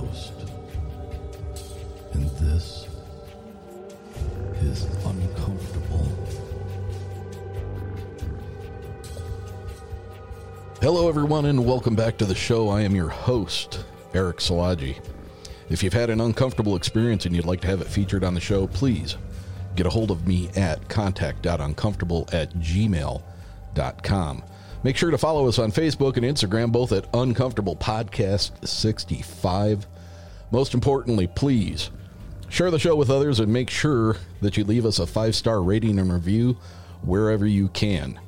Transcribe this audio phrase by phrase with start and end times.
[2.41, 2.87] this
[4.61, 6.07] is Uncomfortable.
[10.81, 12.69] Hello, everyone, and welcome back to the show.
[12.69, 14.97] I am your host, Eric Salaji.
[15.69, 18.41] If you've had an uncomfortable experience and you'd like to have it featured on the
[18.41, 19.17] show, please
[19.75, 24.43] get a hold of me at contact.uncomfortable at gmail.com.
[24.83, 29.85] Make sure to follow us on Facebook and Instagram, both at Uncomfortable Podcast 65.
[30.51, 31.91] Most importantly, please
[32.51, 35.63] share the show with others and make sure that you leave us a five star
[35.63, 36.57] rating and review
[37.01, 38.19] wherever you can.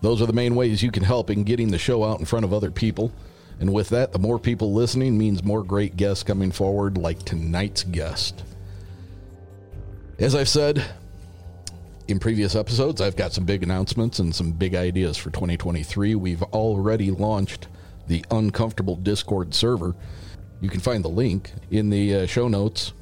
[0.00, 2.44] Those are the main ways you can help in getting the show out in front
[2.44, 3.12] of other people.
[3.60, 7.84] And with that, the more people listening means more great guests coming forward, like tonight's
[7.84, 8.42] guest.
[10.18, 10.84] As I've said
[12.08, 16.14] in previous episodes, I've got some big announcements and some big ideas for 2023.
[16.14, 17.68] We've already launched
[18.08, 19.94] the Uncomfortable Discord server.
[20.60, 22.92] You can find the link in the uh, show notes.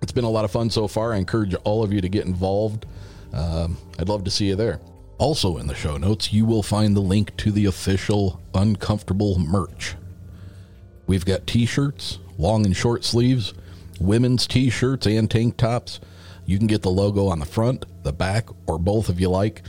[0.00, 1.12] It's been a lot of fun so far.
[1.12, 2.86] I encourage all of you to get involved.
[3.32, 4.80] Um, I'd love to see you there.
[5.18, 9.96] Also, in the show notes, you will find the link to the official Uncomfortable merch.
[11.06, 13.54] We've got t shirts, long and short sleeves,
[14.00, 16.00] women's t shirts, and tank tops.
[16.46, 19.62] You can get the logo on the front, the back, or both if you like.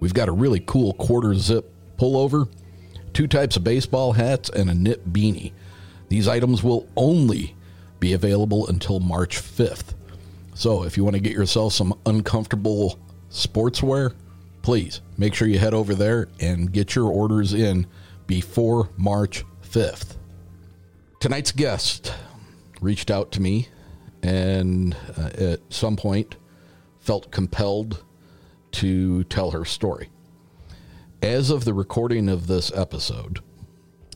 [0.00, 2.48] We've got a really cool quarter zip pullover,
[3.12, 5.52] two types of baseball hats, and a knit beanie.
[6.08, 7.53] These items will only
[8.04, 9.94] be available until March 5th.
[10.52, 12.98] So if you want to get yourself some uncomfortable
[13.30, 14.12] sportswear,
[14.60, 17.86] please make sure you head over there and get your orders in
[18.26, 20.16] before March 5th.
[21.18, 22.12] Tonight's guest
[22.82, 23.68] reached out to me
[24.22, 26.36] and uh, at some point
[27.00, 28.04] felt compelled
[28.72, 30.10] to tell her story.
[31.22, 33.40] As of the recording of this episode,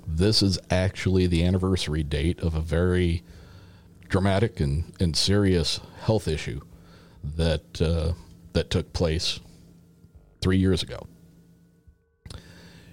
[0.07, 3.23] this is actually the anniversary date of a very
[4.09, 6.61] dramatic and, and serious health issue
[7.23, 8.13] that uh,
[8.53, 9.41] that took place
[10.41, 11.07] three years ago.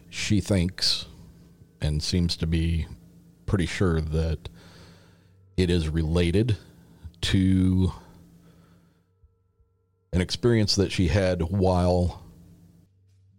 [0.09, 1.05] She thinks
[1.81, 2.87] and seems to be
[3.45, 4.49] pretty sure that
[5.57, 6.57] it is related
[7.21, 7.91] to
[10.11, 12.23] an experience that she had while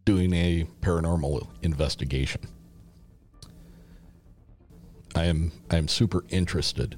[0.04, 2.48] doing a paranormal investigation.
[5.14, 6.96] I am I am super interested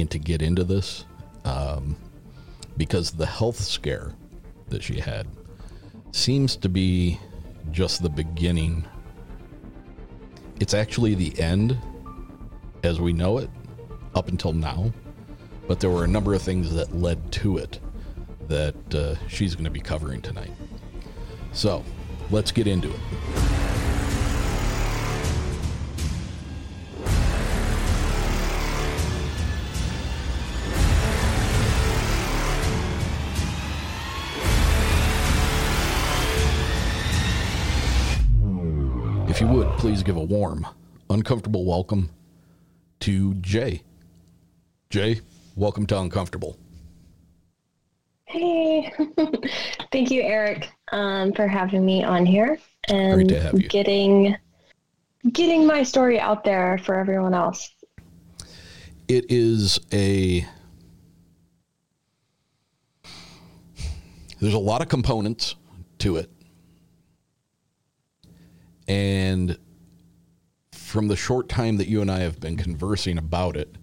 [0.00, 1.04] in to get into this
[1.44, 1.96] um,
[2.76, 4.14] because the health scare
[4.68, 5.26] that she had
[6.12, 7.18] seems to be
[7.70, 8.84] just the beginning.
[10.58, 11.78] It's actually the end
[12.82, 13.50] as we know it
[14.14, 14.92] up until now,
[15.68, 17.78] but there were a number of things that led to it
[18.48, 20.52] that uh, she's going to be covering tonight.
[21.52, 21.84] So
[22.30, 23.49] let's get into it.
[40.10, 40.66] give a warm,
[41.08, 42.10] uncomfortable welcome
[42.98, 43.80] to Jay.
[44.88, 45.20] Jay,
[45.54, 46.56] welcome to Uncomfortable.
[48.24, 48.92] Hey,
[49.92, 52.58] thank you, Eric, um, for having me on here
[52.88, 53.28] and
[53.68, 54.36] getting
[55.30, 57.72] getting my story out there for everyone else.
[59.06, 60.44] It is a
[64.40, 65.54] there's a lot of components
[65.98, 66.32] to it.
[68.88, 69.56] And
[70.90, 73.76] from the short time that you and I have been conversing about it,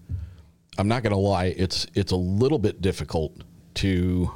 [0.77, 3.44] I'm not going to lie, it's it's a little bit difficult
[3.75, 4.30] to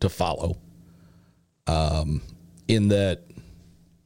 [0.00, 0.58] to follow.
[1.66, 2.20] Um,
[2.66, 3.22] in that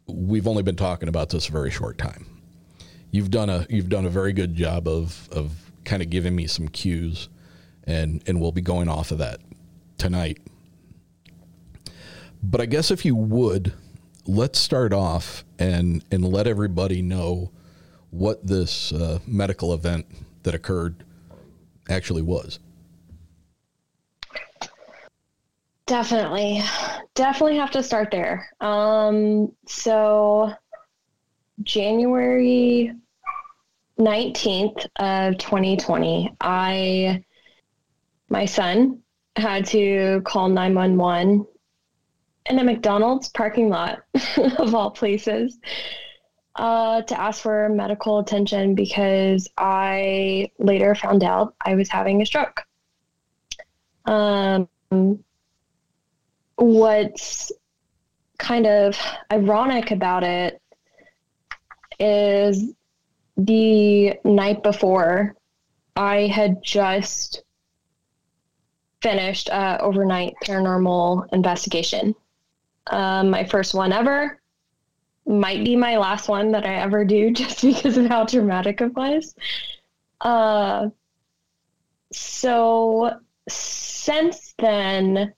[0.07, 2.27] we've only been talking about this a very short time.
[3.11, 6.47] You've done a you've done a very good job of of kind of giving me
[6.47, 7.31] some cues,
[7.85, 9.41] and and we'll be going off of that
[9.97, 10.39] tonight.
[12.43, 13.73] But I guess if you would,
[14.27, 17.51] let's start off and and let everybody know
[18.11, 20.07] what this uh, medical event
[20.43, 21.05] that occurred
[21.89, 22.59] actually was.
[25.87, 26.63] Definitely.
[27.15, 28.51] Definitely have to start there.
[28.61, 30.53] Um, so,
[31.63, 32.93] January
[33.99, 37.25] 19th of 2020, I,
[38.29, 39.01] my son
[39.37, 41.47] had to call 911
[42.51, 44.01] in a McDonald's parking lot,
[44.59, 45.59] of all places,
[46.59, 52.27] uh, to ask for medical attention because I later found out I was having a
[52.27, 52.65] stroke.
[54.07, 54.69] Um,
[56.57, 57.53] what's
[58.39, 58.99] kind of
[59.33, 60.61] ironic about it
[62.01, 62.73] is
[63.37, 65.37] the night before
[65.95, 67.43] I had just
[69.01, 72.17] finished overnight paranormal investigation.
[72.89, 74.41] Um, my first one ever
[75.29, 78.95] might be my last one that I ever do just because of how dramatic it
[78.95, 79.35] was.
[80.21, 80.89] Uh,
[82.13, 85.35] so since then,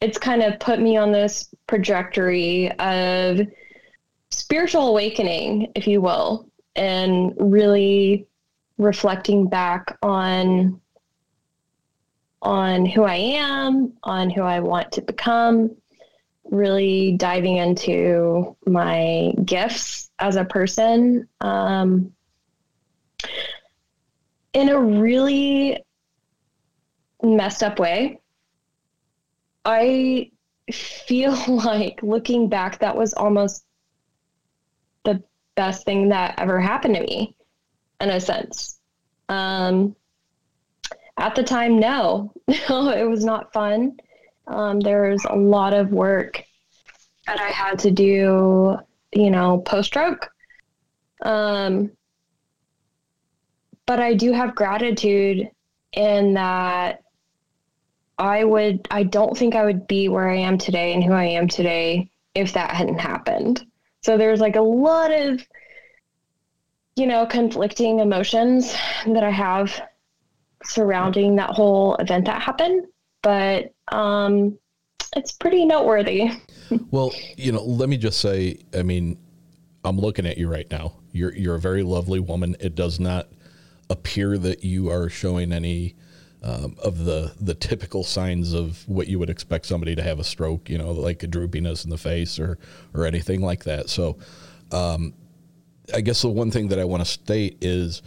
[0.00, 3.40] it's kind of put me on this trajectory of
[4.30, 8.26] spiritual awakening, if you will, and really
[8.78, 10.80] reflecting back on
[12.40, 15.74] on who I am, on who I want to become,
[16.50, 22.12] really diving into my gifts as a person um,
[24.52, 25.82] in a really
[27.22, 28.20] messed up way.
[29.64, 30.30] I
[30.72, 33.64] feel like looking back, that was almost
[35.04, 35.22] the
[35.54, 37.36] best thing that ever happened to me,
[38.00, 38.80] in a sense.
[39.28, 39.94] Um,
[41.18, 43.98] at the time, no, it was not fun.
[44.48, 46.42] Um, there was a lot of work
[47.26, 48.78] that I had to do,
[49.12, 50.30] you know, post stroke.
[51.22, 51.90] Um,
[53.86, 55.50] but I do have gratitude
[55.92, 57.02] in that
[58.18, 61.24] I would, I don't think I would be where I am today and who I
[61.24, 63.64] am today if that hadn't happened.
[64.02, 65.46] So there's like a lot of,
[66.96, 68.74] you know, conflicting emotions
[69.06, 69.80] that I have
[70.64, 72.86] surrounding that whole event that happened,
[73.22, 74.58] but um,
[75.16, 76.30] it's pretty noteworthy.
[76.90, 79.18] well, you know, let me just say, I mean,
[79.84, 80.94] I'm looking at you right now.
[81.12, 82.56] You're you're a very lovely woman.
[82.60, 83.28] It does not
[83.90, 85.94] appear that you are showing any
[86.42, 90.24] um, of the the typical signs of what you would expect somebody to have a
[90.24, 90.68] stroke.
[90.68, 92.58] You know, like a droopiness in the face or
[92.94, 93.88] or anything like that.
[93.88, 94.18] So,
[94.72, 95.14] um,
[95.94, 98.02] I guess the one thing that I want to state is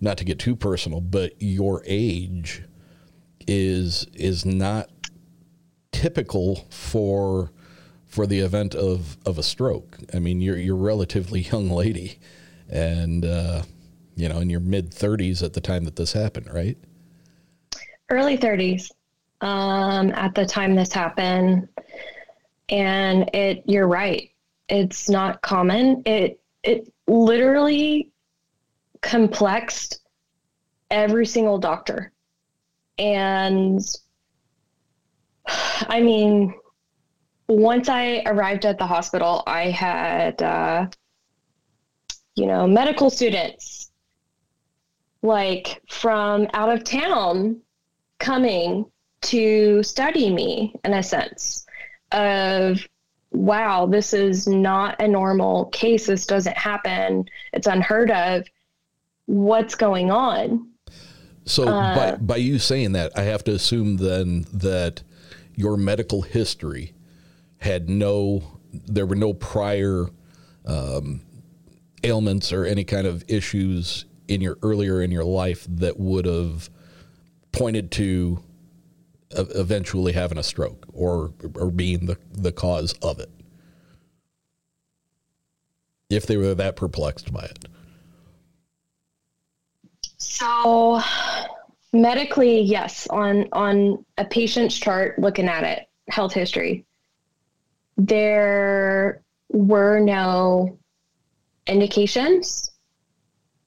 [0.00, 2.62] not to get too personal, but your age
[3.46, 4.89] is is not
[5.92, 7.52] typical for
[8.06, 9.98] for the event of, of a stroke.
[10.12, 12.18] I mean, you're you're a relatively young lady,
[12.68, 13.62] and uh,
[14.16, 16.76] you know, in your mid thirties at the time that this happened, right?
[18.10, 18.90] Early thirties,
[19.40, 21.68] um, at the time this happened,
[22.68, 23.62] and it.
[23.66, 24.30] You're right.
[24.68, 26.02] It's not common.
[26.06, 28.10] It it literally
[29.00, 30.00] complexed
[30.90, 32.12] every single doctor.
[32.98, 33.80] And
[35.88, 36.54] I mean,
[37.48, 40.86] once I arrived at the hospital, I had, uh,
[42.34, 43.90] you know, medical students
[45.22, 47.60] like from out of town
[48.18, 48.86] coming
[49.22, 51.66] to study me in a sense
[52.12, 52.80] of
[53.32, 58.46] wow this is not a normal case this doesn't happen it's unheard of
[59.30, 60.68] what's going on.
[61.44, 65.02] So uh, by by you saying that, I have to assume then that
[65.60, 66.94] your medical history
[67.58, 70.06] had no, there were no prior
[70.64, 71.20] um,
[72.02, 76.70] ailments or any kind of issues in your earlier in your life that would have
[77.52, 78.42] pointed to
[79.32, 83.30] eventually having a stroke or or being the the cause of it.
[86.08, 87.58] If they were that perplexed by it.
[90.16, 91.02] So
[91.92, 96.84] medically, yes, on on a patient's chart, looking at it, health history,
[97.96, 100.78] there were no
[101.66, 102.70] indications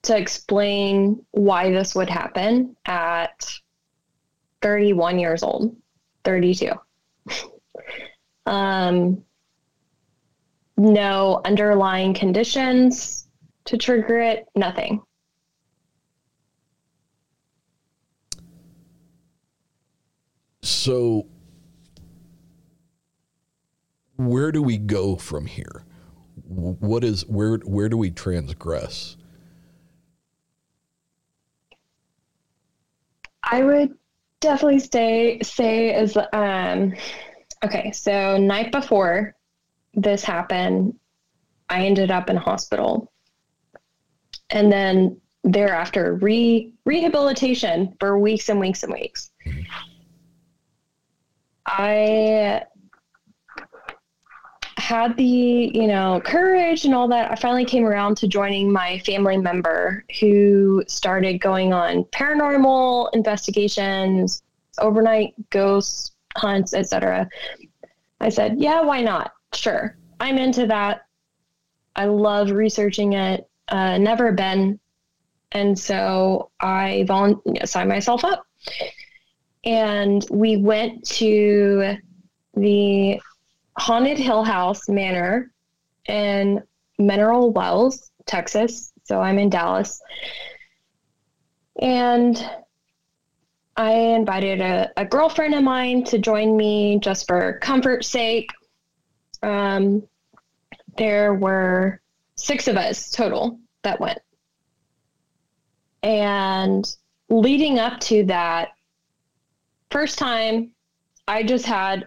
[0.03, 3.59] to explain why this would happen at
[4.61, 5.75] 31 years old,
[6.23, 6.71] 32.
[8.45, 9.23] um,
[10.77, 13.27] no underlying conditions
[13.65, 15.01] to trigger it, nothing.
[20.63, 21.27] So,
[24.15, 25.83] where do we go from here?
[26.47, 27.57] What is where?
[27.57, 29.17] Where do we transgress?
[33.43, 33.97] I would
[34.39, 36.93] definitely say say is um
[37.65, 37.91] okay.
[37.91, 39.35] So night before
[39.93, 40.97] this happened,
[41.69, 43.11] I ended up in hospital,
[44.49, 49.29] and then thereafter re rehabilitation for weeks and weeks and weeks.
[51.65, 52.63] I
[54.77, 57.31] had the you know courage and all that.
[57.31, 64.43] I finally came around to joining my family member who started going on paranormal investigations
[64.79, 67.29] overnight ghost hunts etc
[68.19, 69.33] i said yeah why not?
[69.53, 69.95] Sure.
[70.19, 71.05] I'm into that.
[71.95, 73.47] I love researching it.
[73.67, 74.79] Uh, never been.
[75.51, 78.45] And so i volu- signed myself up
[79.63, 81.97] and we went to
[82.55, 83.19] the
[83.77, 85.51] Haunted Hill House Manor
[86.07, 86.61] in
[86.99, 88.91] Mineral Wells, Texas.
[89.03, 90.01] So I'm in Dallas.
[91.81, 92.37] And
[93.75, 98.51] I invited a, a girlfriend of mine to join me just for comfort's sake.
[99.41, 100.03] Um,
[100.97, 102.01] there were
[102.35, 104.19] six of us total that went.
[106.03, 106.85] And
[107.29, 108.69] leading up to that,
[109.93, 110.71] first time,
[111.27, 112.05] I just had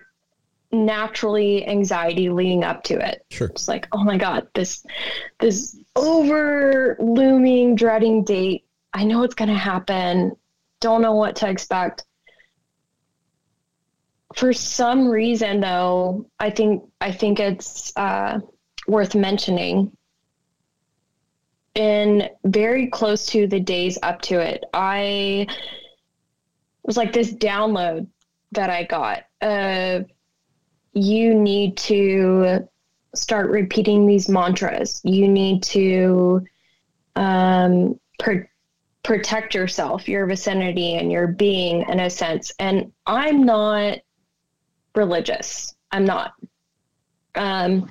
[0.73, 3.25] naturally anxiety leading up to it.
[3.31, 3.47] Sure.
[3.47, 4.85] It's like, oh my God, this
[5.39, 8.65] this over looming dreading date.
[8.93, 10.37] I know it's gonna happen.
[10.81, 12.05] Don't know what to expect.
[14.35, 18.41] For some reason though, I think I think it's uh,
[18.89, 19.97] worth mentioning.
[21.77, 25.47] In very close to the days up to it, I
[26.87, 28.07] was like this download
[28.53, 29.25] that I got.
[29.41, 30.01] Uh,
[30.93, 32.67] you need to
[33.15, 35.01] start repeating these mantras.
[35.05, 36.47] You need to
[37.17, 38.49] um, pr-
[39.03, 42.53] protect yourself, your vicinity, and your being in a sense.
[42.59, 43.99] And I'm not
[44.95, 45.75] religious.
[45.91, 46.35] I'm not.
[47.35, 47.91] Um,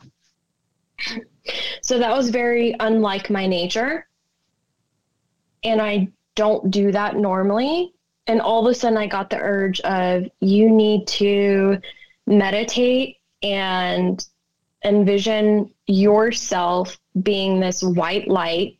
[1.82, 4.08] so that was very unlike my nature.
[5.64, 7.95] And I don't do that normally.
[8.28, 11.80] And all of a sudden, I got the urge of you need to
[12.26, 14.26] meditate and
[14.84, 18.78] envision yourself being this white light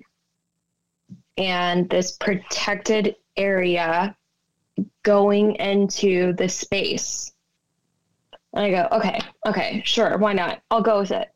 [1.38, 4.16] and this protected area
[5.04, 7.32] going into the space.
[8.54, 10.62] And I go, okay, okay, sure, why not?
[10.72, 11.30] I'll go with it.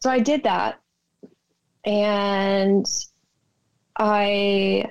[0.00, 0.80] So I did that.
[1.84, 2.86] And
[3.98, 4.90] I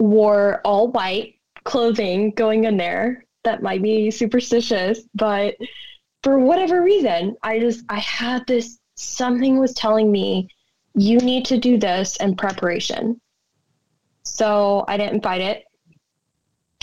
[0.00, 5.54] wore all white clothing going in there that might be superstitious, but
[6.22, 10.48] for whatever reason, I just I had this something was telling me
[10.94, 13.20] you need to do this in preparation.
[14.24, 15.64] So I didn't fight it.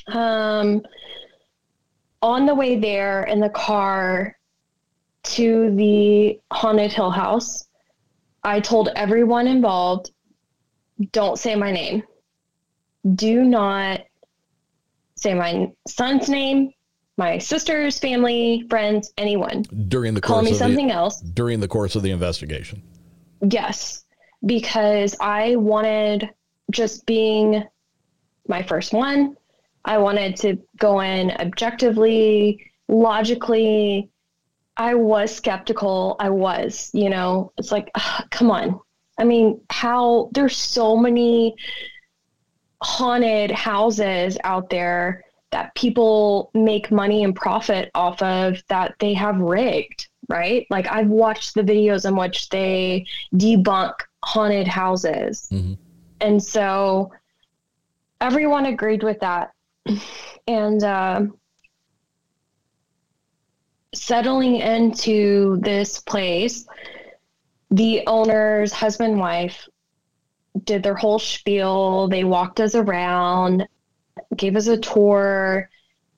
[0.08, 0.82] Um,
[2.22, 4.36] on the way there in the car
[5.24, 7.68] to the haunted hill house,
[8.44, 10.12] I told everyone involved,
[11.12, 12.04] don't say my name.
[13.16, 14.02] Do not
[15.16, 16.72] say my son's name,
[17.18, 19.64] my sister's family, friends, anyone.
[19.88, 21.22] During the Call course me of something the, else.
[21.22, 22.84] During the course of the investigation.
[23.42, 24.04] Yes,
[24.46, 26.30] because I wanted
[26.72, 27.64] just being
[28.48, 29.36] my first one.
[29.86, 34.10] I wanted to go in objectively, logically.
[34.76, 36.18] I was skeptical.
[36.20, 38.80] I was, you know, it's like, ugh, come on.
[39.18, 41.56] I mean, how there's so many
[42.82, 49.40] haunted houses out there that people make money and profit off of that they have
[49.40, 50.68] rigged, right?
[50.70, 53.94] Like I've watched the videos in which they debunk
[54.24, 55.48] haunted houses.
[55.52, 55.74] Mm-hmm.
[56.20, 57.12] And so
[58.20, 59.52] everyone agreed with that.
[60.50, 61.24] And uh,
[63.94, 66.66] settling into this place,
[67.70, 69.68] the owner's husband wife
[70.64, 72.08] did their whole spiel.
[72.08, 73.68] They walked us around.
[74.36, 75.70] gave us a tour,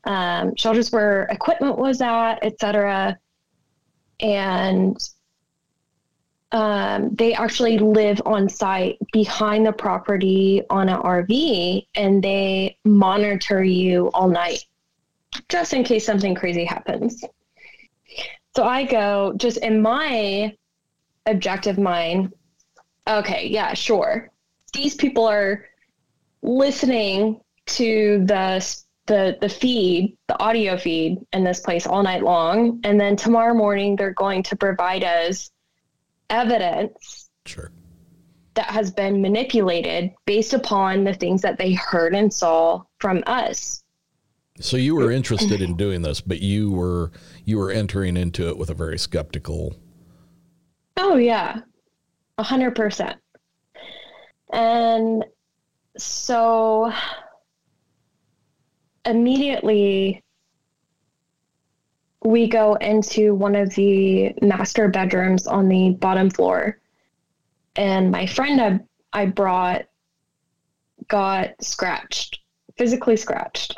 [0.06, 3.18] um, showed us where equipment was at, etc.
[4.20, 4.98] And
[6.52, 13.64] um, they actually live on site behind the property on an RV and they monitor
[13.64, 14.66] you all night
[15.48, 17.24] just in case something crazy happens.
[18.56, 20.56] So I go just in my
[21.28, 22.34] objective mind,
[23.10, 24.30] okay, yeah, sure.
[24.74, 25.66] These people are
[26.42, 32.80] listening to the the the feed, the audio feed in this place all night long,
[32.84, 35.52] and then tomorrow morning they're going to provide us
[36.30, 37.72] evidence Sure.
[38.54, 43.84] that has been manipulated based upon the things that they heard and saw from us.
[44.60, 47.12] So you were interested in doing this, but you were
[47.46, 49.76] you were entering into it with a very skeptical.
[50.98, 51.62] Oh yeah,
[52.40, 53.18] a hundred percent.
[54.54, 55.26] And
[55.98, 56.92] so
[59.06, 60.24] immediately
[62.24, 66.80] we go into one of the master bedrooms on the bottom floor.
[67.76, 68.80] And my friend I,
[69.22, 69.86] I brought
[71.10, 72.40] got scratched,
[72.78, 73.74] physically scratched.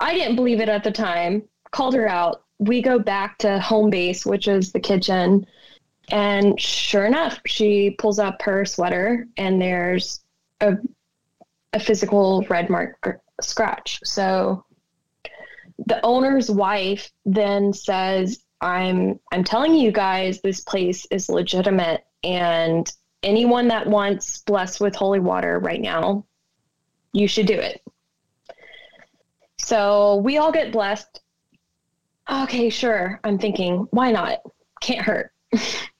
[0.00, 1.42] I didn't believe it at the time,
[1.72, 2.44] called her out.
[2.58, 5.46] We go back to home base, which is the kitchen.
[6.10, 10.20] And sure enough, she pulls up her sweater and there's
[10.60, 10.76] a,
[11.72, 14.00] a physical red mark scratch.
[14.04, 14.64] So
[15.86, 22.90] the owner's wife then says, I'm I'm telling you guys this place is legitimate and
[23.22, 26.24] anyone that wants blessed with holy water right now,
[27.12, 27.82] you should do it.
[29.58, 31.20] So we all get blessed.
[32.30, 33.20] Okay, sure.
[33.24, 34.40] I'm thinking, why not?
[34.80, 35.32] Can't hurt.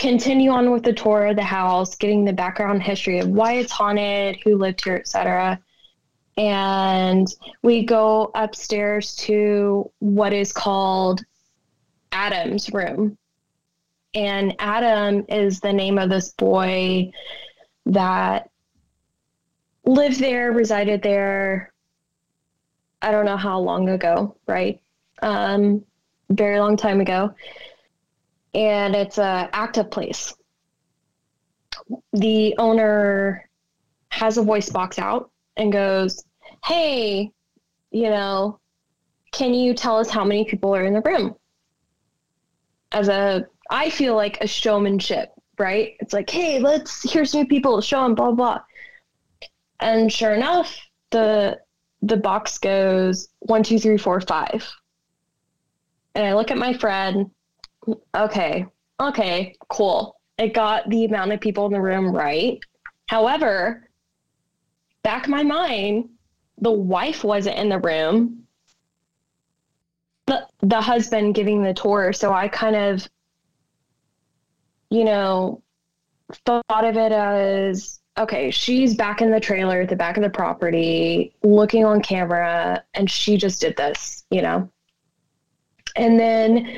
[0.00, 3.70] Continue on with the tour of the house, getting the background history of why it's
[3.70, 5.60] haunted, who lived here, etc.
[6.38, 7.28] And
[7.62, 11.20] we go upstairs to what is called
[12.12, 13.18] Adam's room.
[14.14, 17.12] And Adam is the name of this boy
[17.84, 18.48] that
[19.84, 21.74] lived there, resided there.
[23.02, 24.80] I don't know how long ago, right?
[25.20, 25.84] Um,
[26.30, 27.34] very long time ago.
[28.54, 30.34] And it's a active place.
[32.12, 33.48] The owner
[34.10, 36.24] has a voice box out and goes,
[36.64, 37.32] Hey,
[37.90, 38.60] you know,
[39.32, 41.36] can you tell us how many people are in the room?
[42.92, 45.94] As a, I feel like a showmanship, right?
[46.00, 48.60] It's like, hey, let's, here's new people, show them, blah, blah.
[49.78, 50.76] And sure enough,
[51.10, 51.58] the,
[52.02, 54.68] the box goes one, two, three, four, five.
[56.14, 57.30] And I look at my friend,
[58.14, 58.66] okay,
[59.00, 60.16] okay, cool.
[60.38, 62.58] It got the amount of people in the room right.
[63.06, 63.88] However,
[65.02, 66.08] back my mind,
[66.58, 68.46] the wife wasn't in the room.
[70.26, 73.08] The the husband giving the tour, so I kind of
[74.90, 75.62] you know
[76.46, 80.30] thought of it as okay, she's back in the trailer at the back of the
[80.30, 84.70] property, looking on camera, and she just did this, you know.
[85.96, 86.76] And then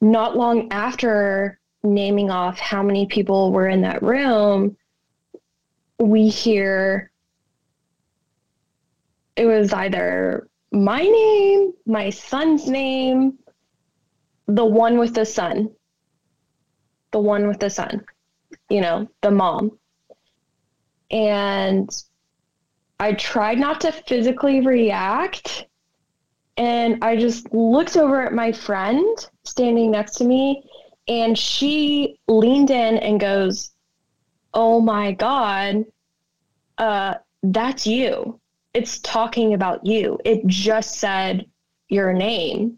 [0.00, 4.76] not long after naming off how many people were in that room,
[5.98, 7.10] we hear
[9.36, 13.38] it was either my name, my son's name,
[14.46, 15.70] the one with the son,
[17.12, 18.04] the one with the son,
[18.68, 19.78] you know, the mom.
[21.10, 21.88] And
[22.98, 25.66] I tried not to physically react.
[26.56, 30.68] And I just looked over at my friend standing next to me,
[31.08, 33.72] and she leaned in and goes,
[34.54, 35.84] Oh my God,
[36.78, 38.40] uh, that's you
[38.76, 40.18] it's talking about you.
[40.22, 41.46] It just said
[41.88, 42.76] your name.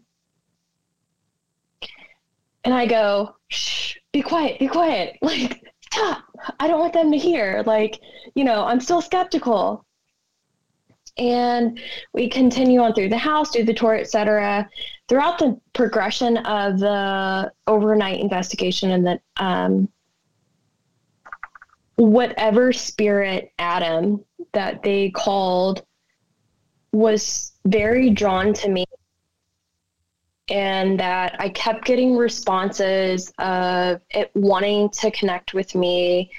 [2.63, 5.17] And I go, shh, be quiet, be quiet.
[5.21, 6.23] Like, stop.
[6.57, 7.63] I don't want them to hear.
[7.65, 7.99] Like,
[8.33, 9.85] you know, I'm still skeptical.
[11.19, 11.79] And
[12.13, 14.69] we continue on through the house, do the tour, etc.
[15.09, 19.89] Throughout the progression of the overnight investigation and that um,
[21.95, 25.83] whatever spirit Adam that they called
[26.93, 28.85] was very drawn to me
[30.49, 36.31] and that I kept getting responses of it wanting to connect with me.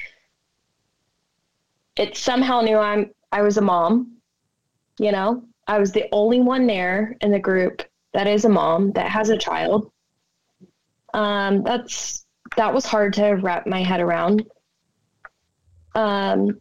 [1.96, 4.16] It somehow knew I'm I was a mom,
[5.00, 5.42] you know.
[5.66, 7.82] I was the only one there in the group
[8.12, 9.90] that is a mom that has a child.
[11.14, 14.44] Um, that's that was hard to wrap my head around.
[15.94, 16.60] Um,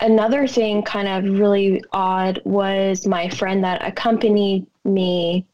[0.00, 5.46] another thing kind of really odd was my friend that accompanied me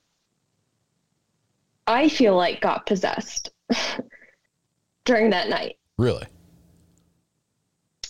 [1.86, 3.50] i feel like got possessed
[5.04, 6.26] during that night Really?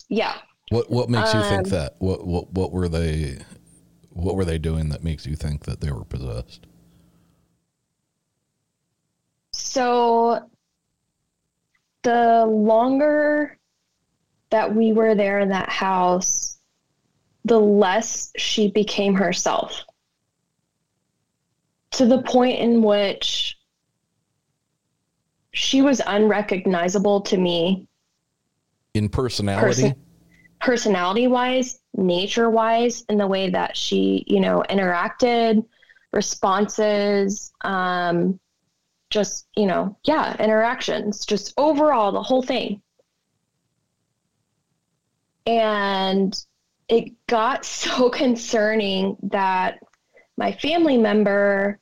[0.08, 0.36] yeah
[0.70, 1.96] What what makes you think Um, that?
[1.98, 3.38] What what what were they
[4.10, 6.66] what were they doing that makes you think that they were possessed?
[9.52, 10.48] So
[12.02, 13.58] the longer
[14.50, 16.58] that we were there in that house,
[17.44, 19.84] the less she became herself.
[21.92, 23.58] To the point in which
[25.52, 27.88] she was unrecognizable to me,
[28.94, 29.66] In personality?
[29.66, 30.04] Person-
[30.60, 35.64] personality wise, nature wise, in the way that she, you know, interacted,
[36.12, 38.38] responses, um,
[39.10, 42.80] just, you know, yeah, interactions, just overall the whole thing.
[45.46, 46.38] And
[46.88, 49.80] it got so concerning that
[50.36, 51.78] my family member,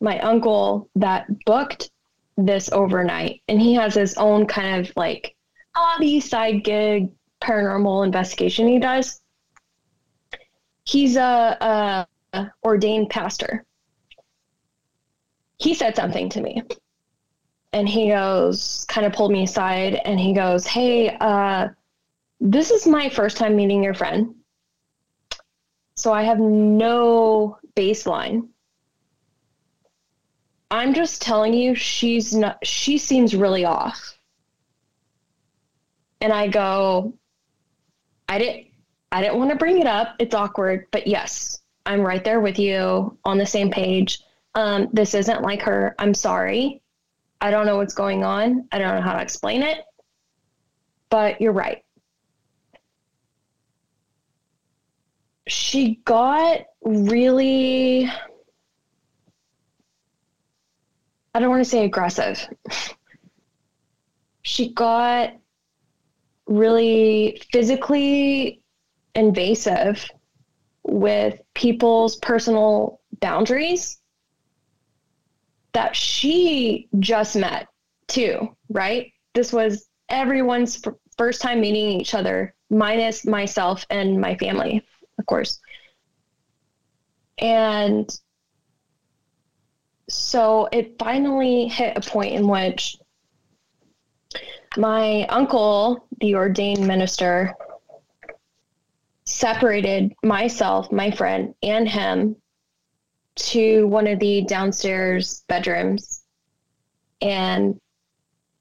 [0.00, 1.90] my uncle, that booked
[2.36, 5.36] this overnight, and he has his own kind of like
[5.74, 7.10] hobby side gig
[7.44, 9.20] paranormal investigation he does.
[10.84, 13.64] He's a, a ordained pastor.
[15.58, 16.62] He said something to me,
[17.72, 21.68] and he goes, kind of pulled me aside, and he goes, "Hey, uh,
[22.40, 24.34] this is my first time meeting your friend,
[25.94, 28.48] so I have no baseline."
[30.70, 32.58] I'm just telling you, she's not.
[32.66, 34.18] She seems really off.
[36.20, 37.14] And I go,
[38.28, 38.66] I didn't
[39.12, 40.16] I didn't want to bring it up.
[40.18, 44.20] It's awkward, but yes, I'm right there with you on the same page.
[44.54, 45.94] Um, this isn't like her.
[45.98, 46.82] I'm sorry.
[47.40, 48.66] I don't know what's going on.
[48.72, 49.84] I don't know how to explain it.
[51.10, 51.84] But you're right.
[55.46, 58.10] She got really
[61.34, 62.48] I don't want to say aggressive.
[64.42, 65.34] she got
[66.46, 68.62] really physically
[69.14, 70.08] invasive
[70.82, 73.98] with people's personal boundaries
[75.72, 77.68] that she just met
[78.06, 79.12] too, right?
[79.34, 84.84] This was everyone's f- first time meeting each other, minus myself and my family,
[85.18, 85.60] of course.
[87.38, 88.08] And
[90.08, 92.96] so it finally hit a point in which
[94.76, 97.54] my uncle, the ordained minister,
[99.24, 102.36] separated myself, my friend, and him
[103.36, 106.22] to one of the downstairs bedrooms
[107.20, 107.80] and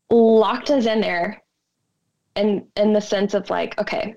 [0.10, 1.42] locked us in there
[2.36, 4.16] in in the sense of like, okay,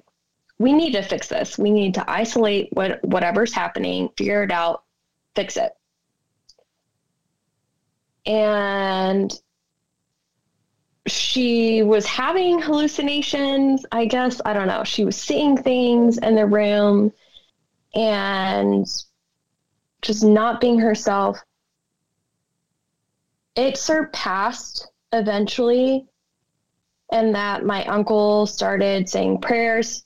[0.58, 1.58] we need to fix this.
[1.58, 4.84] We need to isolate what whatever's happening, figure it out,
[5.34, 5.72] fix it.
[8.24, 9.32] And
[11.06, 14.40] she was having hallucinations, I guess.
[14.44, 14.84] I don't know.
[14.84, 17.12] She was seeing things in the room
[17.94, 18.86] and
[20.02, 21.38] just not being herself.
[23.54, 26.06] It surpassed eventually,
[27.10, 30.04] and that my uncle started saying prayers.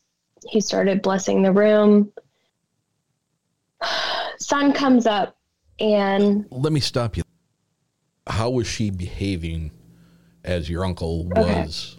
[0.49, 2.13] He started blessing the room.
[4.39, 5.37] Sun comes up,
[5.81, 7.23] and Let me stop you.
[8.27, 9.73] How was she behaving
[10.45, 11.41] as your uncle Okay.
[11.63, 11.97] was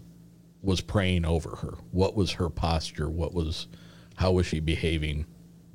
[0.62, 1.74] was praying over her?
[1.92, 3.10] What was her posture?
[3.10, 3.68] What was
[4.16, 5.26] how was she behaving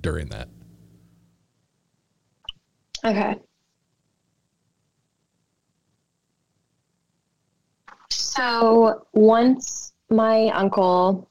[0.00, 0.48] during that?
[3.04, 3.36] Okay.
[8.10, 11.28] So once my uncle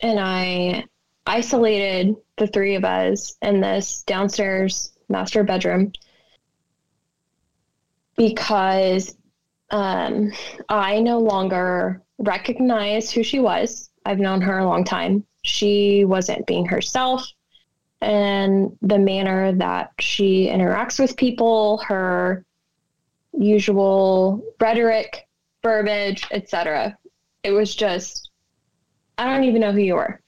[0.00, 0.84] and I
[1.26, 5.92] isolated the three of us in this downstairs master bedroom
[8.16, 9.16] because
[9.72, 10.32] um,
[10.68, 13.90] I no longer recognize who she was.
[14.04, 15.24] I've known her a long time.
[15.42, 17.26] She wasn't being herself
[18.02, 22.44] and the manner that she interacts with people, her
[23.32, 25.28] usual rhetoric,
[25.62, 26.98] verbiage, etc.
[27.44, 28.30] It was just,
[29.18, 30.20] I don't even know who you are.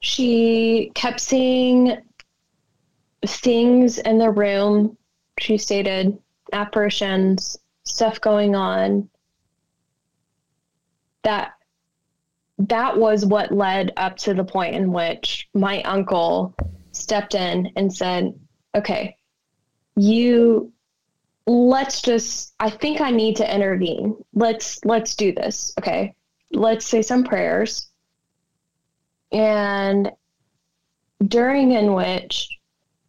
[0.00, 1.98] She kept seeing
[3.24, 4.98] things in the room.
[5.38, 6.18] She stated
[6.52, 9.08] apparitions, stuff going on.
[11.22, 11.52] That
[12.58, 16.54] that was what led up to the point in which my uncle
[16.92, 18.38] stepped in and said,
[18.74, 19.16] "Okay,
[19.96, 20.72] you
[21.46, 24.16] let's just I think I need to intervene.
[24.34, 26.14] Let's let's do this, okay?
[26.52, 27.88] let's say some prayers.
[29.32, 30.10] And
[31.26, 32.48] during in which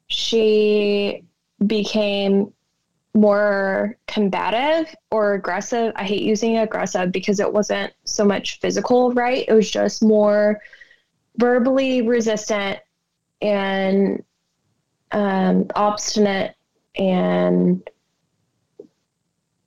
[0.07, 1.23] she
[1.65, 2.53] became
[3.17, 5.91] more combative or aggressive.
[5.95, 9.45] I hate using aggressive because it wasn't so much physical, right?
[9.47, 10.61] It was just more
[11.37, 12.79] verbally resistant
[13.41, 14.23] and
[15.11, 16.55] um, obstinate
[16.95, 17.87] and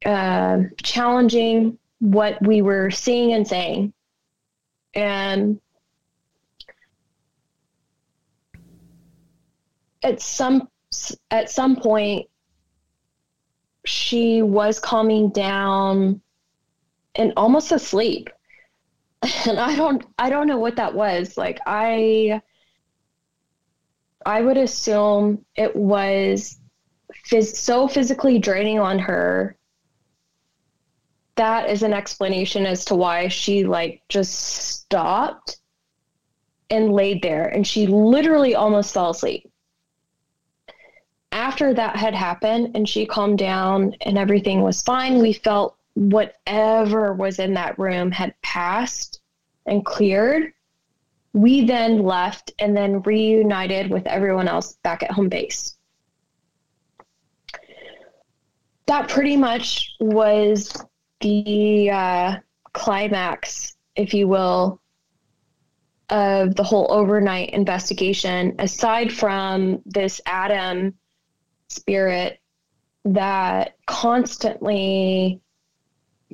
[0.05, 3.93] uh, challenging what we were seeing and saying.
[4.95, 5.61] And
[10.03, 10.69] at some
[11.31, 12.30] at some point
[13.90, 16.20] she was calming down
[17.16, 18.31] and almost asleep.
[19.46, 21.37] And i don't i don't know what that was.
[21.37, 22.40] Like i
[24.24, 26.59] i would assume it was
[27.29, 29.57] phys- so physically draining on her.
[31.35, 35.59] That is an explanation as to why she like just stopped
[36.70, 37.48] and laid there.
[37.48, 39.50] And she literally almost fell asleep
[41.33, 47.12] after that had happened and she calmed down and everything was fine, we felt whatever
[47.12, 49.21] was in that room had passed
[49.66, 50.53] and cleared.
[51.33, 55.77] We then left and then reunited with everyone else back at home base.
[58.87, 60.75] That pretty much was
[61.21, 62.37] the uh,
[62.73, 64.81] climax, if you will,
[66.09, 70.95] of the whole overnight investigation, aside from this Adam
[71.70, 72.40] spirit
[73.04, 75.40] that constantly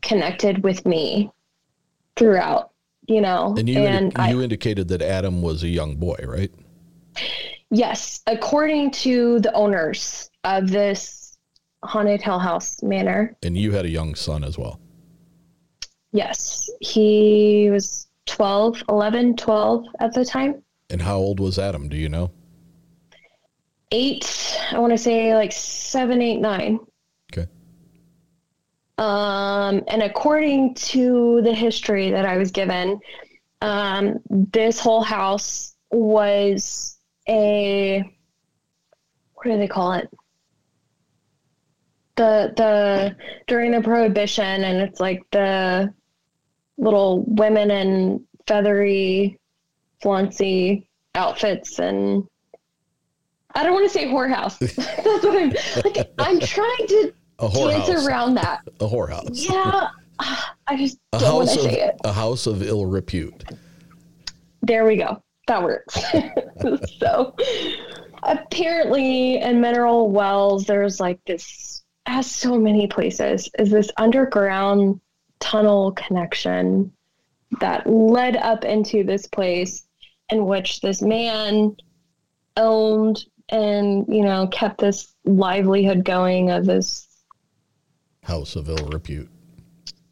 [0.03, 1.31] connected with me
[2.17, 2.71] throughout,
[3.07, 3.55] you know.
[3.57, 6.53] And you, and indi- you indicated that Adam was a young boy, right?
[7.71, 11.39] Yes, according to the owners of this
[11.83, 13.37] haunted hell house manor.
[13.43, 14.81] And you had a young son as well.
[16.13, 20.63] Yes, he was 12, 11, 12 at the time.
[20.91, 21.89] And how old was Adam?
[21.89, 22.31] Do you know?
[23.91, 26.79] Eight, I want to say like seven, eight, nine.
[27.33, 27.49] Okay.
[28.99, 32.99] Um, and according to the history that I was given,
[33.61, 38.03] um, this whole house was a
[39.35, 40.09] what do they call it?
[42.17, 45.93] The the during the prohibition, and it's like the
[46.79, 49.39] little women in feathery,
[50.03, 52.25] flouncy outfits and
[53.57, 54.59] I don't want to say whorehouse.
[54.77, 55.51] That's what I'm
[55.83, 56.13] like.
[56.19, 58.61] I'm trying to A dance around that.
[58.81, 59.49] A whorehouse.
[59.49, 59.89] Yeah,
[60.67, 61.97] I just A don't want house to of say it.
[62.05, 63.45] a house of ill repute.
[64.63, 65.23] There we go.
[65.49, 65.99] That works.
[66.99, 67.35] so
[68.23, 75.01] apparently, in Mineral Wells, there's like this, as so many places, is this underground
[75.41, 76.93] tunnel connection
[77.61, 79.87] that led up into this place
[80.31, 81.77] in which this man
[82.57, 87.07] owned and you know kept this livelihood going of this
[88.23, 89.31] House of ill repute.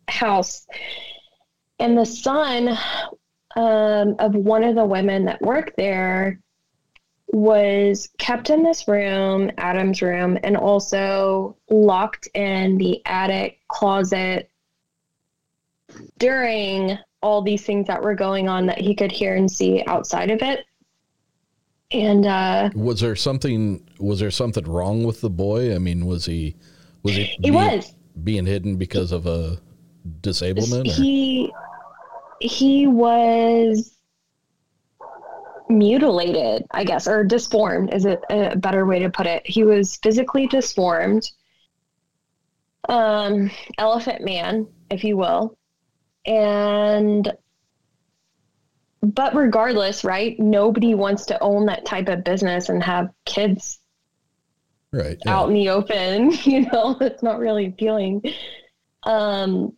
[0.08, 0.66] house
[1.80, 2.78] and the son
[3.56, 6.40] um, of one of the women that worked there
[7.32, 14.48] was kept in this room adam's room and also locked in the attic closet
[16.18, 20.30] during all these things that were going on that he could hear and see outside
[20.30, 20.64] of it
[21.90, 25.74] and uh, Was there something was there something wrong with the boy?
[25.74, 26.56] I mean, was he
[27.02, 27.94] was he He being, was.
[28.22, 29.58] being hidden because of a
[30.20, 30.88] disablement?
[30.88, 30.92] Or?
[30.92, 31.52] he
[32.40, 33.92] he was
[35.70, 39.96] mutilated i guess or disformed is it a better way to put it he was
[39.96, 41.30] physically disformed
[42.90, 45.56] um elephant man if you will
[46.26, 47.32] and
[49.04, 53.78] but regardless right nobody wants to own that type of business and have kids
[54.92, 55.18] right.
[55.24, 55.36] yeah.
[55.36, 58.22] out in the open you know it's not really appealing
[59.04, 59.72] um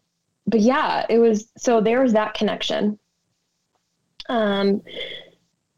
[0.46, 2.98] but yeah it was so there was that connection
[4.28, 4.80] um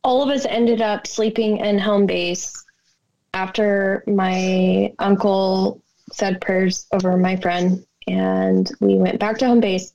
[0.05, 2.65] all of us ended up sleeping in home base
[3.35, 5.83] after my uncle
[6.13, 9.93] said prayers over my friend and we went back to home base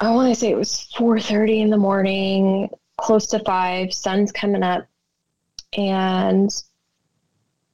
[0.00, 4.62] i want to say it was 4.30 in the morning close to 5 sun's coming
[4.62, 4.86] up
[5.76, 6.50] and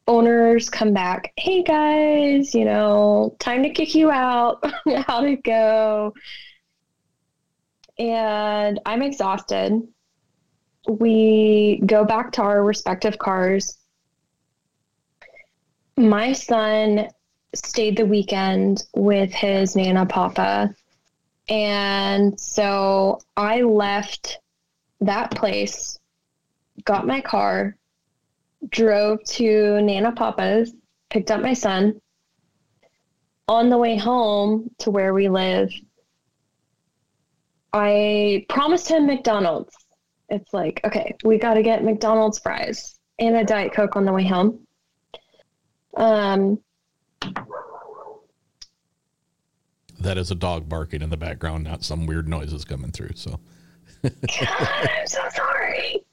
[0.06, 4.64] owners come back hey guys you know time to kick you out.
[5.06, 6.14] How'd it go?
[7.98, 9.80] And i'm exhausted.
[10.88, 13.78] We go back to our respective cars.
[15.96, 17.08] My son
[17.54, 20.74] stayed the weekend with his nana papa
[21.48, 24.38] And so I left
[25.00, 25.98] that place,
[26.84, 27.76] got my car,
[28.70, 30.74] drove to Nana Papa's,
[31.10, 32.00] picked up my son.
[33.46, 35.70] On the way home to where we live,
[37.74, 39.74] I promised him McDonald's.
[40.30, 44.12] It's like, okay, we got to get McDonald's fries and a Diet Coke on the
[44.12, 44.66] way home.
[45.96, 46.58] Um,
[50.00, 53.12] That is a dog barking in the background, not some weird noises coming through.
[53.14, 53.40] So,
[54.02, 54.12] God,
[54.98, 56.04] I'm so sorry.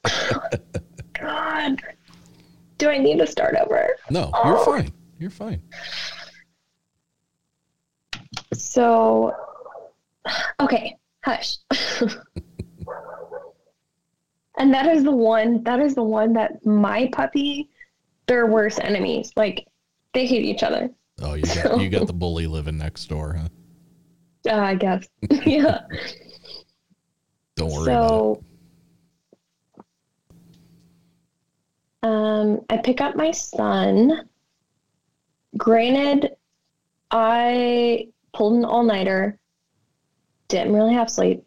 [1.14, 1.82] God.
[2.78, 3.96] Do I need to start over?
[4.10, 4.64] no, you're oh.
[4.64, 4.92] fine.
[5.18, 5.62] You're fine.
[8.52, 9.34] So,
[10.60, 11.58] okay, hush.
[14.58, 17.70] and that is the one, that is the one that my puppy,
[18.26, 19.32] they're worse enemies.
[19.36, 19.66] Like,
[20.12, 20.90] they hate each other.
[21.20, 23.48] Oh, you got you got the bully living next door, huh?
[24.48, 25.08] Uh, I guess.
[25.46, 25.80] yeah.
[27.56, 28.44] Don't worry about So,
[32.02, 34.28] um, I pick up my son.
[35.56, 36.30] Granted,
[37.10, 39.38] I pulled an all nighter,
[40.48, 41.44] didn't really have sleep,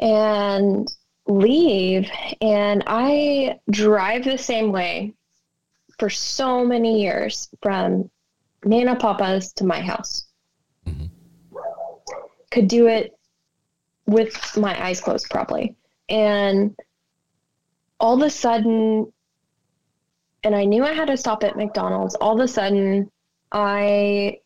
[0.00, 0.88] and
[1.26, 2.10] leave.
[2.40, 5.14] And I drive the same way
[5.98, 8.10] for so many years from
[8.64, 10.27] Nana Papa's to my house.
[12.50, 13.16] Could do it
[14.06, 15.76] with my eyes closed probably.
[16.08, 16.74] And
[18.00, 19.12] all of a sudden,
[20.42, 23.10] and I knew I had to stop at McDonald's, all of a sudden,
[23.52, 24.38] I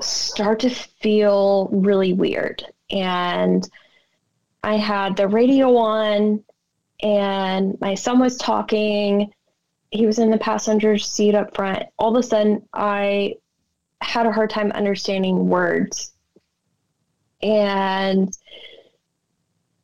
[0.00, 2.64] start to feel really weird.
[2.90, 3.68] And
[4.62, 6.44] I had the radio on,
[7.02, 9.32] and my son was talking.
[9.90, 11.84] He was in the passenger seat up front.
[11.98, 13.34] All of a sudden, I
[14.00, 16.11] had a hard time understanding words.
[17.42, 18.36] And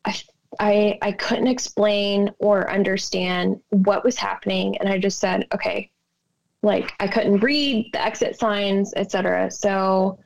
[0.04, 0.20] I,
[0.60, 4.76] I, I couldn't explain or understand what was happening.
[4.78, 5.90] And I just said, okay,
[6.62, 9.50] like I couldn't read the exit signs, etc.
[9.50, 10.18] So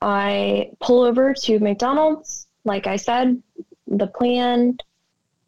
[0.00, 2.46] I pull over to McDonald's.
[2.64, 3.42] Like I said,
[3.86, 4.76] the plan.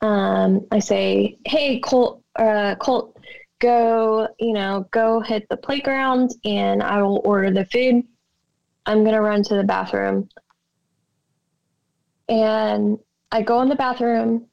[0.00, 3.18] Um, I say, hey, Colt, uh, Colt,
[3.60, 8.04] go, you know, go hit the playground and I will order the food.
[8.86, 10.28] I'm going to run to the bathroom.
[12.30, 12.98] And
[13.32, 14.46] I go in the bathroom.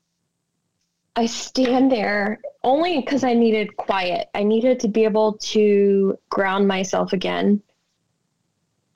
[1.15, 4.27] I stand there only because I needed quiet.
[4.33, 7.61] I needed to be able to ground myself again.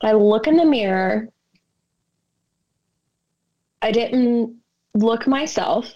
[0.02, 1.30] I look in the mirror.
[3.84, 4.56] I didn't
[4.96, 5.96] look myself.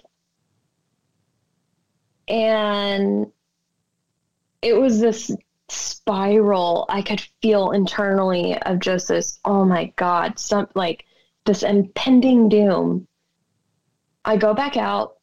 [2.28, 3.26] And
[4.62, 5.30] it was this
[5.68, 11.05] spiral I could feel internally of just this, oh my God, some like
[11.46, 13.06] this impending doom.
[14.24, 15.16] I go back out,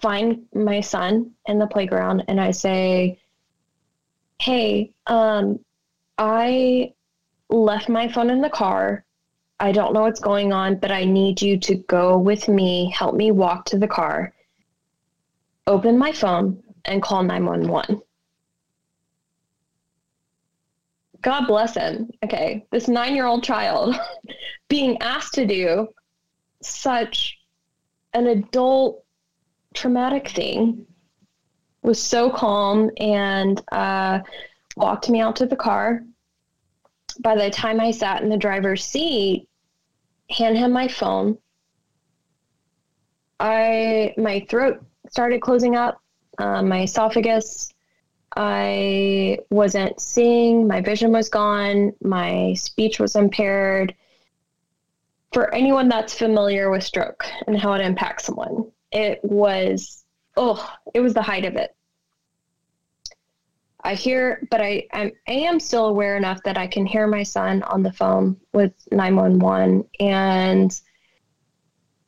[0.00, 3.20] find my son in the playground, and I say,
[4.40, 5.60] Hey, um,
[6.18, 6.92] I
[7.48, 9.04] left my phone in the car.
[9.60, 13.14] I don't know what's going on, but I need you to go with me, help
[13.14, 14.34] me walk to the car,
[15.68, 18.02] open my phone, and call 911.
[21.22, 22.10] God bless him.
[22.24, 23.94] Okay, this nine year old child
[24.68, 25.88] being asked to do
[26.60, 27.38] such
[28.12, 29.04] an adult
[29.74, 30.86] traumatic thing
[31.82, 34.20] was so calm and uh,
[34.76, 36.02] walked me out to the car.
[37.20, 39.48] By the time I sat in the driver's seat,
[40.30, 41.38] hand him my phone.
[43.38, 46.00] I my throat started closing up,
[46.38, 47.72] uh, my esophagus.
[48.36, 50.66] I wasn't seeing.
[50.66, 51.92] My vision was gone.
[52.02, 53.94] My speech was impaired.
[55.32, 60.04] For anyone that's familiar with stroke and how it impacts someone, it was
[60.36, 61.74] oh, it was the height of it.
[63.84, 67.62] I hear, but I, I'm, am still aware enough that I can hear my son
[67.64, 70.80] on the phone with 911 and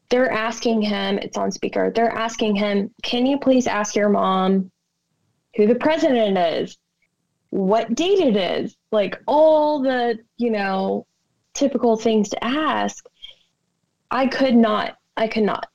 [0.09, 4.71] they're asking him, it's on speaker, they're asking him, can you please ask your mom
[5.57, 6.77] who the president is,
[7.51, 11.07] what date it is, like all the, you know,
[11.53, 13.07] typical things to ask.
[14.11, 15.69] I could not, I could not.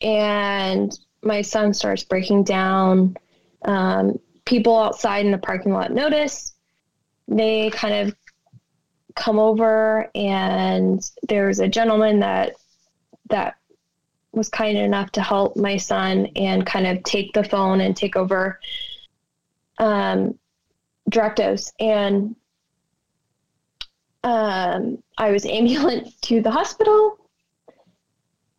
[0.00, 3.16] And my son starts breaking down.
[3.64, 6.54] Um, people outside in the parking lot notice.
[7.28, 8.16] They kind of
[9.14, 12.54] come over, and there's a gentleman that
[13.28, 13.56] that
[14.32, 18.16] was kind enough to help my son and kind of take the phone and take
[18.16, 18.58] over
[19.78, 20.38] um,
[21.08, 21.72] directives.
[21.78, 22.34] And
[24.24, 27.18] um, I was ambulanced to the hospital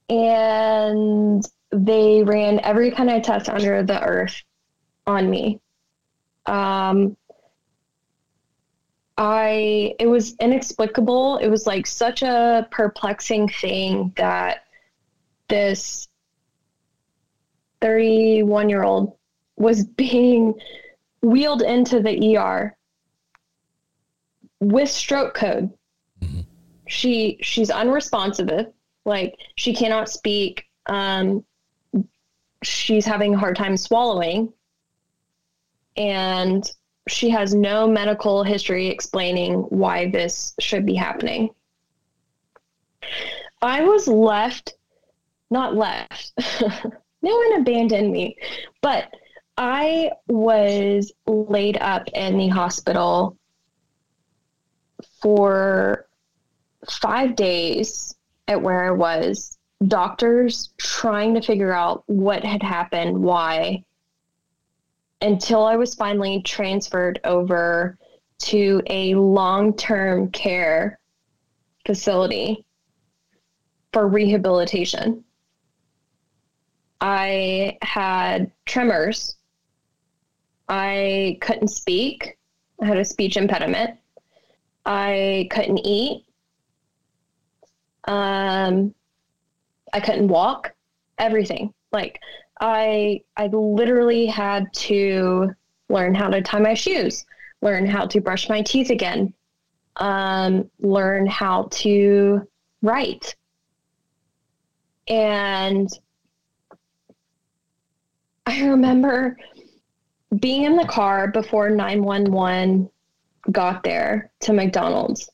[0.09, 4.43] and they ran every kind of test under the earth
[5.07, 5.59] on me.
[6.45, 7.17] Um,
[9.17, 11.38] I it was inexplicable.
[11.38, 14.65] It was like such a perplexing thing that
[15.54, 16.08] this
[17.82, 19.16] 31 year old
[19.56, 20.56] was being
[21.22, 22.76] wheeled into the ER
[24.60, 25.72] with stroke code.
[26.24, 26.39] Mm-hmm.
[26.88, 28.74] She she's unresponsive,
[29.06, 30.66] like she cannot speak.
[30.88, 31.45] Um,
[32.64, 34.51] she's having a hard time swallowing,
[35.95, 36.68] and
[37.08, 41.51] she has no medical history explaining why this should be happening.
[43.62, 44.74] I was left,
[45.54, 46.34] not left.
[47.22, 48.36] no one abandoned me,
[48.82, 49.10] but
[49.58, 53.38] I was laid up in the hospital
[55.22, 56.08] for
[56.89, 58.16] five days
[58.47, 63.84] at where I was, doctors trying to figure out what had happened, why,
[65.22, 67.97] until I was finally transferred over
[68.39, 70.99] to a long term care
[71.86, 72.66] facility
[73.93, 75.24] for rehabilitation.
[77.04, 79.36] I had tremors.
[80.70, 82.38] I couldn't speak.
[82.82, 83.99] I had a speech impediment.
[84.86, 86.24] I couldn't eat.
[88.06, 88.95] Um,
[89.91, 90.74] I couldn't walk.
[91.18, 91.74] Everything.
[91.91, 92.22] Like
[92.62, 95.54] I, I literally had to
[95.89, 97.26] learn how to tie my shoes,
[97.62, 99.34] learn how to brush my teeth again,
[99.97, 102.47] um, learn how to
[102.82, 103.36] write.
[105.10, 105.89] And
[108.46, 109.38] I remember
[110.39, 112.89] being in the car before 911
[113.52, 115.30] got there to McDonald's,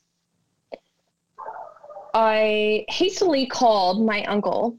[2.14, 4.78] I hastily called my uncle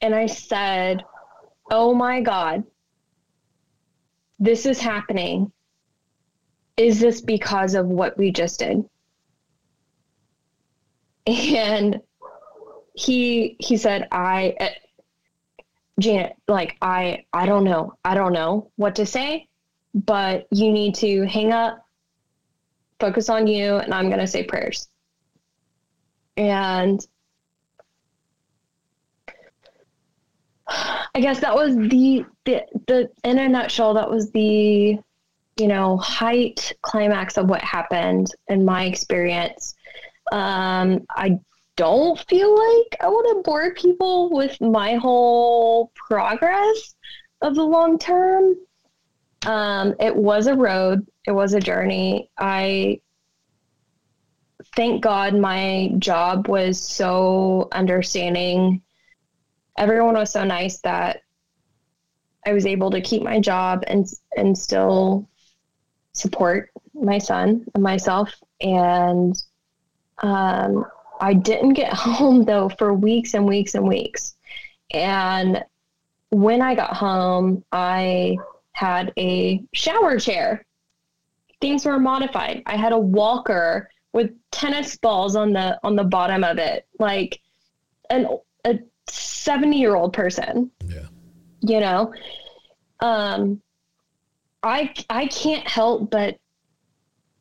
[0.00, 1.04] and I said,
[1.70, 2.64] Oh my God,
[4.38, 5.50] this is happening.
[6.76, 8.84] Is this because of what we just did?
[11.26, 12.00] And
[12.94, 14.54] he he said, I
[15.98, 17.94] Janet, like I I don't know.
[18.04, 19.48] I don't know what to say
[19.94, 21.86] but you need to hang up,
[22.98, 24.88] focus on you, and I'm to say prayers.
[26.36, 27.00] And
[30.68, 34.98] I guess that was the, the, the, in a nutshell, that was the,
[35.56, 39.76] you know, height climax of what happened in my experience.
[40.32, 41.38] Um, I
[41.76, 46.94] don't feel like I want to bore people with my whole progress
[47.42, 48.54] of the long term.
[49.46, 52.30] Um, it was a road, it was a journey.
[52.38, 53.00] I
[54.76, 58.82] thank God my job was so understanding.
[59.76, 61.20] Everyone was so nice that
[62.46, 64.06] I was able to keep my job and
[64.36, 65.28] and still
[66.12, 68.34] support my son and myself.
[68.60, 69.34] And
[70.22, 70.86] um,
[71.20, 74.36] I didn't get home though for weeks and weeks and weeks.
[74.92, 75.64] And
[76.30, 78.36] when I got home, I
[78.72, 80.64] had a shower chair.
[81.60, 82.62] Things were modified.
[82.66, 87.40] I had a walker with tennis balls on the on the bottom of it, like
[88.10, 88.26] an
[88.64, 90.70] a 70 year old person.
[90.86, 91.06] Yeah.
[91.60, 92.14] You know,
[93.00, 93.62] um,
[94.62, 96.38] I I can't help but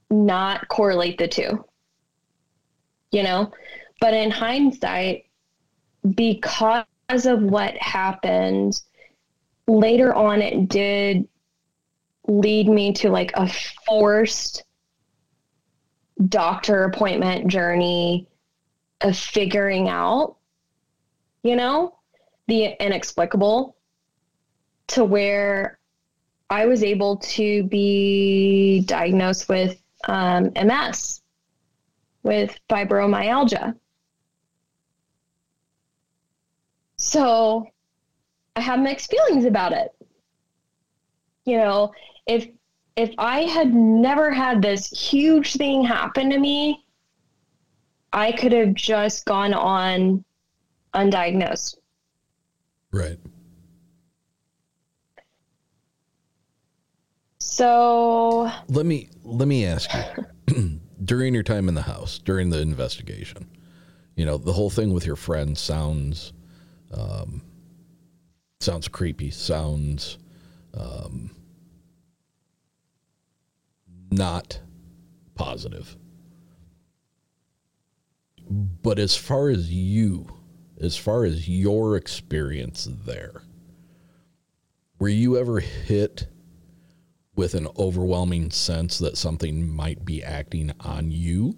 [0.10, 1.66] not correlate the two.
[3.14, 3.54] You know,
[4.02, 5.28] but in hindsight,
[6.16, 6.86] because
[7.26, 8.82] of what happened
[9.68, 11.28] later on it did
[12.28, 13.48] lead me to like a
[13.86, 14.64] forced
[16.28, 18.28] doctor appointment journey
[19.02, 20.38] of figuring out
[21.44, 21.98] you know
[22.48, 23.76] the inexplicable
[24.88, 25.80] to where
[26.50, 31.22] i was able to be diagnosed with um, ms
[32.24, 33.76] with fibromyalgia
[37.04, 37.68] so
[38.56, 39.90] I have mixed feelings about it.
[41.46, 41.94] You know,
[42.26, 42.48] if
[42.96, 46.86] if I had never had this huge thing happen to me,
[48.14, 50.24] I could have just gone on
[50.94, 51.76] undiagnosed.
[52.92, 53.20] Right.
[57.40, 59.90] So let me let me ask
[60.48, 63.48] you during your time in the house during the investigation,
[64.16, 66.34] you know the whole thing with your friend sounds
[66.92, 67.42] um,
[68.60, 70.18] sounds creepy, sounds
[70.74, 71.32] um,
[74.12, 74.60] not
[75.36, 75.98] positive.
[78.50, 80.28] but as far as you,
[80.80, 83.44] as far as your experience there,
[85.00, 86.28] were you ever hit
[87.36, 91.56] with an overwhelming sense that something might be acting on you?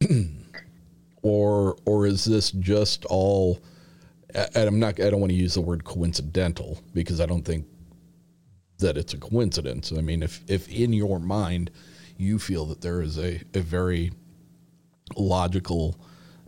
[1.22, 3.60] or or is this just all
[4.34, 7.66] and I'm not I don't want to use the word coincidental because I don't think
[8.78, 9.92] that it's a coincidence.
[9.96, 11.70] I mean if if in your mind
[12.16, 14.12] you feel that there is a, a very
[15.16, 15.98] logical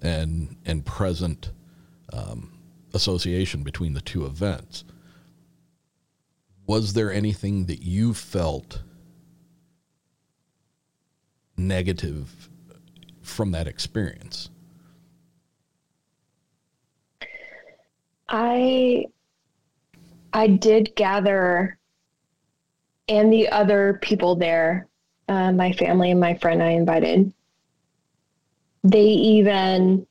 [0.03, 1.51] and and present
[2.13, 2.53] um,
[2.95, 4.85] association between the two events.
[6.71, 8.83] Was there anything that you felt
[11.57, 12.49] negative
[13.23, 14.51] from that experience?
[18.29, 19.07] I
[20.33, 21.77] I did gather
[23.09, 24.87] and the other people there,
[25.29, 27.33] uh, my family and my friend I invited,
[28.85, 30.07] they even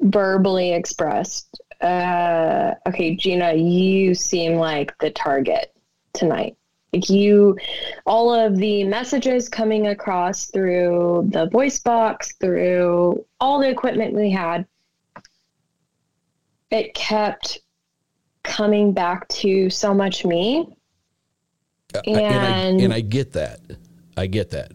[0.00, 5.72] verbally expressed, uh, okay, Gina, you seem like the target
[6.14, 6.56] tonight.
[6.92, 7.58] Like you,
[8.06, 14.30] all of the messages coming across through the voice box, through all the equipment we
[14.30, 14.64] had,
[16.70, 17.58] it kept
[18.44, 20.76] coming back to so much me.
[22.06, 23.60] And, and, I, and I get that.
[24.16, 24.72] I get that.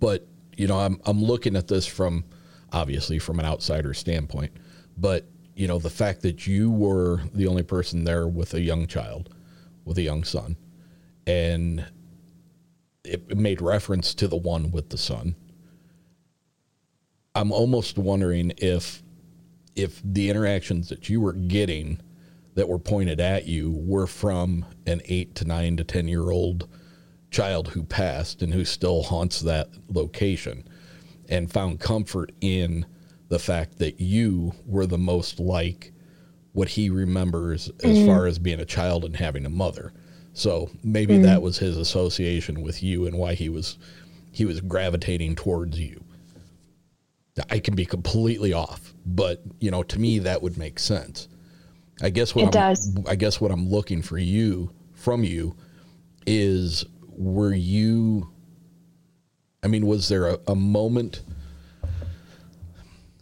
[0.00, 0.26] But,
[0.56, 2.24] you know, I'm, I'm looking at this from
[2.72, 4.52] obviously from an outsider standpoint.
[4.96, 8.86] But, you know, the fact that you were the only person there with a young
[8.86, 9.34] child,
[9.84, 10.56] with a young son,
[11.26, 11.86] and
[13.04, 15.36] it made reference to the one with the son.
[17.34, 19.02] I'm almost wondering if
[19.76, 22.00] if the interactions that you were getting
[22.54, 26.68] that were pointed at you were from an 8 to 9 to 10 year old
[27.30, 30.66] child who passed and who still haunts that location
[31.28, 32.86] and found comfort in
[33.34, 35.92] the fact that you were the most like
[36.52, 38.06] what he remembers as mm.
[38.06, 39.92] far as being a child and having a mother.
[40.34, 41.24] So maybe mm.
[41.24, 43.76] that was his association with you and why he was
[44.30, 46.04] he was gravitating towards you.
[47.50, 51.26] I can be completely off, but you know, to me that would make sense.
[52.00, 52.96] I guess what it I'm, does.
[53.08, 55.56] I guess what I'm looking for you from you
[56.24, 58.30] is were you
[59.64, 61.24] I mean, was there a, a moment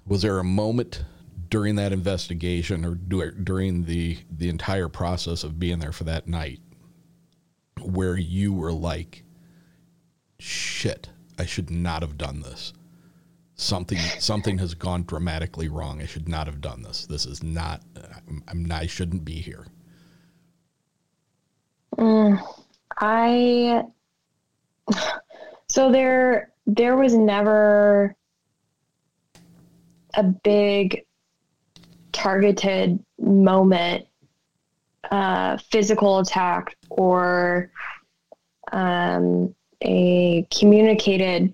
[0.07, 1.05] was there a moment
[1.49, 6.61] during that investigation or during the the entire process of being there for that night
[7.81, 9.25] where you were like,
[10.39, 12.73] shit, I should not have done this.
[13.55, 16.01] Something something has gone dramatically wrong.
[16.01, 17.07] I should not have done this.
[17.07, 17.83] This is not.
[18.29, 18.83] I'm, I'm not.
[18.83, 19.67] I shouldn't be here.
[21.99, 22.43] Mm,
[22.99, 23.85] I.
[25.69, 28.15] So there, there was never
[30.15, 31.05] a big
[32.13, 34.07] targeted moment
[35.11, 37.71] uh, physical attack or
[38.73, 41.53] um, a communicated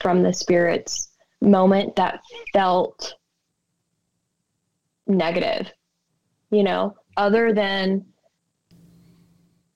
[0.00, 1.08] from the spirits
[1.40, 2.20] moment that
[2.52, 3.14] felt
[5.06, 5.70] negative,
[6.50, 8.04] you know, other than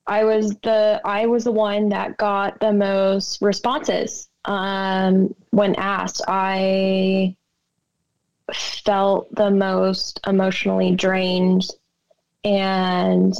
[0.07, 6.21] I was the I was the one that got the most responses um, when asked.
[6.27, 7.35] I
[8.53, 11.67] felt the most emotionally drained
[12.43, 13.33] and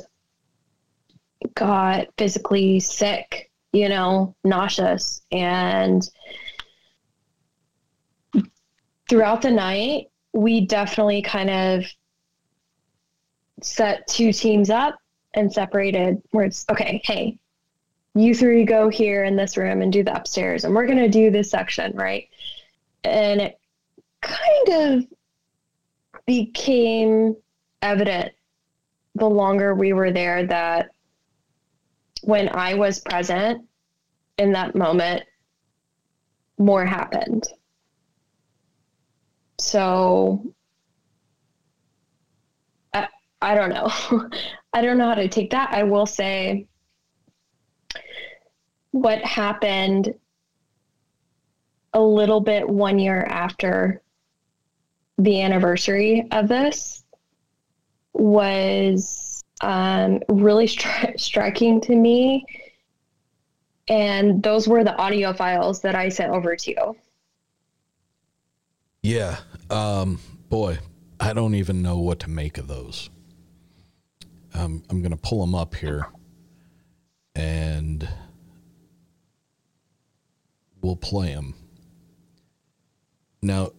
[1.54, 5.22] got physically sick, you know, nauseous.
[5.32, 6.08] And
[9.10, 11.86] throughout the night, we definitely kind of
[13.62, 15.00] set two teams up
[15.34, 17.38] and separated where it's okay, hey,
[18.14, 21.10] you three go here in this room and do the upstairs, and we're going to
[21.10, 22.28] do this section, right?
[23.04, 23.60] And it
[24.28, 25.06] kind of
[26.26, 27.36] became
[27.82, 28.34] evident
[29.16, 30.90] the longer we were there that
[32.22, 33.66] when I was present
[34.38, 35.24] in that moment,
[36.58, 37.48] more happened.
[39.60, 40.54] So
[42.94, 43.08] I,
[43.42, 44.30] I don't know.
[44.74, 45.70] I don't know how to take that.
[45.72, 46.68] I will say
[48.92, 50.14] what happened
[51.94, 54.02] a little bit one year after
[55.18, 57.04] the anniversary of this
[58.14, 62.46] was um, really stri- striking to me.
[63.88, 66.96] And those were the audio files that I sent over to you.
[69.02, 69.38] Yeah.
[69.70, 70.80] Um, boy,
[71.20, 73.10] I don't even know what to make of those.
[74.54, 76.08] Um, I'm going to pull them up here
[77.36, 78.08] and
[80.82, 81.54] we'll play them.
[83.42, 83.72] Now,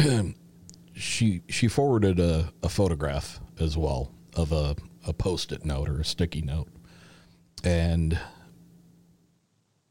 [0.92, 4.76] she she forwarded a, a photograph as well of a,
[5.06, 6.68] a post-it note or a sticky note.
[7.64, 8.18] And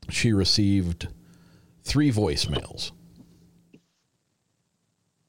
[0.10, 1.07] she received
[1.84, 2.91] three voicemails.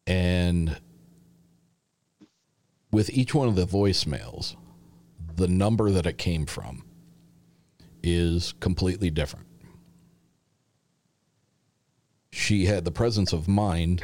[0.06, 0.80] And
[2.90, 4.56] with each one of the voicemails
[5.36, 6.84] the number that it came from
[8.02, 9.46] is completely different.
[12.30, 14.02] She had the presence of mind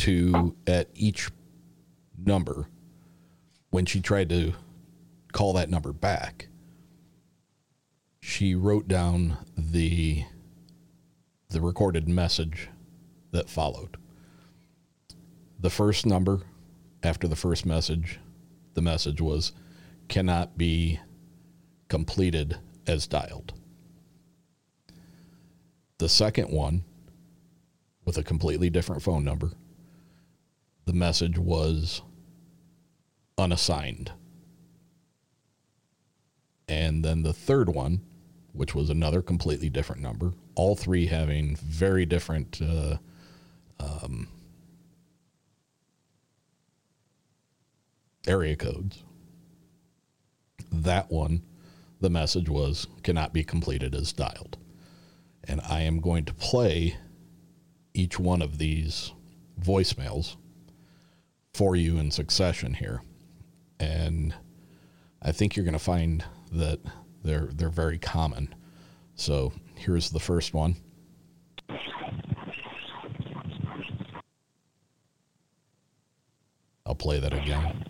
[0.00, 1.30] to at each
[2.24, 2.68] number
[3.68, 4.54] when she tried to
[5.32, 6.48] call that number back.
[8.20, 10.24] She wrote down the
[11.50, 12.68] the recorded message
[13.32, 13.96] that followed.
[15.58, 16.42] The first number
[17.02, 18.20] after the first message
[18.74, 19.52] the message was
[20.08, 20.98] cannot be
[21.88, 23.52] completed as dialed.
[25.98, 26.84] The second one
[28.06, 29.52] with a completely different phone number
[30.86, 32.02] the message was
[33.38, 34.12] unassigned.
[36.68, 38.00] And then the third one,
[38.52, 42.96] which was another completely different number, all three having very different uh,
[43.80, 44.28] um,
[48.26, 49.02] area codes.
[50.70, 51.42] That one,
[52.00, 54.56] the message was cannot be completed as dialed.
[55.44, 56.96] And I am going to play
[57.94, 59.12] each one of these
[59.60, 60.36] voicemails
[61.54, 63.02] for you in succession here.
[63.78, 64.34] And
[65.22, 66.80] I think you're going to find that
[67.22, 68.54] they're they're very common.
[69.14, 70.76] So, here's the first one.
[76.86, 77.84] I'll play that again.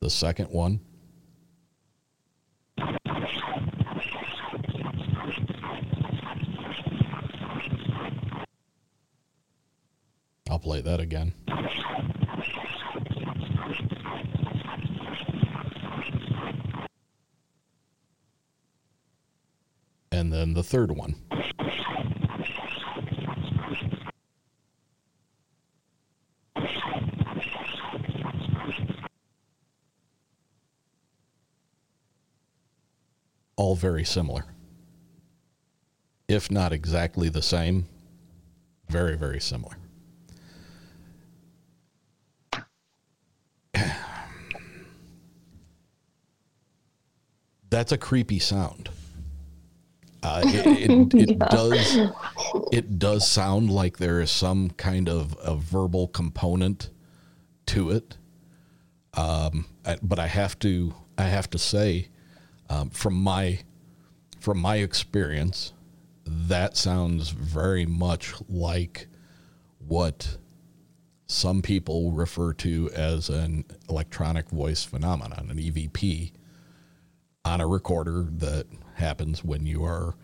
[0.00, 0.80] The second one.
[10.84, 11.32] That again.
[20.10, 21.14] And then the third one.
[33.56, 34.46] All very similar.
[36.28, 37.86] If not exactly the same,
[38.88, 39.76] very, very similar.
[47.72, 48.90] That's a creepy sound.
[50.22, 51.48] Uh, it it, it Yeah.
[51.48, 51.98] does
[52.70, 56.90] it does sound like there is some kind of a verbal component
[57.66, 58.18] to it.
[59.14, 62.08] Um, I, but I have to I have to say,
[62.68, 63.60] um, from my
[64.38, 65.72] from my experience,
[66.26, 69.06] that sounds very much like
[69.78, 70.36] what
[71.26, 76.32] some people refer to as an electronic voice phenomenon, an EVP,
[77.44, 80.14] on a recorder that happens when you are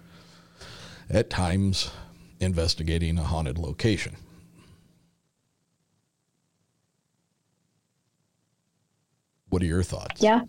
[1.11, 1.91] at times
[2.41, 4.17] investigating a haunted location.
[9.49, 10.23] What are your thoughts?
[10.23, 10.43] Yeah.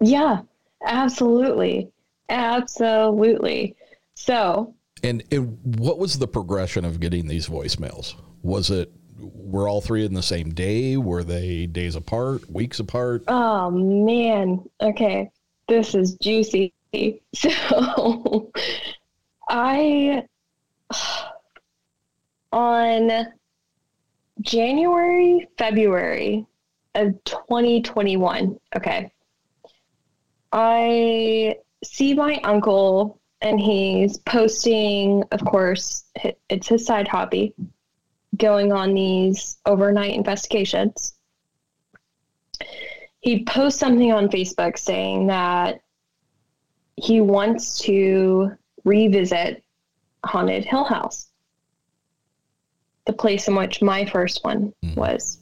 [0.00, 0.40] Yeah.
[0.84, 1.90] Absolutely.
[2.28, 3.76] Absolutely.
[4.14, 4.74] So,
[5.04, 8.14] And it, what was the progression of getting these voicemails?
[8.42, 8.90] Was it
[9.20, 10.96] were all three in the same day?
[10.96, 13.22] Were they days apart, weeks apart?
[13.28, 14.64] oh man.
[14.80, 15.30] Okay.
[15.68, 16.72] This is juicy.
[17.34, 18.52] So,
[19.48, 20.24] I,
[22.52, 23.32] on
[24.42, 26.46] January, February
[26.94, 29.10] of 2021, okay,
[30.52, 36.04] I see my uncle and he's posting, of course,
[36.48, 37.54] it's his side hobby,
[38.36, 41.14] going on these overnight investigations.
[43.22, 45.80] He posts something on Facebook saying that
[46.96, 48.52] he wants to
[48.84, 49.64] revisit
[50.24, 51.28] Haunted Hill House,
[53.06, 54.94] the place in which my first one hmm.
[54.94, 55.38] was.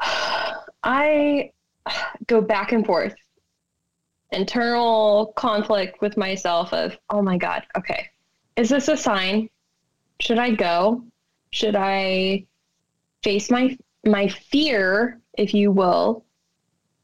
[0.84, 1.50] I
[2.26, 3.14] go back and forth
[4.30, 8.08] internal conflict with myself of oh my god okay
[8.56, 9.48] is this a sign?
[10.20, 11.04] Should i go?
[11.50, 12.46] Should i
[13.22, 16.24] face my my fear if you will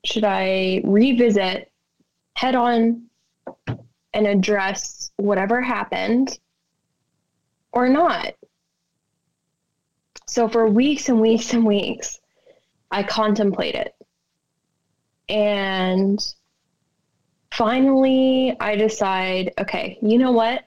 [0.04, 1.70] should i revisit
[2.34, 3.02] head on
[4.14, 6.38] and address whatever happened
[7.72, 8.34] or not
[10.26, 12.20] so for weeks and weeks and weeks
[12.90, 13.94] i contemplate it
[15.28, 16.34] and
[17.52, 20.64] finally I decide, okay, you know what?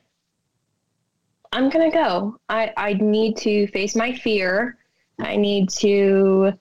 [1.52, 2.40] I'm gonna go.
[2.50, 4.78] I, I need to face my fear.
[5.20, 6.54] I need to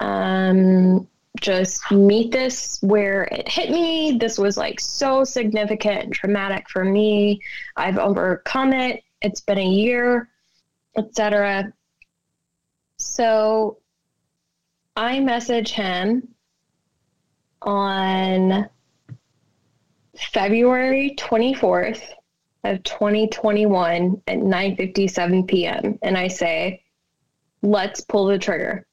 [0.00, 1.06] um,
[1.40, 4.16] just meet this where it hit me.
[4.18, 7.40] This was like so significant and traumatic for me.
[7.76, 9.02] I've overcome it.
[9.22, 10.28] It's been a year,
[10.96, 11.72] etc.
[12.98, 13.78] So
[14.96, 16.28] I message him
[17.62, 18.68] on
[20.16, 22.02] February 24th
[22.64, 25.98] of 2021 at 9:57 p.m.
[26.02, 26.82] and I say,
[27.62, 28.87] "Let's pull the trigger."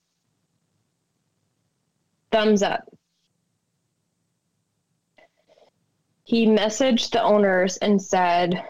[2.36, 2.84] Thumbs up.
[6.26, 8.62] He messaged the owners and said,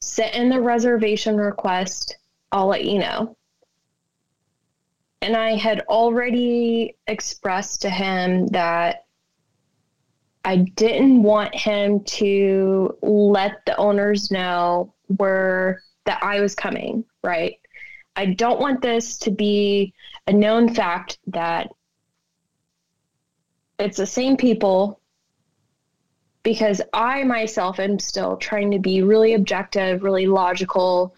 [0.00, 2.18] "Send in the reservation request.
[2.52, 3.34] I'll let you know."
[5.22, 9.06] And I had already expressed to him that
[10.44, 17.58] I didn't want him to let the owners know where that I was coming, right?
[18.14, 19.94] I don't want this to be
[20.26, 21.70] a known fact that
[23.78, 25.00] it's the same people
[26.42, 31.14] because I myself am still trying to be really objective, really logical,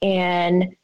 [0.00, 0.74] and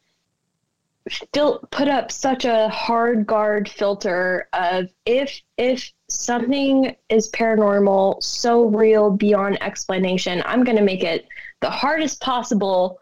[1.09, 8.65] still put up such a hard guard filter of if if something is paranormal so
[8.65, 11.27] real beyond explanation i'm going to make it
[11.61, 12.99] the hardest possible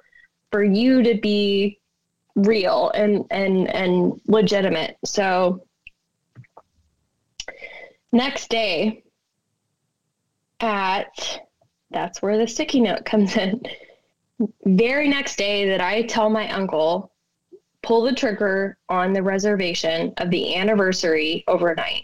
[0.52, 1.78] for you to be
[2.38, 4.98] real and and and legitimate.
[5.04, 5.64] So
[8.12, 9.04] next day
[10.60, 11.42] at
[11.92, 13.62] that's where the sticky note comes in
[14.66, 17.12] very next day that i tell my uncle
[17.88, 22.04] pull the trigger on the reservation of the anniversary overnight.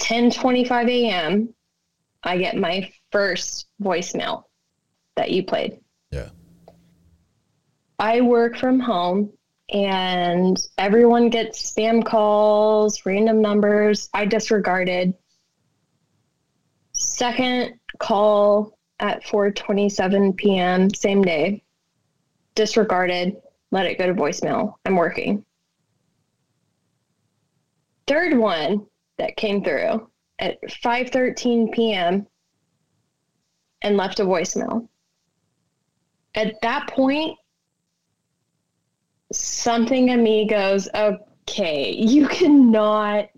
[0.00, 1.54] 10:25 a.m.
[2.24, 4.44] I get my first voicemail
[5.16, 5.78] that you played.
[6.10, 6.30] Yeah.
[8.00, 9.32] I work from home
[9.72, 14.08] and everyone gets spam calls, random numbers.
[14.12, 15.14] I disregarded.
[16.92, 20.92] Second call at 4:27 p.m.
[20.92, 21.62] same day.
[22.54, 23.36] Disregarded
[23.74, 24.74] let it go to voicemail.
[24.84, 25.44] I'm working.
[28.06, 28.86] Third one
[29.18, 30.08] that came through
[30.38, 32.26] at 5:13 p.m.
[33.82, 34.88] and left a voicemail.
[36.36, 37.36] At that point,
[39.36, 43.28] something in me goes, okay, you cannot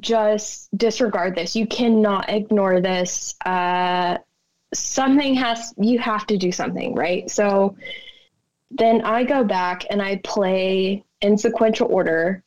[0.00, 1.54] just disregard this.
[1.54, 3.34] You cannot ignore this.
[3.44, 4.18] Uh,
[4.72, 7.30] something has, you have to do something, right?
[7.30, 7.76] So
[8.70, 12.42] then I go back and I play in sequential order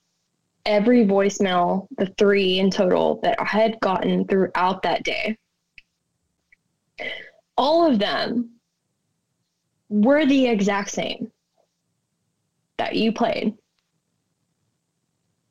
[0.65, 5.37] every voicemail, the three in total that I had gotten throughout that day.
[7.55, 8.51] All of them
[9.89, 11.31] were the exact same
[12.77, 13.57] that you played.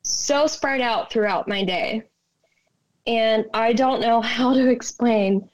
[0.02, 2.04] So spread out throughout my day.
[3.06, 5.48] And I don't know how to explain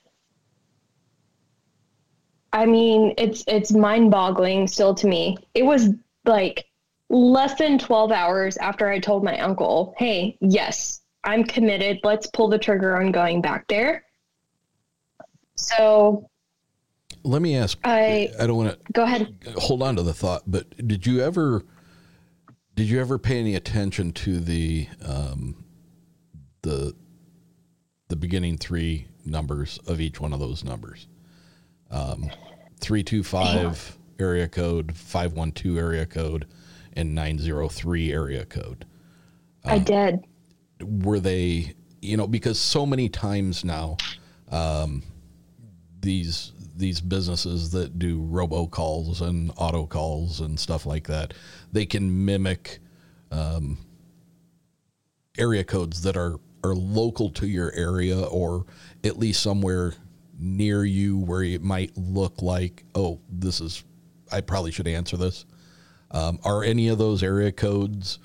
[2.53, 5.39] I mean, it's it's mind-boggling still to me.
[5.55, 5.89] It was
[6.25, 6.67] like
[7.09, 12.01] less than 12 hours after I told my uncle, "Hey, yes, I'm committed.
[12.05, 14.05] Let's pull the trigger on going back there."
[15.57, 16.29] So,
[17.25, 17.79] let me ask.
[17.85, 19.35] I I don't want to go ahead.
[19.57, 21.65] Hold on to the thought, but did you ever
[22.75, 25.65] did you ever pay any attention to the um,
[26.63, 26.95] the
[28.09, 31.07] the beginning three numbers of each one of those numbers?
[31.93, 32.31] um,
[32.81, 36.47] 325 area code, 512 area code,
[36.95, 38.87] and 903 area code.
[39.65, 40.25] I um, did.
[40.81, 43.99] Were they, you know, because so many times now,
[44.51, 45.03] um,
[46.01, 46.53] these
[46.83, 51.33] these businesses that do robocalls and auto calls and stuff like that,
[51.73, 52.81] they can mimic
[53.31, 53.79] um,
[55.39, 58.65] area codes that are are local to your area or
[59.03, 59.95] at least somewhere
[60.39, 63.85] near you where it might look like, oh, this is,
[64.31, 65.45] I probably should answer this?
[66.11, 68.19] Um, are any of those area codes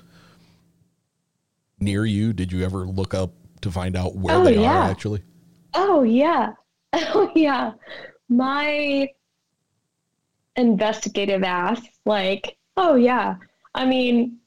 [1.80, 2.32] near you?
[2.32, 3.32] Did you ever look up
[3.62, 4.86] to find out where oh, they yeah.
[4.86, 5.22] are actually?
[5.74, 6.52] Oh, yeah.
[6.94, 7.72] Oh, yeah.
[8.28, 9.08] My
[10.56, 13.36] investigative ass, like, oh, yeah.
[13.74, 14.38] I mean,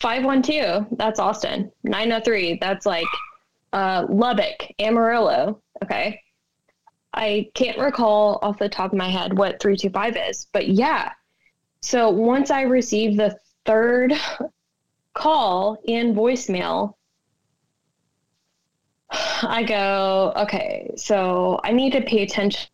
[0.00, 1.70] 512, that's Austin.
[1.84, 3.06] 903, that's like
[3.72, 5.60] uh, Lubbock, Amarillo.
[5.82, 6.20] Okay.
[7.14, 11.12] I can't recall off the top of my head what 325 is, but yeah.
[11.82, 14.14] So once I received the third
[15.14, 16.94] call in voicemail,
[19.42, 22.68] I go, okay, so I need to pay attention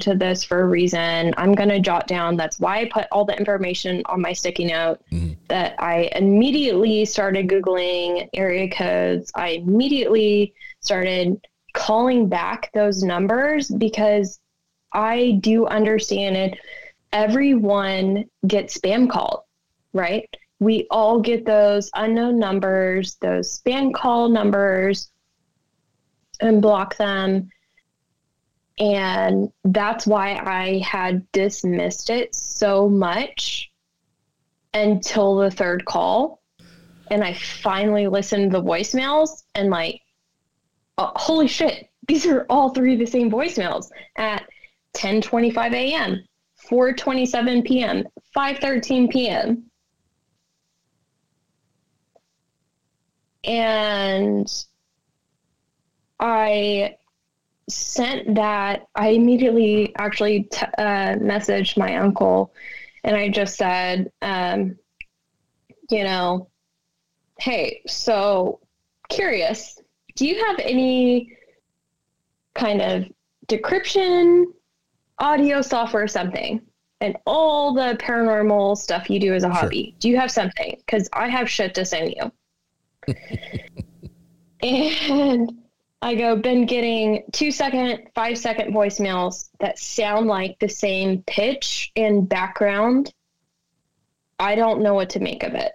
[0.00, 1.34] to this for a reason.
[1.36, 2.36] I'm going to jot down.
[2.36, 5.00] That's why I put all the information on my sticky note.
[5.12, 5.34] Mm-hmm.
[5.48, 9.30] That I immediately started Googling area codes.
[9.34, 11.38] I immediately started
[11.74, 14.40] calling back those numbers because
[14.92, 16.58] I do understand it.
[17.12, 19.40] Everyone gets spam called,
[19.92, 20.28] right?
[20.60, 25.10] We all get those unknown numbers, those spam call numbers,
[26.40, 27.50] and block them.
[28.78, 33.70] And that's why I had dismissed it so much
[34.72, 36.42] until the third call.
[37.10, 40.00] And I finally listened to the voicemails and, like,
[40.98, 44.48] oh, holy shit, these are all three of the same voicemails at
[44.94, 46.24] 10:25 a.m.,
[46.68, 48.04] 4:27 p.m.,
[48.36, 49.70] 5:13 p.m.
[53.44, 54.64] And
[56.24, 56.96] I
[57.68, 58.86] sent that.
[58.94, 62.54] I immediately actually t- uh, messaged my uncle,
[63.04, 64.78] and I just said, um,
[65.90, 66.48] you know,
[67.38, 68.60] hey, so
[69.10, 69.78] curious,
[70.16, 71.36] do you have any
[72.54, 73.04] kind of
[73.46, 74.46] decryption,
[75.18, 76.62] audio software, or something?
[77.02, 79.94] And all the paranormal stuff you do as a hobby.
[79.98, 80.76] Do you have something?
[80.78, 83.14] Because I have shit to send you.
[84.62, 85.63] and
[86.04, 91.92] I go, been getting two second, five second voicemails that sound like the same pitch
[91.96, 93.14] and background.
[94.38, 95.72] I don't know what to make of it.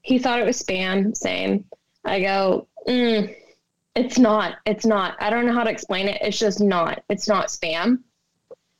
[0.00, 1.66] He thought it was spam, same.
[2.06, 3.36] I go, mm,
[3.94, 4.56] it's not.
[4.64, 5.20] It's not.
[5.20, 6.22] I don't know how to explain it.
[6.22, 7.04] It's just not.
[7.10, 7.98] It's not spam.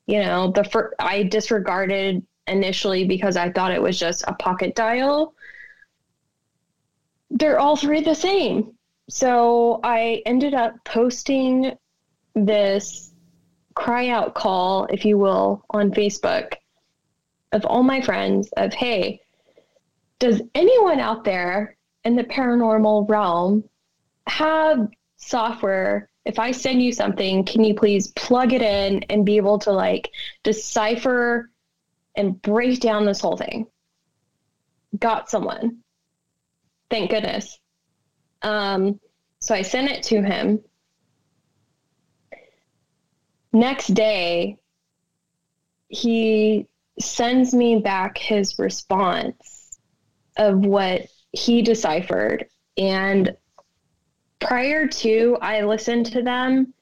[0.07, 4.74] You know, the fir- I disregarded initially because I thought it was just a pocket
[4.74, 5.34] dial.
[7.30, 8.72] They're all three the same.
[9.09, 11.76] So I ended up posting
[12.34, 13.12] this
[13.74, 16.55] cry out call, if you will, on Facebook
[17.53, 19.20] of all my friends of, hey,
[20.18, 23.64] does anyone out there in the paranormal realm
[24.26, 26.09] have software?
[26.24, 29.72] If i send you something can you please plug it in and be able to
[29.72, 30.09] like
[30.44, 31.50] decipher
[32.14, 33.66] and break down this whole thing?
[34.98, 35.78] Got someone.
[36.88, 37.59] Thank goodness
[38.43, 38.99] um,
[39.40, 40.61] so i sent it to him
[43.53, 44.57] next day
[45.88, 46.66] he
[46.99, 49.78] sends me back his response
[50.36, 52.47] of what he deciphered.
[52.76, 53.36] And
[54.40, 56.74] prior to I listened to them,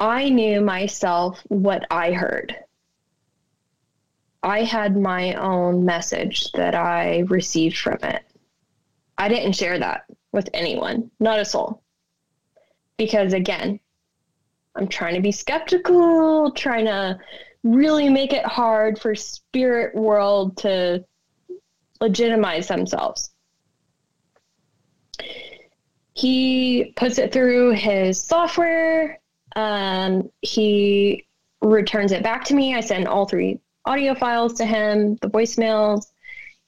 [0.00, 2.56] I knew myself what I heard.
[4.42, 8.22] I had my own message that I received from it.
[9.18, 11.82] I didn't share that with anyone, not a soul.
[12.96, 13.80] Because again,
[14.76, 17.18] I'm trying to be skeptical, trying to
[17.62, 21.04] really make it hard for spirit world to
[22.00, 23.30] legitimize themselves.
[26.12, 29.20] He puts it through his software.
[29.56, 31.26] Um, he
[31.60, 32.74] returns it back to me.
[32.74, 36.06] I send all three audio files to him, the voicemails.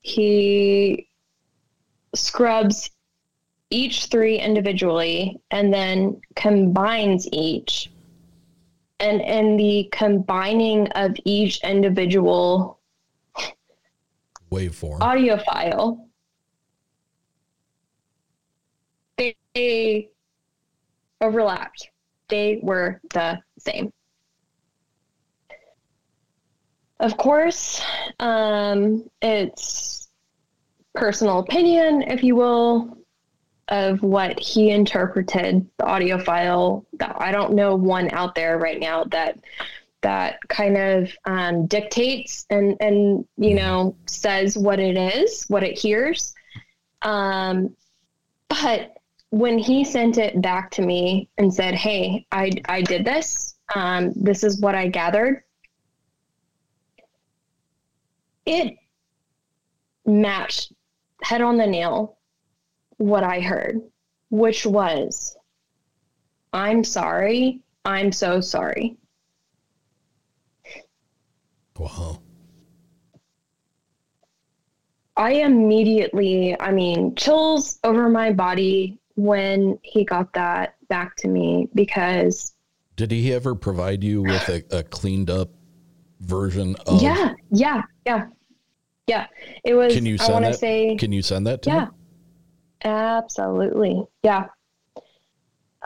[0.01, 1.09] He
[2.17, 2.91] scrubs
[3.71, 7.91] each three individually and then combines each.
[9.01, 12.81] And in the combining of each individual
[14.51, 15.03] Waveform.
[15.03, 16.09] audio file,
[19.19, 20.09] they, they
[21.21, 21.91] overlapped.
[22.29, 23.93] They were the same.
[26.99, 27.83] Of course,
[28.19, 30.06] um, it's
[30.97, 32.97] personal opinion, if you will,
[33.69, 36.85] of what he interpreted the audio file.
[36.95, 39.39] That I don't know one out there right now that
[40.03, 45.79] that kind of um, dictates and and you know says what it is, what it
[45.79, 46.35] hears.
[47.03, 47.75] Um,
[48.49, 48.97] but
[49.31, 53.57] when he sent it back to me and said, "Hey, I I did this.
[53.75, 55.43] Um, this is what I gathered,"
[58.45, 58.77] it
[60.07, 60.73] matched
[61.27, 62.19] head on the nail
[62.99, 63.81] what I heard,
[64.31, 65.37] which was,
[66.53, 67.63] "I'm sorry.
[67.85, 68.97] I'm so sorry."
[71.77, 72.21] Wow.
[75.17, 81.69] I immediately, I mean, chills over my body when he got that back to me
[81.75, 82.53] because
[82.97, 85.51] Did he ever provide you with a, a cleaned up
[86.21, 87.03] version of?
[87.03, 88.29] yeah, yeah, yeah,
[89.07, 89.27] yeah.
[89.65, 89.95] It was.
[89.95, 90.59] Can you I send want to that?
[90.59, 91.91] say Can you send that to yeah, me?
[92.85, 94.05] Absolutely.
[94.23, 94.47] Yeah.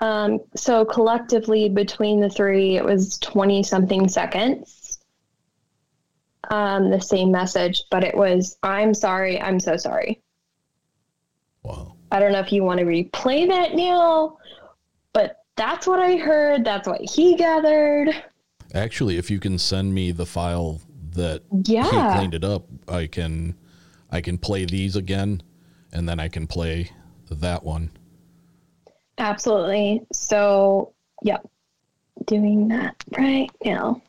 [0.01, 4.99] Um, so collectively between the three, it was 20 something seconds.
[6.51, 10.23] Um, the same message, but it was, I'm sorry, I'm so sorry.
[11.63, 11.97] Wow.
[12.11, 14.39] I don't know if you want to replay that now,
[15.13, 16.65] but that's what I heard.
[16.65, 18.09] That's what he gathered.
[18.75, 20.81] Actually, if you can send me the file
[21.15, 21.85] that Yeah.
[22.13, 23.55] he cleaned it up, I can
[24.11, 25.43] I can play these again
[25.93, 26.91] and then I can play
[27.31, 27.91] that one.
[29.19, 30.03] Absolutely.
[30.13, 31.47] So, yep,
[32.27, 34.03] doing that right now.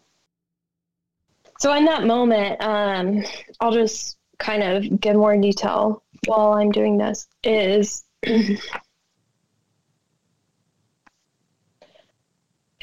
[1.59, 3.23] So, in that moment, um,
[3.59, 7.27] I'll just kind of give more detail while I'm doing this.
[7.43, 8.59] Is it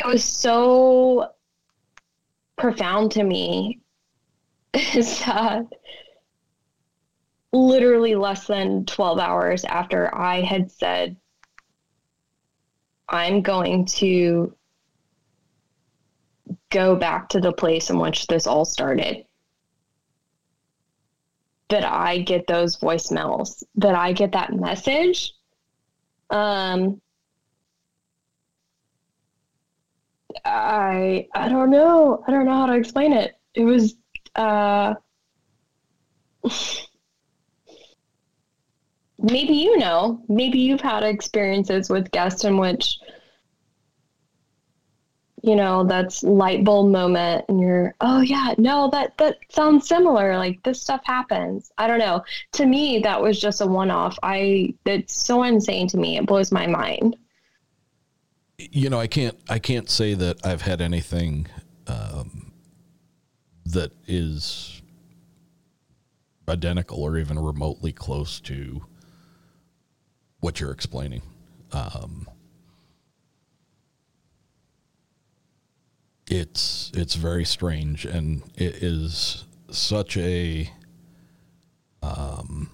[0.05, 1.33] was so
[2.57, 3.81] profound to me
[4.95, 5.64] is that
[7.53, 11.16] literally less than 12 hours after I had said,
[13.09, 14.55] I'm going to
[16.70, 19.24] go back to the place in which this all started.
[21.70, 25.35] That I get those voicemails, that I get that message.
[26.31, 27.01] Um,
[30.45, 32.22] I I don't know.
[32.26, 33.39] I don't know how to explain it.
[33.55, 33.97] It was
[34.39, 34.95] uh
[39.18, 42.99] maybe you know, maybe you've had experiences with guests in which
[45.43, 50.36] you know that's light bulb moment and you're oh yeah no that that sounds similar
[50.36, 51.70] like this stuff happens.
[51.78, 52.24] I don't know.
[52.53, 54.18] To me that was just a one-off.
[54.22, 56.16] I it's so insane to me.
[56.16, 57.16] It blows my mind.
[58.59, 61.47] You know, I can't I can't say that I've had anything
[61.86, 62.38] um,
[63.73, 64.83] that is
[66.49, 68.83] identical or even remotely close to
[70.41, 71.23] what you're explaining.
[71.73, 72.29] Um,
[76.27, 80.71] it's it's very strange, and it is such a
[82.03, 82.71] um,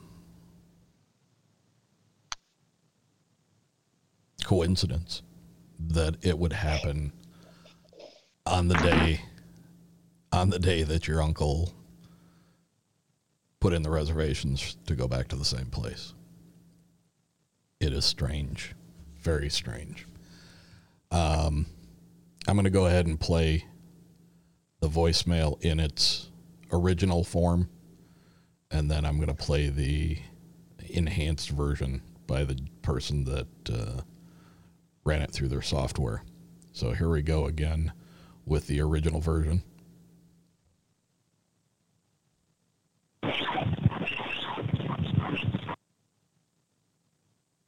[4.44, 5.22] coincidence
[5.80, 7.12] that it would happen
[8.46, 9.20] on the day
[10.34, 11.72] on the day that your uncle
[13.60, 16.12] put in the reservations to go back to the same place.
[17.78, 18.74] It is strange,
[19.20, 20.06] very strange.
[21.12, 21.66] Um,
[22.48, 23.64] I'm going to go ahead and play
[24.80, 26.30] the voicemail in its
[26.72, 27.70] original form,
[28.72, 30.18] and then I'm going to play the
[30.90, 34.02] enhanced version by the person that uh,
[35.04, 36.24] ran it through their software.
[36.72, 37.92] So here we go again
[38.44, 39.62] with the original version.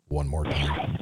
[0.09, 0.99] One more time.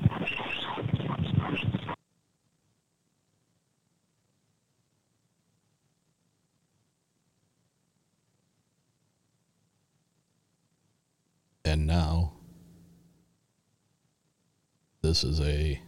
[11.67, 12.33] And now
[15.03, 15.81] this is a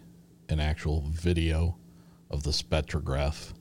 [0.49, 1.79] an actual video
[2.31, 3.53] of the spectrograph.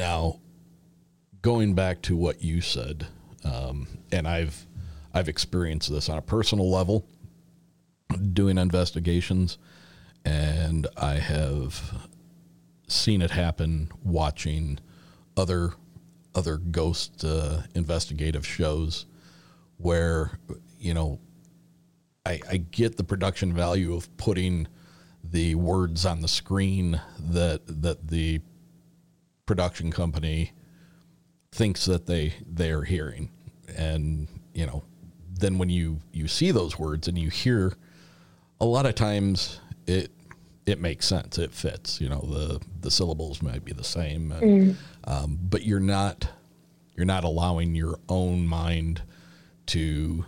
[0.00, 0.40] Now,
[1.42, 3.06] going back to what you said,
[3.44, 4.66] um, and I've
[5.12, 7.06] I've experienced this on a personal level,
[8.32, 9.58] doing investigations,
[10.24, 12.08] and I have
[12.86, 14.78] seen it happen watching
[15.36, 15.74] other
[16.34, 19.06] other ghost uh, investigative shows
[19.78, 20.38] where
[20.78, 21.18] you know
[22.26, 24.68] I, I get the production value of putting
[25.24, 28.40] the words on the screen that that the
[29.46, 30.52] production company
[31.52, 33.30] thinks that they they are hearing.
[33.76, 34.84] And you know
[35.32, 37.72] then when you you see those words and you hear
[38.60, 40.12] a lot of times it
[40.66, 41.38] it makes sense.
[41.38, 44.42] It fits you know the the syllables might be the same and,
[45.04, 46.28] um, but you're not
[46.96, 49.02] you're not allowing your own mind
[49.66, 50.24] to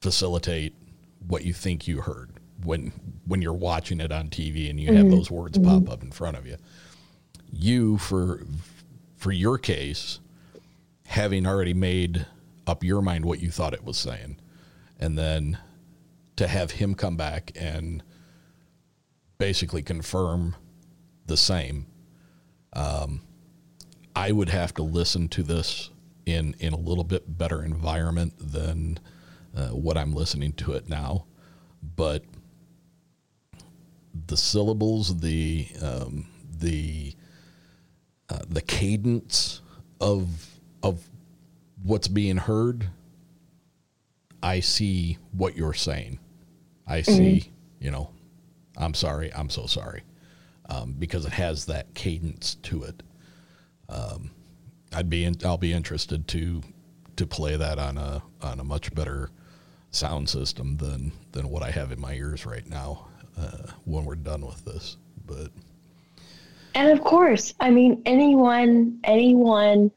[0.00, 0.74] facilitate
[1.26, 2.30] what you think you heard
[2.62, 2.92] when
[3.26, 6.36] when you're watching it on TV and you have those words pop up in front
[6.36, 6.56] of you.
[7.52, 8.46] You for
[9.16, 10.20] for your case
[11.06, 12.26] having already made
[12.66, 14.36] up your mind what you thought it was saying
[15.00, 15.58] and then
[16.36, 18.02] to have him come back and
[19.38, 20.54] basically confirm
[21.26, 21.86] the same
[22.74, 23.20] um,
[24.18, 25.90] I would have to listen to this
[26.26, 28.98] in in a little bit better environment than
[29.56, 31.26] uh, what I'm listening to it now.
[31.94, 32.24] But
[34.26, 36.26] the syllables, the um,
[36.58, 37.14] the
[38.28, 39.60] uh, the cadence
[40.00, 40.48] of
[40.82, 41.08] of
[41.84, 42.88] what's being heard,
[44.42, 46.18] I see what you're saying.
[46.88, 48.10] I see, you know,
[48.76, 50.02] I'm sorry, I'm so sorry,
[50.68, 53.04] um, because it has that cadence to it.
[53.88, 54.30] Um,
[54.94, 56.62] I'd be in, I'll be interested to
[57.16, 59.30] to play that on a on a much better
[59.90, 63.06] sound system than than what I have in my ears right now
[63.38, 64.96] uh, when we're done with this.
[65.26, 65.50] But
[66.74, 69.90] And of course, I mean, anyone, anyone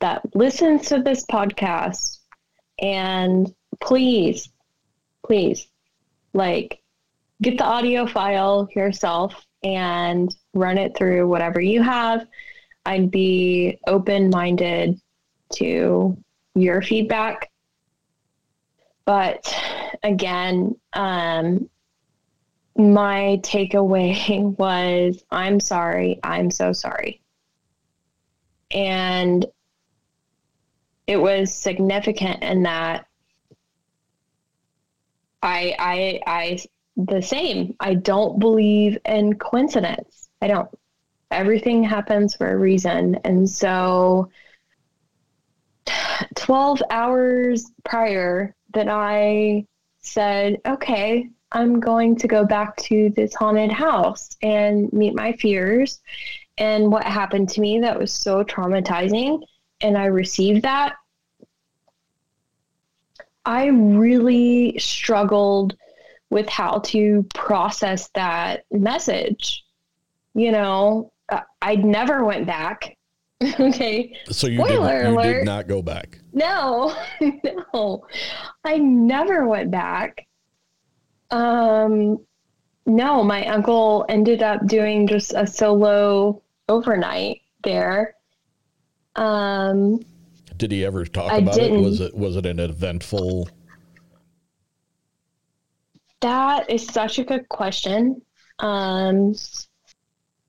[0.00, 2.18] that listens to this podcast
[2.80, 4.48] and please,
[5.24, 5.68] please,
[6.32, 6.80] like,
[7.40, 12.26] get the audio file yourself and run it through whatever you have.
[12.84, 15.00] I'd be open minded
[15.54, 16.16] to
[16.54, 17.50] your feedback.
[19.04, 19.54] But
[20.02, 21.68] again, um,
[22.76, 27.22] my takeaway was I'm sorry, I'm so sorry.
[28.70, 29.46] And
[31.06, 33.06] it was significant in that
[35.42, 36.58] I I I
[36.96, 37.74] the same.
[37.80, 40.28] I don't believe in coincidence.
[40.40, 40.68] I don't.
[41.32, 43.16] Everything happens for a reason.
[43.24, 44.30] And so
[46.34, 49.66] 12 hours prior that I
[50.00, 56.00] said, okay, I'm going to go back to this haunted house and meet my fears
[56.58, 59.42] and what happened to me that was so traumatizing.
[59.80, 60.94] And I received that.
[63.44, 65.76] I really struggled
[66.30, 69.64] with how to process that message.
[70.34, 72.96] You know, uh, I never went back.
[73.60, 74.16] okay.
[74.30, 76.20] so you did, you did not go back.
[76.32, 76.94] No,
[77.74, 78.06] no,
[78.64, 80.26] I never went back.
[81.30, 82.18] Um,
[82.86, 88.14] no, my uncle ended up doing just a solo overnight there.
[89.16, 90.00] Um,
[90.56, 91.80] Did he ever talk I about didn't.
[91.80, 91.82] it?
[91.82, 93.48] Was it was it an eventful?
[96.20, 98.22] that is such a good question.
[98.60, 99.34] Um,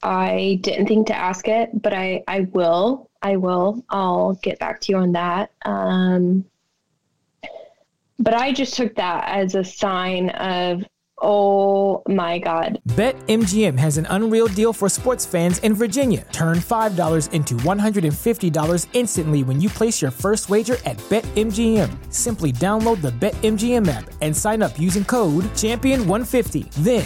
[0.04, 3.10] I didn't think to ask it, but I, I will.
[3.22, 3.84] I will.
[3.89, 5.51] I'll get back to you on that.
[5.64, 6.43] Um,
[8.20, 10.86] but I just took that as a sign of,
[11.22, 16.28] oh my God, BetMGM has an unreal deal for sports fans in Virginia.
[16.34, 22.14] Turn $5 into $150 instantly when you place your first wager at BetMGM.
[22.14, 26.72] Simply download the BetMGM app and sign up using code Champion150.
[26.84, 27.06] Then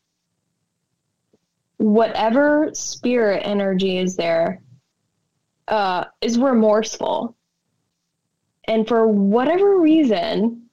[1.81, 4.61] whatever spirit energy is there,
[5.67, 7.35] uh, is remorseful.
[8.67, 10.69] And for whatever reason,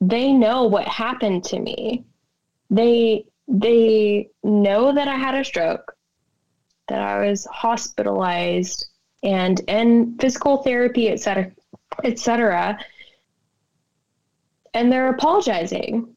[0.00, 2.04] they know what happened to me.
[2.70, 5.96] They they know that I had a stroke,
[6.86, 8.86] that I was hospitalized
[9.22, 11.50] and in physical therapy, et cetera,
[12.04, 12.78] et cetera.
[14.74, 16.14] And they're apologizing.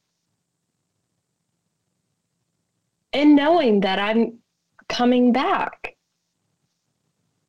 [3.14, 4.40] And knowing that I'm
[4.88, 5.96] coming back.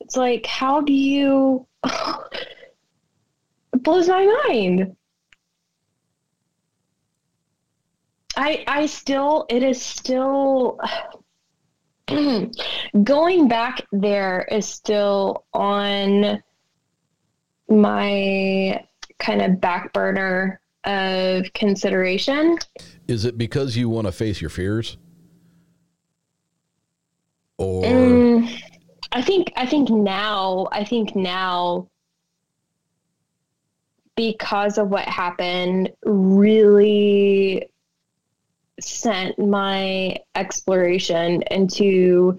[0.00, 4.96] It's like, how do you it blows my mind.
[8.36, 10.78] I I still it is still
[13.02, 16.42] going back there is still on
[17.68, 18.84] my
[19.18, 22.58] kind of back burner of consideration.
[23.06, 24.96] Is it because you want to face your fears?
[27.62, 28.62] Or Mm,
[29.12, 31.88] I think I think now I think now
[34.16, 37.66] because of what happened, really
[38.80, 42.38] sent my exploration into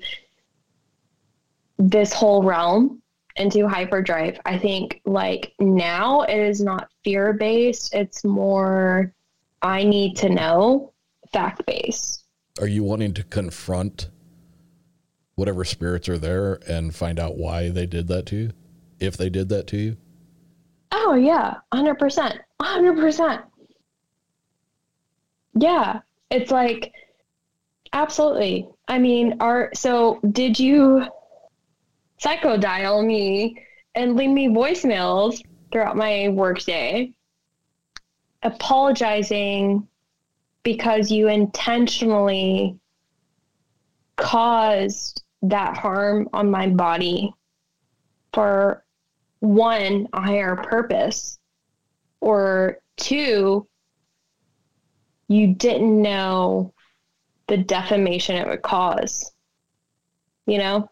[1.77, 3.01] this whole realm
[3.35, 4.39] into hyperdrive.
[4.45, 9.13] I think like now it is not fear based, it's more
[9.61, 10.93] I need to know
[11.31, 12.25] fact based.
[12.59, 14.09] Are you wanting to confront
[15.35, 18.51] whatever spirits are there and find out why they did that to you?
[18.99, 19.97] If they did that to you?
[20.91, 22.39] Oh yeah, 100%.
[22.61, 23.43] 100%.
[25.55, 25.99] Yeah,
[26.30, 26.93] it's like
[27.91, 28.69] absolutely.
[28.88, 31.05] I mean, are so did you
[32.18, 33.61] psycho dial me
[33.95, 35.41] and leave me voicemails
[35.72, 37.14] throughout my workday
[38.43, 39.88] apologizing
[40.64, 42.77] because you intentionally
[44.18, 47.33] caused that harm on my body
[48.33, 48.83] for
[49.39, 51.37] one, a higher purpose,
[52.21, 53.67] or two,
[55.27, 56.73] you didn't know
[57.47, 59.31] the defamation it would cause.
[60.47, 60.89] You know?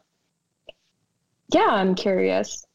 [1.54, 2.66] Yeah, I'm curious.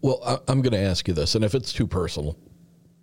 [0.00, 2.38] Well, I, am going to ask you this, and if it's too personal,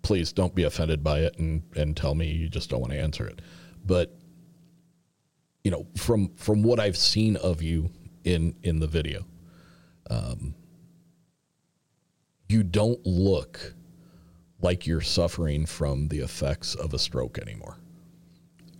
[0.02, 2.98] please don't be offended by it and, and tell me you just don't want to
[2.98, 3.42] answer it.
[3.84, 4.16] But
[5.66, 7.90] you know, from from what I've seen of you
[8.22, 9.26] in in the video,
[10.08, 10.54] um,
[12.48, 13.74] you don't look
[14.60, 17.78] like you're suffering from the effects of a stroke anymore.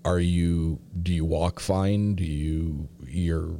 [0.04, 0.78] Are you?
[1.02, 2.14] Do you walk fine?
[2.14, 2.88] Do you?
[3.04, 3.58] You're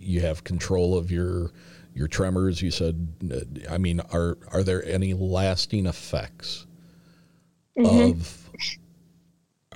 [0.00, 1.52] you have control of your
[1.94, 2.60] your tremors.
[2.60, 6.66] You said, I mean, are are there any lasting effects
[7.78, 8.10] mm-hmm.
[8.10, 8.50] of?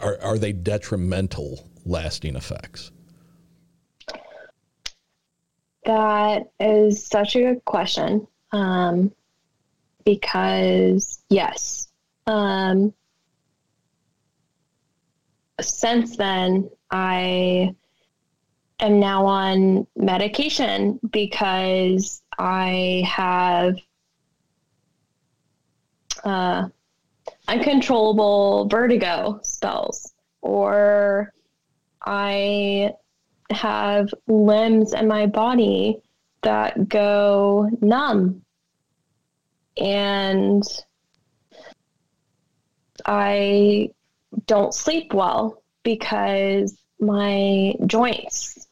[0.00, 2.90] Are are they detrimental lasting effects?
[5.84, 8.26] That is such a good question.
[8.52, 9.12] Um,
[10.04, 11.88] because yes,
[12.26, 12.92] um,
[15.60, 17.74] since then I
[18.80, 23.76] am now on medication because I have
[26.24, 26.68] uh,
[27.48, 31.32] uncontrollable vertigo spells, or
[32.04, 32.92] I
[33.50, 36.02] have limbs in my body
[36.42, 38.42] that go numb.
[39.76, 40.62] And
[43.06, 43.90] I
[44.46, 48.66] don't sleep well because my joints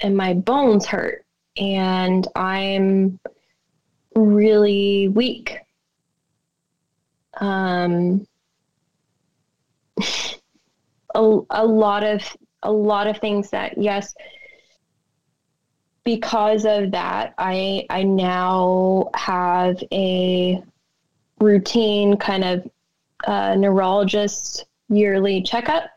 [0.00, 1.24] and my bones hurt
[1.56, 3.18] and I'm
[4.14, 5.58] really weak.
[7.40, 8.26] Um,
[11.14, 12.22] a, a lot of
[12.62, 14.14] a lot of things that yes
[16.04, 20.62] because of that i i now have a
[21.40, 22.70] routine kind of
[23.26, 25.90] uh, neurologist yearly checkup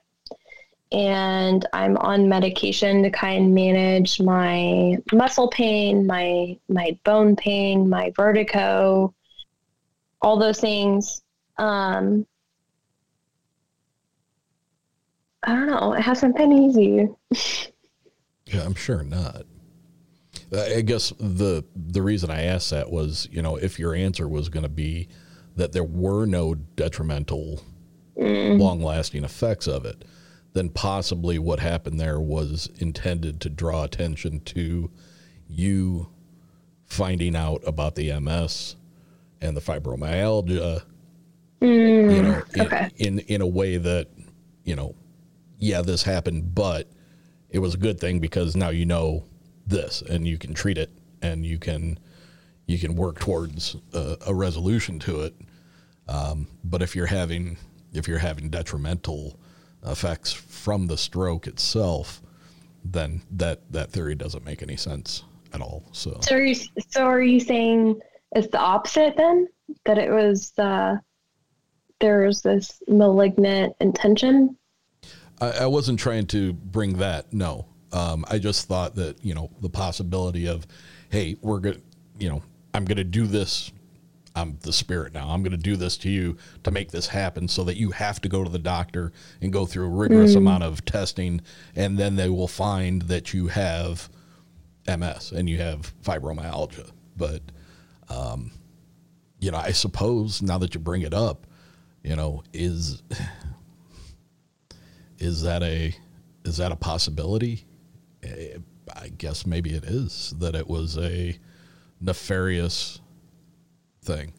[0.92, 7.90] and I'm on medication to kind of manage my muscle pain, my my bone pain,
[7.90, 9.14] my vertigo,
[10.22, 11.22] all those things.
[11.58, 12.26] Um,
[15.44, 15.94] I don't know.
[15.94, 17.10] It hasn't been easy.
[18.46, 19.44] yeah, I'm sure not.
[20.54, 24.50] I guess the the reason I asked that was, you know, if your answer was
[24.50, 25.10] going to be
[25.56, 27.62] that there were no detrimental,
[28.18, 28.60] mm.
[28.60, 30.06] long lasting effects of it
[30.58, 34.90] then possibly what happened there was intended to draw attention to
[35.48, 36.10] you
[36.86, 38.76] finding out about the MS
[39.40, 40.82] and the fibromyalgia.
[41.62, 42.90] Mm, you know, in, okay.
[42.98, 44.08] in in a way that
[44.64, 44.96] you know,
[45.58, 46.90] yeah, this happened, but
[47.50, 49.26] it was a good thing because now you know
[49.66, 52.00] this and you can treat it and you can
[52.68, 55.36] you can work towards a, a resolution to it.
[56.08, 57.58] Um, but if you're having
[57.94, 59.40] if you're having detrimental
[59.86, 62.22] effects from the stroke itself,
[62.84, 65.24] then that that theory doesn't make any sense
[65.54, 65.84] at all.
[65.92, 66.56] So, so are you,
[66.90, 68.00] so are you saying
[68.36, 69.48] it's the opposite then?
[69.86, 70.98] That it was uh,
[72.00, 74.58] there was this malignant intention?
[75.40, 77.32] I, I wasn't trying to bring that.
[77.34, 80.66] No, um, I just thought that you know the possibility of,
[81.10, 81.82] hey, we're good.
[82.20, 82.44] You know,
[82.74, 83.72] I'm going to do this
[84.38, 85.30] I'm the spirit now.
[85.30, 88.22] I'm going to do this to you to make this happen so that you have
[88.22, 89.12] to go to the doctor
[89.42, 90.38] and go through a rigorous mm.
[90.38, 91.42] amount of testing.
[91.76, 94.10] And then they will find that you have
[94.88, 96.92] MS and you have fibromyalgia.
[97.18, 97.42] But,
[98.10, 98.52] um,
[99.40, 101.48] you know, I suppose now that you bring it up,
[102.04, 103.02] you know, is,
[105.20, 105.96] is that a,
[106.44, 107.66] is that a possibility?
[108.24, 108.58] Eh,
[108.96, 111.38] I guess maybe it is that it was a
[112.00, 113.02] nefarious
[114.02, 114.34] thing.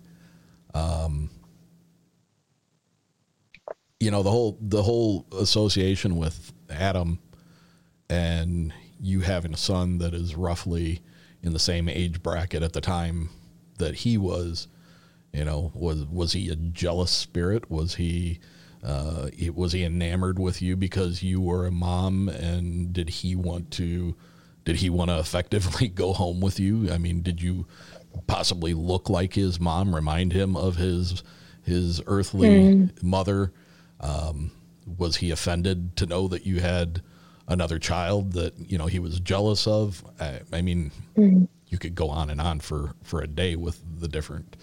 [0.74, 1.30] Um,
[4.00, 7.18] you know the whole the whole association with Adam
[8.08, 11.00] and you having a son that is roughly
[11.42, 13.28] in the same age bracket at the time
[13.78, 14.68] that he was
[15.32, 18.38] you know was was he a jealous spirit was he
[18.84, 23.70] uh, was he enamored with you because you were a mom and did he want
[23.72, 24.14] to
[24.64, 27.66] did he want to effectively go home with you i mean did you
[28.26, 31.22] possibly look like his mom remind him of his
[31.62, 33.02] his earthly mm.
[33.02, 33.52] mother
[34.00, 34.52] um,
[34.96, 37.02] was he offended to know that you had
[37.48, 40.04] another child that you know he was jealous of?
[40.20, 41.44] I, I mean, mm-hmm.
[41.68, 44.56] you could go on and on for for a day with the different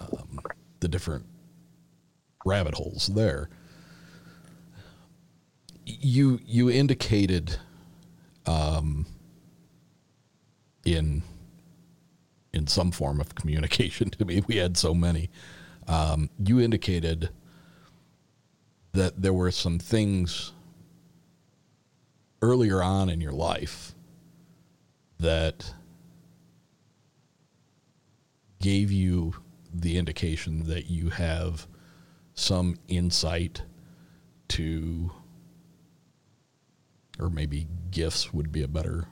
[0.00, 0.40] um,
[0.80, 1.26] the different
[2.48, 3.48] rabbit holes there.
[5.84, 7.56] You you indicated
[8.46, 9.06] um,
[10.84, 11.22] in
[12.52, 14.42] in some form of communication to me.
[14.46, 15.30] We had so many.
[15.86, 17.30] Um, you indicated
[18.92, 20.52] that there were some things
[22.42, 23.94] earlier on in your life
[25.18, 25.74] that
[28.60, 29.34] gave you
[29.72, 31.66] the indication that you have
[32.38, 33.62] some insight
[34.48, 35.10] to
[37.18, 39.08] or maybe gifts would be a better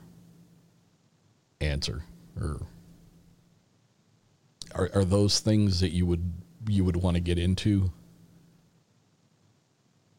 [1.60, 2.04] answer
[2.40, 2.60] or
[4.74, 6.32] are, are those things that you would
[6.68, 7.90] you would want to get into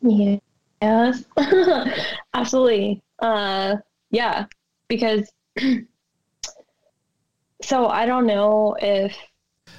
[0.02, 0.38] yeah.
[0.82, 1.24] Yes.
[2.34, 3.02] Absolutely.
[3.20, 3.78] Uh,
[4.12, 4.46] yeah.
[4.88, 5.32] Because
[7.62, 9.16] so I don't know if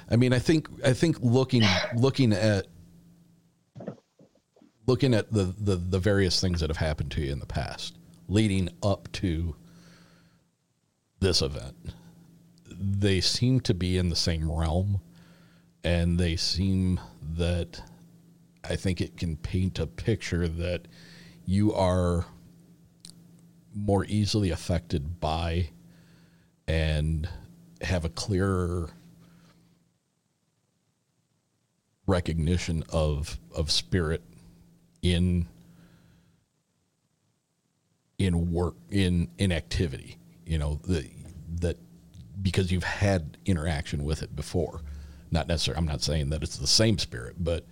[0.09, 1.63] I mean I think I think looking
[1.95, 2.67] looking at
[4.89, 7.95] looking at the, the the various things that have happened to you in the past
[8.27, 9.55] leading up to
[11.19, 11.75] this event
[12.75, 14.99] they seem to be in the same realm
[15.83, 17.83] and they seem that
[18.63, 20.87] I think it can paint a picture that
[21.45, 22.25] you are
[23.75, 25.69] more easily affected by
[26.67, 27.29] and
[27.81, 28.89] have a clearer
[32.07, 34.23] recognition of of spirit
[35.01, 35.47] in
[38.17, 41.09] in work in in activity you know the,
[41.61, 41.77] that
[42.41, 44.81] because you've had interaction with it before.
[45.31, 47.65] Not necessarily i'm not saying that it's the same spirit but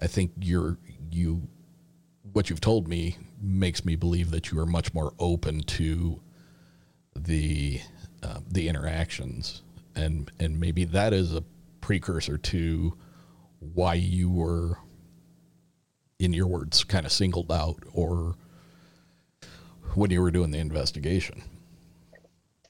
[0.00, 0.78] I think you're
[1.10, 1.48] you
[2.32, 6.20] what you've told me makes me believe that you are much more open to
[7.14, 7.80] the
[8.22, 9.62] uh, the interactions.
[9.94, 11.44] And and maybe that is a
[11.80, 12.96] precursor to
[13.60, 14.78] why you were
[16.18, 18.34] in your words kind of singled out or
[19.94, 21.42] when you were doing the investigation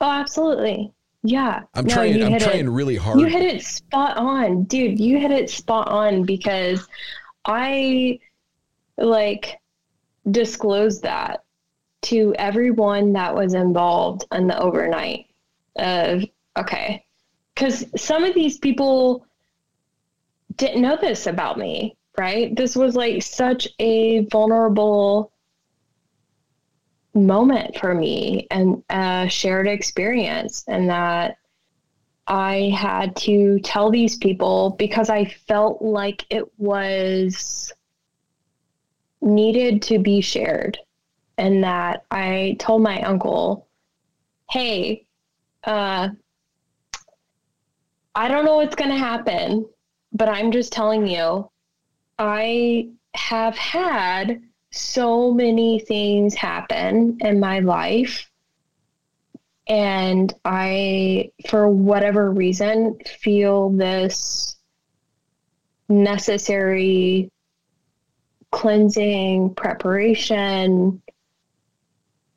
[0.00, 0.92] oh absolutely
[1.26, 1.62] yeah.
[1.74, 3.18] I'm no, trying I'm trying it, really hard.
[3.18, 5.00] You hit it spot on, dude.
[5.00, 6.86] You hit it spot on because
[7.44, 8.20] I
[8.96, 9.60] like
[10.30, 11.42] disclosed that
[12.02, 15.26] to everyone that was involved in the overnight
[15.76, 16.24] of
[16.56, 17.04] okay.
[17.56, 19.26] Cuz some of these people
[20.56, 22.54] didn't know this about me, right?
[22.54, 25.32] This was like such a vulnerable
[27.14, 31.38] moment for me and a shared experience and that
[32.26, 37.72] I had to tell these people because I felt like it was
[39.20, 40.78] needed to be shared
[41.38, 43.66] and that I told my uncle,
[44.50, 45.06] "Hey,
[45.64, 46.10] uh
[48.14, 49.68] I don't know what's going to happen,
[50.12, 51.50] but I'm just telling you
[52.18, 58.30] I have had so many things happen in my life.
[59.68, 64.56] And I, for whatever reason, feel this
[65.88, 67.30] necessary
[68.52, 71.02] cleansing, preparation,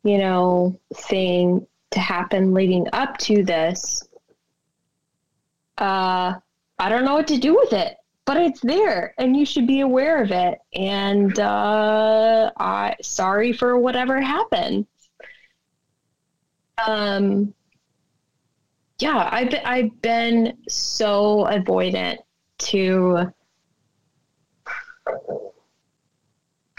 [0.04, 4.08] you know, thing to happen leading up to this.
[5.78, 6.34] Uh,
[6.80, 7.99] I don't know what to do with it
[8.30, 10.60] but it's there and you should be aware of it.
[10.76, 14.86] And uh i sorry for whatever happened.
[16.86, 17.56] Um
[19.00, 22.20] yeah i've i've been so avoidant
[22.70, 23.34] to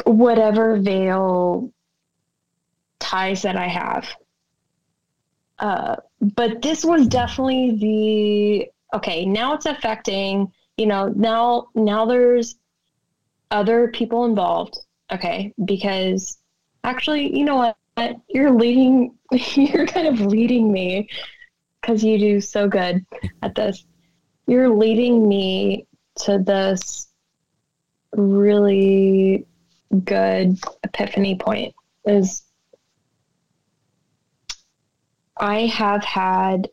[0.04, 1.72] whatever veil
[3.00, 4.08] ties that i have.
[5.58, 12.56] Uh but this was definitely the okay now it's affecting you know, now now there's
[13.50, 14.78] other people involved.
[15.12, 16.38] Okay, because
[16.84, 18.16] actually, you know what?
[18.30, 19.14] You're leading.
[19.54, 21.10] You're kind of leading me
[21.80, 23.04] because you do so good
[23.42, 23.84] at this.
[24.46, 25.86] You're leading me
[26.20, 27.08] to this
[28.12, 29.46] really
[30.04, 31.74] good epiphany point
[32.06, 32.42] is
[35.36, 36.70] I have had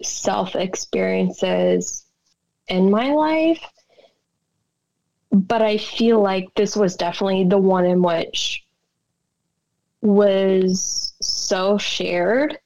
[0.00, 2.06] self experiences
[2.70, 3.62] in my life,
[5.32, 8.64] but I feel like this was definitely the one in which
[10.00, 12.58] was so shared.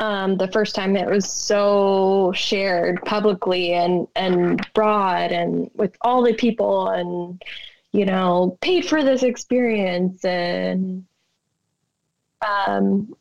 [0.00, 6.22] Um, the first time it was so shared publicly and and broad and with all
[6.22, 7.40] the people and
[7.92, 11.06] you know paid for this experience and
[12.42, 13.16] um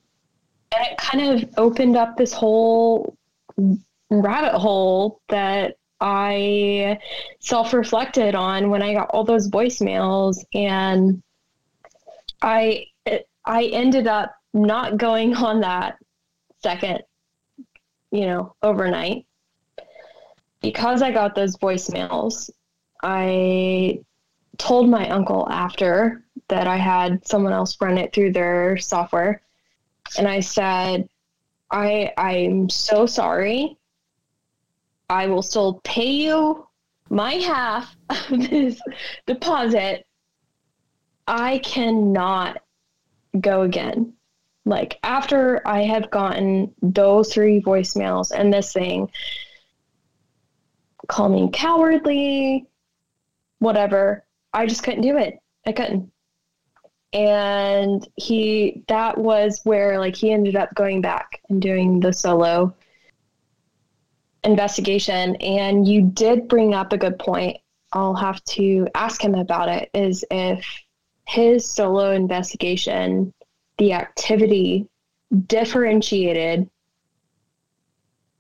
[0.76, 3.16] and it kind of opened up this whole
[4.10, 7.00] rabbit hole that I
[7.40, 10.38] self reflected on when I got all those voicemails.
[10.54, 11.22] And
[12.42, 12.88] I
[13.46, 15.98] I ended up not going on that
[16.62, 17.04] second
[18.12, 19.26] you know overnight.
[20.62, 22.50] Because I got those voicemails
[23.04, 24.00] I
[24.58, 29.42] told my uncle after that I had someone else run it through their software.
[30.18, 31.10] And I said,
[31.70, 33.78] I I'm so sorry.
[35.14, 36.68] I will still pay you
[37.08, 38.82] my half of this
[39.28, 40.08] deposit.
[41.28, 42.58] I cannot
[43.40, 44.14] go again.
[44.66, 49.12] Like after I have gotten those three voicemails and this thing,
[51.08, 52.66] call me cowardly,
[53.60, 54.26] whatever.
[54.52, 55.38] I just couldn't do it.
[55.68, 56.12] I couldn't
[57.14, 62.74] and he that was where like he ended up going back and doing the solo
[64.44, 67.58] investigation and you did bring up a good point.
[67.94, 70.66] I'll have to ask him about it is if
[71.28, 73.34] his solo investigation
[73.78, 74.88] the activity
[75.48, 76.70] differentiated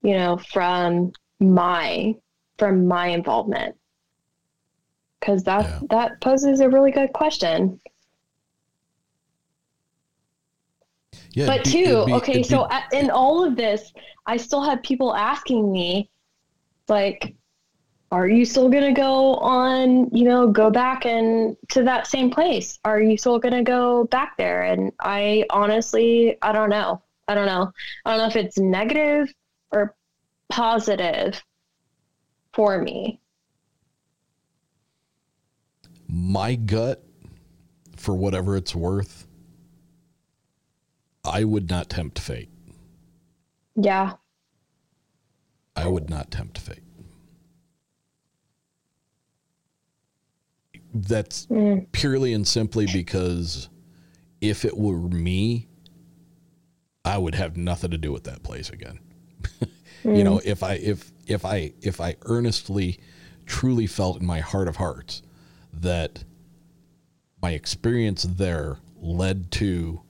[0.01, 2.15] you know from my
[2.57, 3.75] from my involvement.
[5.19, 5.79] Because that yeah.
[5.89, 7.79] that poses a really good question
[11.33, 13.91] Yeah, but be, two, be, okay, so be, in all of this,
[14.25, 16.09] I still have people asking me,
[16.87, 17.35] like,
[18.11, 22.77] are you still gonna go on, you know, go back and to that same place?
[22.85, 24.61] Are you still gonna go back there?
[24.61, 27.01] And I honestly, I don't know.
[27.27, 27.71] I don't know.
[28.05, 29.33] I don't know if it's negative
[29.71, 29.95] or
[30.49, 31.43] positive
[32.53, 33.19] for me.
[36.07, 37.03] My gut,
[37.95, 39.22] for whatever it's worth,
[41.25, 42.49] I would not tempt fate.
[43.75, 44.13] Yeah.
[45.75, 46.83] I would not tempt fate.
[50.93, 51.91] That's mm.
[51.91, 53.69] purely and simply because
[54.41, 55.67] if it were me,
[57.03, 58.99] I would have nothing to do with that place again.
[59.43, 59.69] mm.
[60.05, 62.99] You know, if I if if I if I earnestly
[63.45, 65.21] truly felt in my heart of hearts
[65.71, 66.25] that
[67.41, 70.01] my experience there led to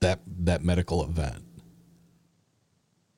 [0.00, 1.44] that that medical event.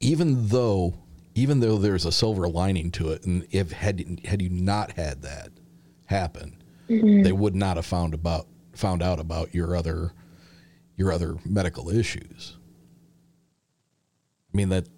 [0.00, 0.94] Even though
[1.34, 5.22] even though there's a silver lining to it and if had had you not had
[5.22, 5.48] that
[6.06, 7.22] happen mm-hmm.
[7.22, 10.12] they would not have found about found out about your other
[10.96, 12.56] your other medical issues.
[14.52, 14.88] I mean that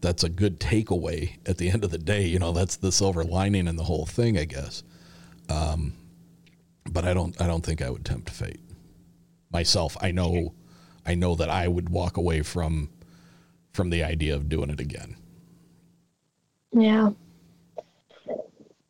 [0.00, 3.24] that's a good takeaway at the end of the day you know that's the silver
[3.24, 4.82] lining in the whole thing i guess.
[5.48, 5.94] Um,
[6.90, 8.60] but i don't i don't think i would tempt fate.
[9.52, 10.54] Myself i know
[11.10, 12.88] I know that I would walk away from
[13.72, 15.16] from the idea of doing it again.
[16.72, 17.10] Yeah.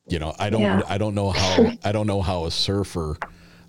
[0.07, 0.83] You know, I don't yeah.
[0.87, 3.17] I don't know how I don't know how a surfer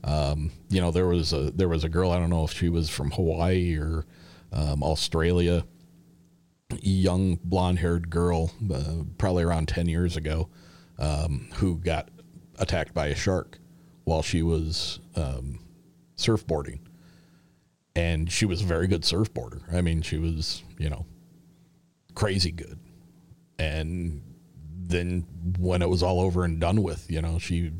[0.03, 2.69] um, you know, there was a there was a girl, I don't know if she
[2.69, 4.05] was from Hawaii or
[4.51, 5.63] um, Australia,
[6.81, 10.49] young blonde-haired girl, uh, probably around 10 years ago,
[10.97, 12.09] um, who got
[12.57, 13.59] attacked by a shark
[14.03, 15.59] while she was um,
[16.17, 16.79] surfboarding
[17.95, 19.61] and she was a very good surfboarder.
[19.73, 21.05] I mean, she was, you know,
[22.15, 22.79] crazy good.
[23.59, 24.21] And
[24.83, 25.25] then
[25.59, 27.71] when it was all over and done with, you know, she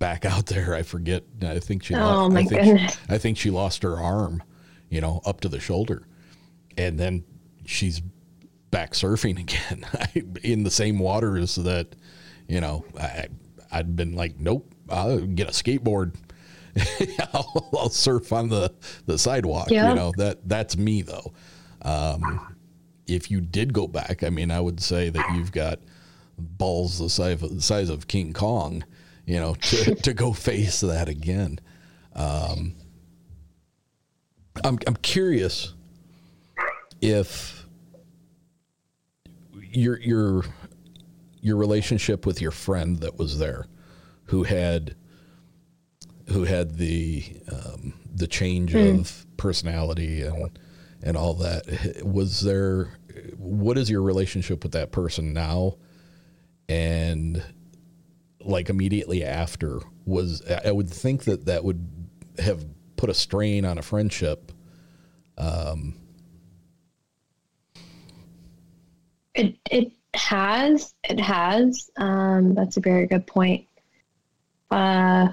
[0.00, 0.74] back out there.
[0.74, 1.22] I forget.
[1.42, 1.94] I think she.
[1.94, 2.94] Oh lost, my I think goodness!
[2.94, 4.42] She, I think she lost her arm,
[4.88, 6.02] you know, up to the shoulder,
[6.76, 7.22] and then
[7.64, 8.02] she's
[8.72, 9.38] back surfing
[10.14, 11.94] again in the same waters that,
[12.48, 13.28] you know, I
[13.70, 16.16] I'd been like, nope, I'll get a skateboard
[17.34, 18.72] I'll, I'll, surf on the,
[19.06, 19.70] the sidewalk.
[19.70, 19.90] Yeah.
[19.90, 21.32] You know, that that's me though.
[21.82, 22.56] Um,
[23.06, 25.80] if you did go back, I mean, I would say that you've got
[26.38, 28.84] balls the size of, the size of King Kong,
[29.26, 31.58] you know, to, to go face that again.
[32.14, 32.74] Um,
[34.64, 35.74] I'm, I'm curious
[37.00, 37.64] if
[39.72, 40.44] your your
[41.40, 43.66] your relationship with your friend that was there,
[44.24, 44.94] who had
[46.32, 49.00] who had the um, the change Mm.
[49.00, 50.58] of personality and
[51.02, 52.02] and all that.
[52.04, 52.90] Was there?
[53.36, 55.76] What is your relationship with that person now?
[56.68, 57.42] And
[58.40, 61.86] like immediately after was I would think that that would
[62.38, 62.64] have
[62.96, 64.52] put a strain on a friendship.
[65.36, 65.96] Um,
[69.34, 71.90] It it has it has.
[71.96, 73.66] Um, that's a very good point.
[74.70, 75.28] Uh,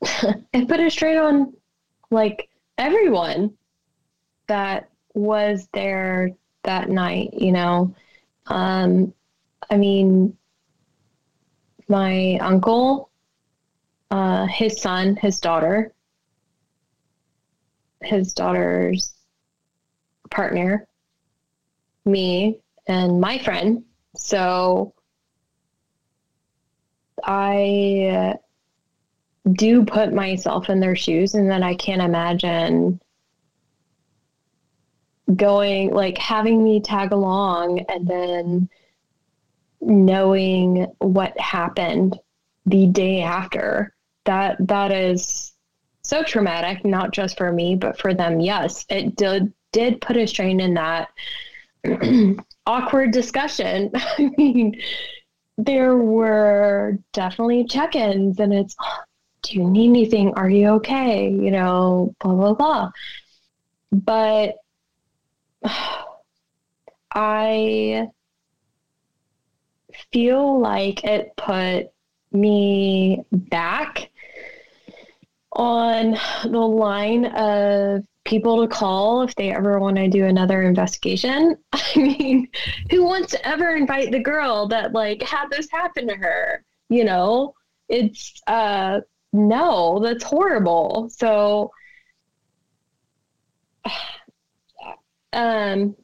[0.52, 1.52] it put a strain on
[2.10, 2.48] like
[2.78, 3.56] everyone
[4.46, 6.30] that was there
[6.62, 7.34] that night.
[7.34, 7.94] You know,
[8.46, 9.12] um,
[9.70, 10.36] I mean,
[11.88, 13.10] my uncle,
[14.10, 15.92] uh, his son, his daughter,
[18.02, 19.14] his daughter's
[20.30, 20.86] partner,
[22.04, 23.84] me, and my friend.
[24.16, 24.94] So
[27.22, 28.34] I
[29.52, 33.00] do put myself in their shoes, and then I can't imagine
[35.36, 38.68] going like having me tag along and then
[39.80, 42.18] knowing what happened
[42.66, 43.94] the day after.
[44.24, 45.52] That that is
[46.02, 48.40] so traumatic not just for me but for them.
[48.40, 51.08] Yes it did did put a strain in that
[52.66, 53.90] awkward discussion.
[53.94, 54.80] I mean
[55.58, 58.98] there were definitely check-ins and it's "Oh,
[59.42, 62.90] do you need anything are you okay you know blah blah blah
[63.92, 64.56] but
[67.12, 68.06] i
[70.12, 71.90] feel like it put
[72.32, 74.10] me back
[75.52, 81.56] on the line of people to call if they ever want to do another investigation.
[81.72, 82.48] I mean,
[82.90, 86.64] who wants to ever invite the girl that like had this happen to her?
[86.88, 87.54] You know,
[87.88, 89.00] it's uh
[89.32, 91.10] no, that's horrible.
[91.10, 91.70] So
[95.32, 95.94] um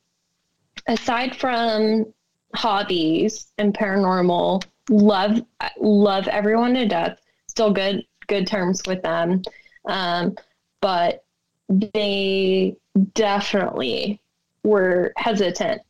[0.86, 2.06] aside from
[2.54, 5.42] hobbies and paranormal love
[5.80, 7.18] love everyone to death.
[7.48, 9.42] Still good good terms with them.
[9.86, 10.36] Um,
[10.80, 11.24] but
[11.68, 12.76] they
[13.14, 14.20] definitely
[14.62, 15.82] were hesitant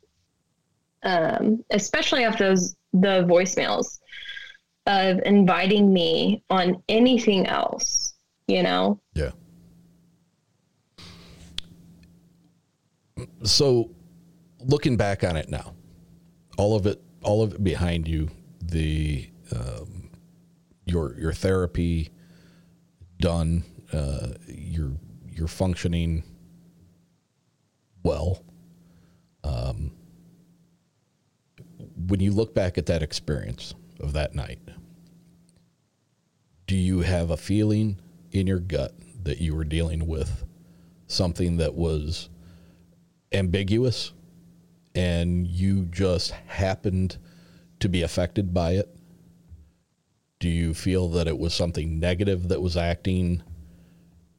[1.07, 4.01] um, especially after those the voicemails
[4.87, 8.15] of inviting me on anything else
[8.49, 9.31] you know Yeah.
[13.45, 13.91] So,
[14.61, 15.75] looking back on it now,
[16.59, 18.29] all of it, all of it behind you,
[18.61, 20.11] the um,
[20.85, 22.11] your your therapy
[23.19, 26.25] done, uh, you're functioning
[28.03, 28.43] well.
[29.45, 29.93] Um,
[32.09, 34.59] when you look back at that experience of that night,
[36.67, 38.01] do you have a feeling
[38.33, 40.45] in your gut that you were dealing with
[41.07, 42.29] something that was
[43.33, 44.13] ambiguous
[44.95, 47.19] and you just happened
[47.81, 48.89] to be affected by it?
[50.41, 53.43] Do you feel that it was something negative that was acting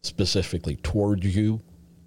[0.01, 1.61] specifically towards you?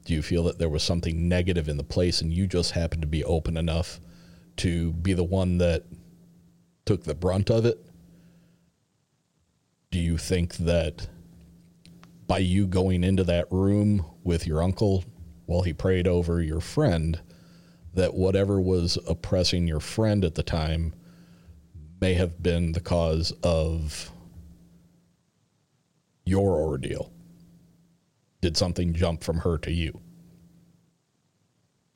[0.05, 3.03] Do you feel that there was something negative in the place and you just happened
[3.03, 4.01] to be open enough
[4.57, 5.85] to be the one that
[6.85, 7.90] took the brunt of it?
[9.91, 11.09] Do you think that
[12.29, 15.05] by you going into that room with your uncle
[15.47, 17.21] while he prayed over your friend,
[17.95, 20.95] that whatever was oppressing your friend at the time
[22.01, 24.13] may have been the cause of
[26.25, 27.13] your ordeal?
[28.41, 30.01] Did something jump from her to you?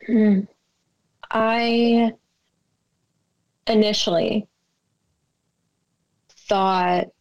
[0.05, 0.41] Hmm.
[1.31, 2.13] I
[3.69, 4.49] initially
[6.49, 7.14] thought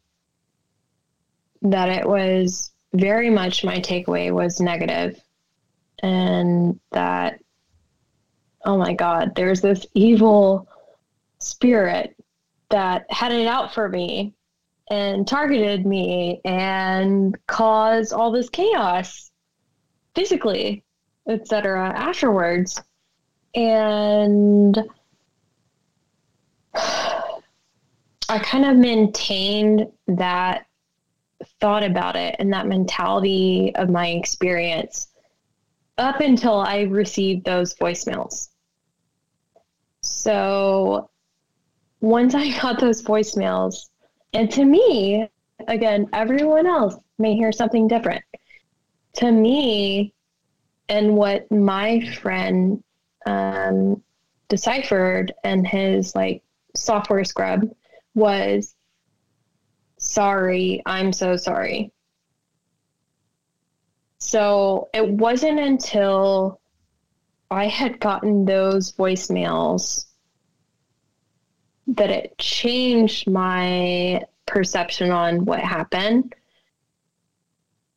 [1.64, 5.20] that it was very much my takeaway was negative.
[6.02, 7.40] And that
[8.66, 10.68] oh my god there's this evil
[11.40, 12.16] spirit
[12.70, 14.34] that had it out for me
[14.90, 19.32] and targeted me and caused all this chaos
[20.16, 20.84] physically
[21.28, 22.82] etc afterwards.
[23.56, 24.78] And
[28.30, 30.66] i kind of maintained that
[31.64, 35.08] thought about it and that mentality of my experience
[35.98, 38.50] up until i received those voicemails.
[40.02, 41.10] So
[42.02, 43.88] once i got those voicemails
[44.34, 45.30] and to me
[45.70, 48.26] again everyone else may hear something different.
[49.18, 50.14] To me
[50.90, 52.84] and what my friend
[53.26, 54.04] um,
[54.50, 56.44] deciphered and his like
[56.76, 57.70] software scrub
[58.16, 58.73] was
[60.04, 61.92] sorry, I'm so sorry.
[64.20, 66.62] So it wasn't until
[67.52, 70.06] I had gotten those voicemails
[71.88, 76.34] that it changed my perception on what happened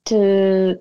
[0.07, 0.77] to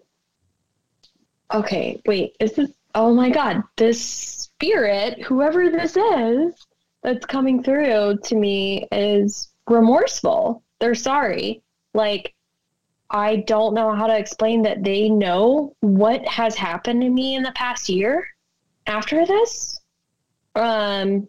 [1.54, 6.54] okay wait is this oh my god this spirit whoever this is
[7.02, 11.62] that's coming through to me is remorseful they're sorry.
[11.94, 12.34] Like
[13.12, 17.44] i don't know how to explain that they know what has happened to me in
[17.44, 18.28] the past year
[18.88, 19.80] after this.
[20.56, 21.28] Um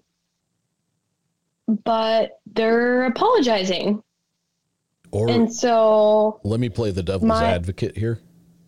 [1.84, 4.02] but they're apologizing.
[5.12, 8.20] Or and so let me play the devil's my- advocate here.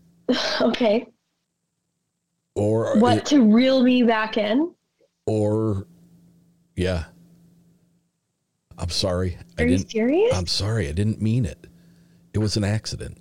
[0.60, 1.06] okay.
[2.54, 4.74] Or what to reel me back in.
[5.26, 5.86] or
[6.76, 7.04] yeah.
[8.78, 9.36] I'm sorry.
[9.58, 10.34] I Are you didn't serious?
[10.34, 10.88] I'm sorry.
[10.88, 11.66] I didn't mean it.
[12.32, 13.18] It was an accident.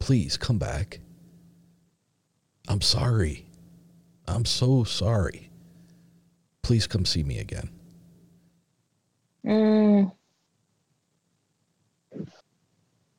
[0.00, 1.00] Please come back.
[2.68, 3.46] I'm sorry.
[4.26, 5.50] I'm so sorry.
[6.62, 7.70] Please come see me again.
[9.46, 10.12] Mm.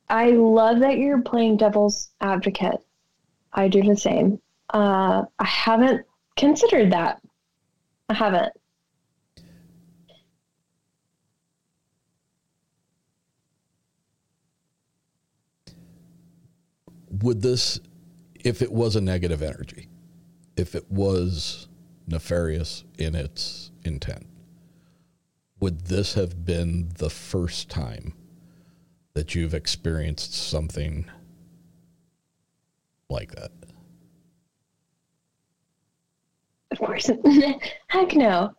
[0.08, 2.80] I love that you're playing devil's advocate.
[3.52, 4.40] I do the same.
[4.74, 6.04] Uh, I haven't
[6.36, 7.20] considered that.
[8.08, 8.52] I haven't.
[17.22, 17.78] Would this
[18.44, 19.88] if it was a negative energy,
[20.56, 21.68] if it was
[22.06, 24.26] nefarious in its intent,
[25.60, 28.14] would this have been the first time
[29.14, 31.10] that you've experienced something
[33.08, 33.50] like that?
[36.70, 37.10] Of course.
[37.88, 38.52] Heck no.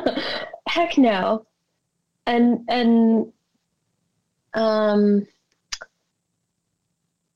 [0.66, 1.46] Heck no.
[2.26, 3.32] And and
[4.54, 5.26] um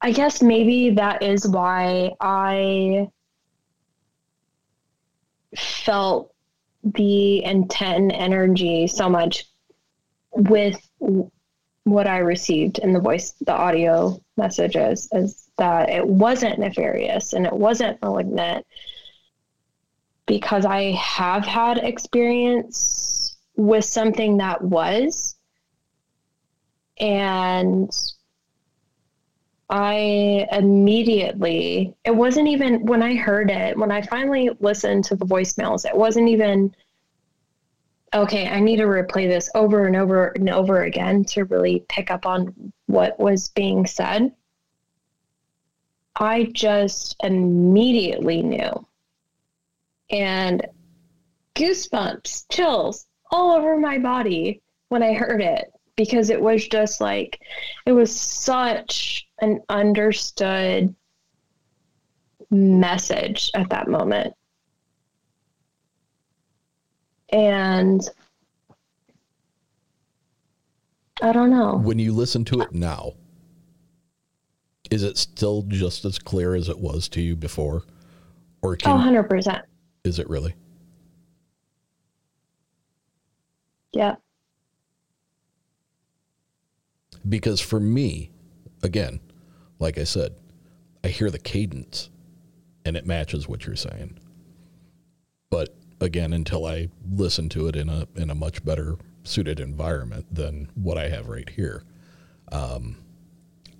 [0.06, 3.08] I guess maybe that is why I
[5.56, 6.32] felt
[6.84, 9.46] the intent and energy so much
[10.30, 10.80] with
[11.82, 17.44] what I received in the voice, the audio messages, is that it wasn't nefarious and
[17.44, 18.64] it wasn't malignant
[20.26, 25.34] because I have had experience with something that was.
[27.00, 27.90] And
[29.68, 35.26] I immediately, it wasn't even when I heard it, when I finally listened to the
[35.26, 36.74] voicemails, it wasn't even,
[38.14, 42.12] okay, I need to replay this over and over and over again to really pick
[42.12, 44.32] up on what was being said.
[46.14, 48.86] I just immediately knew.
[50.10, 50.64] And
[51.56, 57.40] goosebumps, chills all over my body when I heard it because it was just like,
[57.86, 60.94] it was such an understood
[62.50, 64.34] message at that moment.
[67.30, 68.02] And
[71.22, 71.78] I don't know.
[71.78, 73.14] When you listen to it now,
[74.90, 77.82] is it still just as clear as it was to you before?
[78.62, 79.62] Or Oh, 100%.
[80.04, 80.54] is it really?
[83.92, 84.16] Yeah.
[87.28, 88.30] Because for me,
[88.82, 89.20] again,
[89.78, 90.34] like I said,
[91.04, 92.10] I hear the cadence
[92.84, 94.18] and it matches what you're saying.
[95.50, 100.26] But again, until I listen to it in a in a much better suited environment
[100.32, 101.82] than what I have right here,
[102.52, 102.96] um,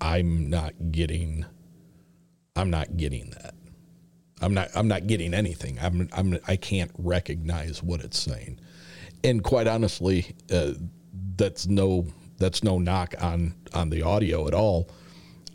[0.01, 1.45] I'm not getting
[2.55, 3.53] I'm not getting that.
[4.41, 5.79] I'm not I'm not getting anything.
[5.81, 8.59] I'm I'm I can't recognize what it's saying.
[9.23, 10.73] And quite honestly, uh,
[11.35, 12.07] that's no
[12.37, 14.89] that's no knock on on the audio at all.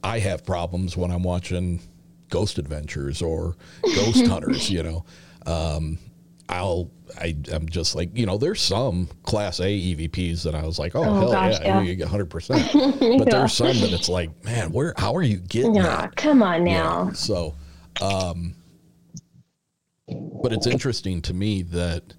[0.04, 1.80] I have problems when I'm watching
[2.28, 3.56] Ghost Adventures or
[3.94, 4.68] Ghost Hunters.
[4.70, 5.04] You know,
[5.46, 5.98] um,
[6.48, 6.90] I'll
[7.20, 10.96] I I'm just like you know there's some Class A EVPs that I was like
[10.96, 11.80] oh, Oh, hell gosh, yeah, yeah.
[11.82, 12.26] you get 100.
[12.30, 13.24] percent But Yeah.
[13.24, 16.16] there's some that it's like man where how are you getting Nah, that?
[16.16, 17.10] come on Yeah, now.
[17.12, 17.54] so,
[18.00, 18.54] um,
[20.42, 22.14] but it's interesting to me that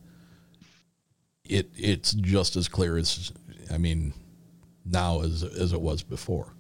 [1.44, 3.32] it it's just as clear as
[3.72, 4.14] I mean
[4.86, 6.54] now as as it was before.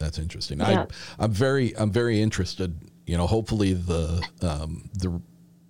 [0.00, 0.58] That's interesting.
[0.58, 0.86] Yeah.
[1.18, 2.78] I I'm very I'm very interested.
[3.06, 5.20] You know, hopefully the um, the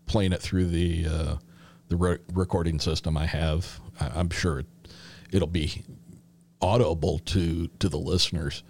[0.06, 1.36] playing it through the uh,
[1.88, 3.80] the re- recording system I have.
[4.00, 4.66] I, I'm sure it,
[5.32, 5.84] it'll be
[6.60, 8.62] audible to to the listeners.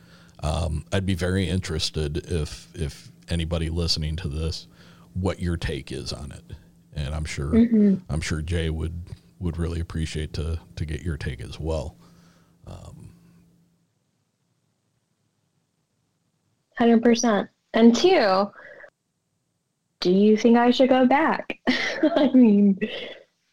[0.42, 4.66] Um, I'd be very interested if if anybody listening to this
[5.14, 6.56] what your take is on it,
[6.94, 8.00] and I'm sure Mhm.
[8.08, 8.94] I'm sure Jay would
[9.44, 11.96] would really appreciate to to get your take as well.
[12.66, 13.10] Um,
[16.76, 17.48] Hundred percent.
[17.72, 18.50] And two,
[20.00, 21.58] do you think I should go back?
[21.68, 22.78] I mean,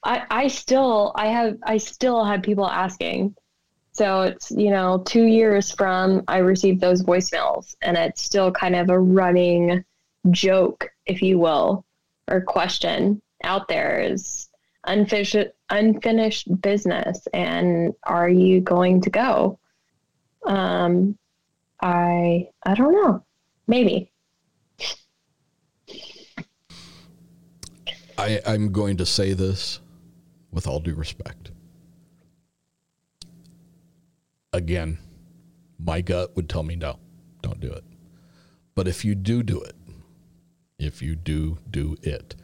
[0.03, 3.35] I I still I have I still have people asking.
[3.91, 8.75] So it's you know two years from I received those voicemails, and it's still kind
[8.75, 9.83] of a running
[10.31, 11.85] joke, if you will,
[12.27, 14.50] or question out there is
[14.85, 15.37] unfinished
[15.69, 19.59] unfinished business, and are you going to go?
[20.45, 21.17] Um,
[21.81, 23.23] I I don't know.
[23.67, 24.11] Maybe.
[28.17, 29.79] I, I'm going to say this
[30.51, 31.51] with all due respect.
[34.53, 34.99] Again,
[35.79, 36.99] my gut would tell me no,
[37.41, 37.83] don't do it.
[38.75, 39.75] But if you do do it,
[40.77, 42.35] if you do do it,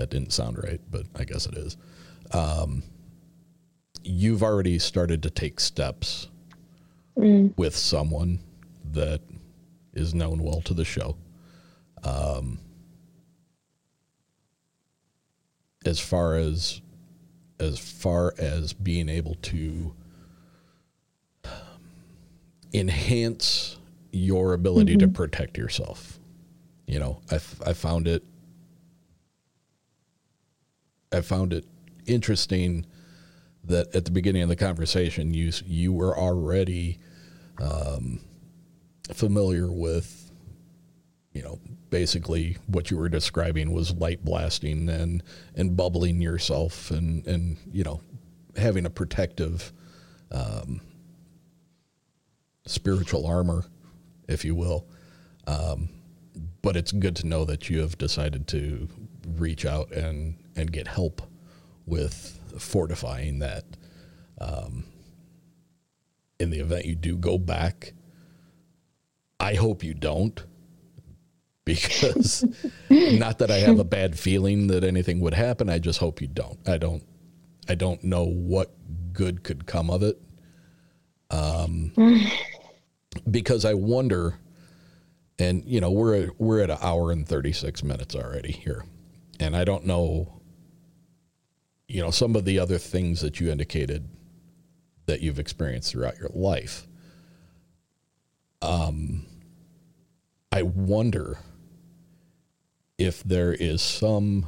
[0.00, 1.76] that didn't sound right, but I guess it is.
[2.32, 2.82] Um,
[4.02, 6.28] you've already started to take steps
[7.18, 7.52] Mm.
[7.58, 8.38] with someone
[8.92, 9.20] that
[9.92, 11.16] is known well to the show.
[12.02, 12.60] Um,
[15.84, 16.80] as far as
[17.58, 19.92] as far as being able to
[22.72, 23.76] enhance
[24.12, 25.12] your ability to Mhm.
[25.14, 26.18] protect yourself.
[26.86, 28.24] You know, I, f- I found it
[31.12, 31.64] I found it
[32.06, 32.86] interesting
[33.64, 36.98] that at the beginning of the conversation you you were already
[37.60, 38.20] um,
[39.12, 40.30] familiar with
[41.32, 41.58] you know
[41.90, 45.22] basically what you were describing was light blasting and
[45.54, 48.00] and bubbling yourself and and you know
[48.56, 49.72] having a protective
[50.32, 50.80] um,
[52.66, 53.64] spiritual armor
[54.28, 54.86] if you will.
[55.46, 55.90] Um,
[56.62, 58.88] but it's good to know that you have decided to
[59.36, 61.22] reach out and and get help
[61.86, 63.64] with fortifying that
[64.40, 64.84] um,
[66.38, 67.92] in the event you do go back
[69.38, 70.44] i hope you don't
[71.64, 72.44] because
[72.88, 76.26] not that i have a bad feeling that anything would happen i just hope you
[76.26, 76.58] don't.
[76.66, 77.04] I don't
[77.68, 78.74] i don't know what
[79.12, 80.20] good could come of it.
[81.30, 81.92] Um,
[83.30, 84.38] because i wonder
[85.38, 88.84] and you know we're we're at an hour and 36 minutes already here
[89.40, 90.39] and i don't know
[91.90, 94.08] you know some of the other things that you indicated
[95.06, 96.86] that you've experienced throughout your life
[98.62, 99.26] um
[100.52, 101.38] i wonder
[102.98, 104.46] if there is some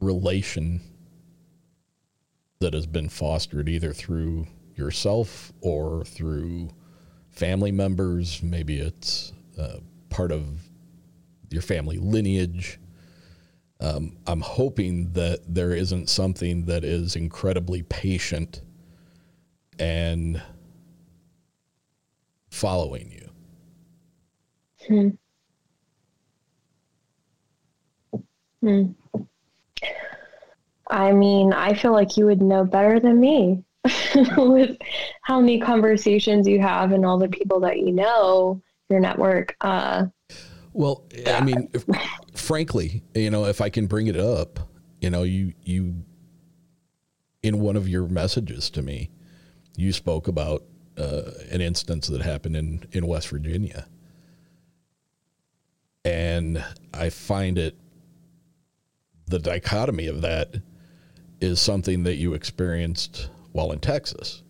[0.00, 0.80] relation
[2.60, 4.46] that has been fostered either through
[4.76, 6.70] yourself or through
[7.30, 8.42] family members.
[8.42, 10.46] Maybe it's uh, part of
[11.50, 12.78] your family lineage.
[13.80, 18.62] Um, I'm hoping that there isn't something that is incredibly patient
[19.78, 20.42] and
[22.50, 23.30] following you.
[24.86, 25.08] Hmm.
[28.62, 28.92] Hmm.
[30.88, 33.62] I mean, I feel like you would know better than me
[34.36, 34.76] with
[35.22, 39.56] how many conversations you have and all the people that you know, your network.
[39.60, 40.06] Uh,
[40.72, 41.84] Well, I mean, if,
[42.46, 44.60] frankly, you know, if I can bring it up,
[45.00, 46.04] you know, you you
[47.42, 49.10] in one of your messages to me,
[49.76, 50.62] you spoke about
[50.96, 53.86] uh, an instance that happened in in West Virginia,
[56.04, 56.64] and
[56.94, 57.76] I find it
[59.26, 60.54] the dichotomy of that
[61.40, 64.42] is something that you experienced while in Texas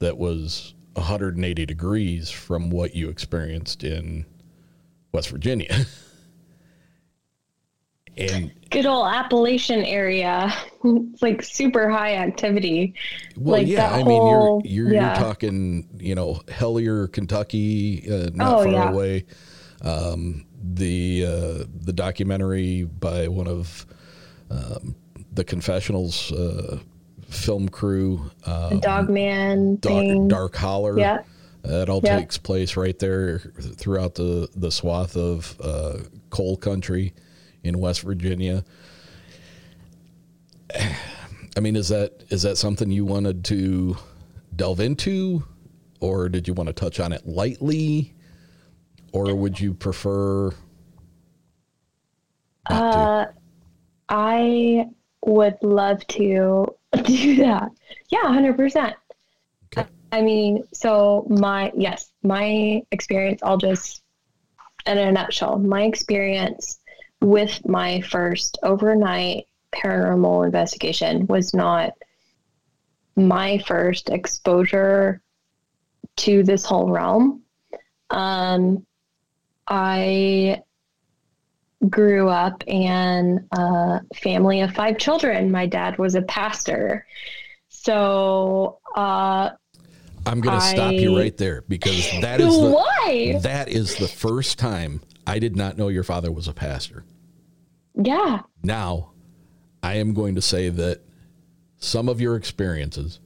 [0.00, 4.26] that was 180 degrees from what you experienced in
[5.12, 5.86] West Virginia.
[8.16, 10.52] and good old Appalachian area.
[10.84, 12.94] It's like super high activity.
[13.36, 15.14] well, like yeah, I mean, whole- you're you're, yeah.
[15.14, 18.90] you're talking, you know, Hellier, Kentucky, uh, not Oh, far yeah.
[18.90, 19.24] away.
[19.82, 23.86] Um, the uh, the documentary by one of
[24.50, 24.96] um,
[25.32, 26.78] the Confessionals uh,
[27.28, 30.28] film crew, um, Dogman Dark.
[30.28, 30.98] Dark Holler.
[30.98, 31.22] Yeah.
[31.62, 32.18] That all Yeah.
[32.18, 35.98] takes place right there throughout the, the swath of uh,
[36.30, 37.14] coal country
[37.64, 38.64] in West Virginia.
[41.56, 43.96] I mean, is that is that something you wanted to
[44.56, 45.44] delve into,
[46.00, 48.14] or did you want to touch on it lightly,
[49.12, 50.50] or would you prefer?
[52.66, 53.26] Uh,
[54.08, 54.86] I
[55.24, 56.66] would love to
[57.04, 57.70] do that.
[58.10, 58.94] Yeah, hundred percent.
[60.12, 63.40] I mean, so my yes, my experience.
[63.42, 64.02] I'll just
[64.86, 66.78] in a nutshell, my experience
[67.22, 71.92] with my first overnight paranormal investigation was not
[73.16, 75.22] my first exposure
[76.16, 77.42] to this whole realm.
[78.10, 78.84] Um,
[79.66, 80.62] I
[81.88, 85.50] grew up in a family of five children.
[85.50, 87.06] My dad was a pastor.
[87.68, 89.50] So, uh,
[90.24, 93.38] I'm going to stop you right there because that is the, Why?
[93.42, 97.04] that is the first time I did not know your father was a pastor.
[97.94, 98.40] Yeah.
[98.62, 99.12] Now,
[99.82, 101.00] I am going to say that
[101.78, 103.20] some of your experiences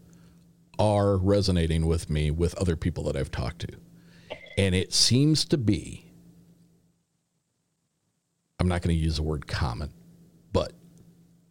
[0.78, 3.68] are resonating with me with other people that I've talked to.
[4.58, 6.10] And it seems to be,
[8.58, 9.90] I'm not going to use the word common,
[10.52, 10.72] but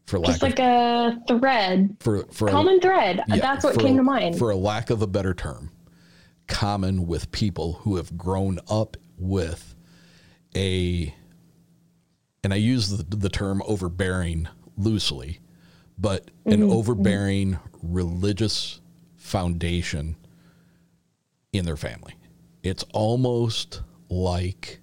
[0.07, 3.21] for lack Just of like a thread, for for a- common thread.
[3.27, 4.37] yeah, That's what came a- to mind.
[4.37, 5.71] For a lack of a better term,
[6.47, 9.75] common with people who have grown up with
[10.55, 11.13] a,
[12.45, 14.47] and I use the, the term overbearing
[14.77, 15.39] loosely,
[15.97, 18.81] but an Mhm, overbearing religious
[19.15, 20.15] foundation
[21.51, 22.13] in their family.
[22.61, 23.81] It's almost
[24.11, 24.79] like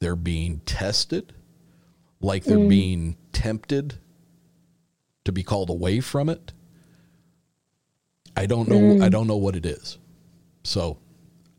[0.00, 1.32] they're being tested,
[2.20, 2.68] like they're Mm.
[2.68, 3.94] being tempted
[5.24, 6.52] to be called away from it.
[8.36, 8.80] I don't know.
[8.96, 9.00] Mm.
[9.02, 9.96] I don't know what it is.
[10.62, 10.98] So,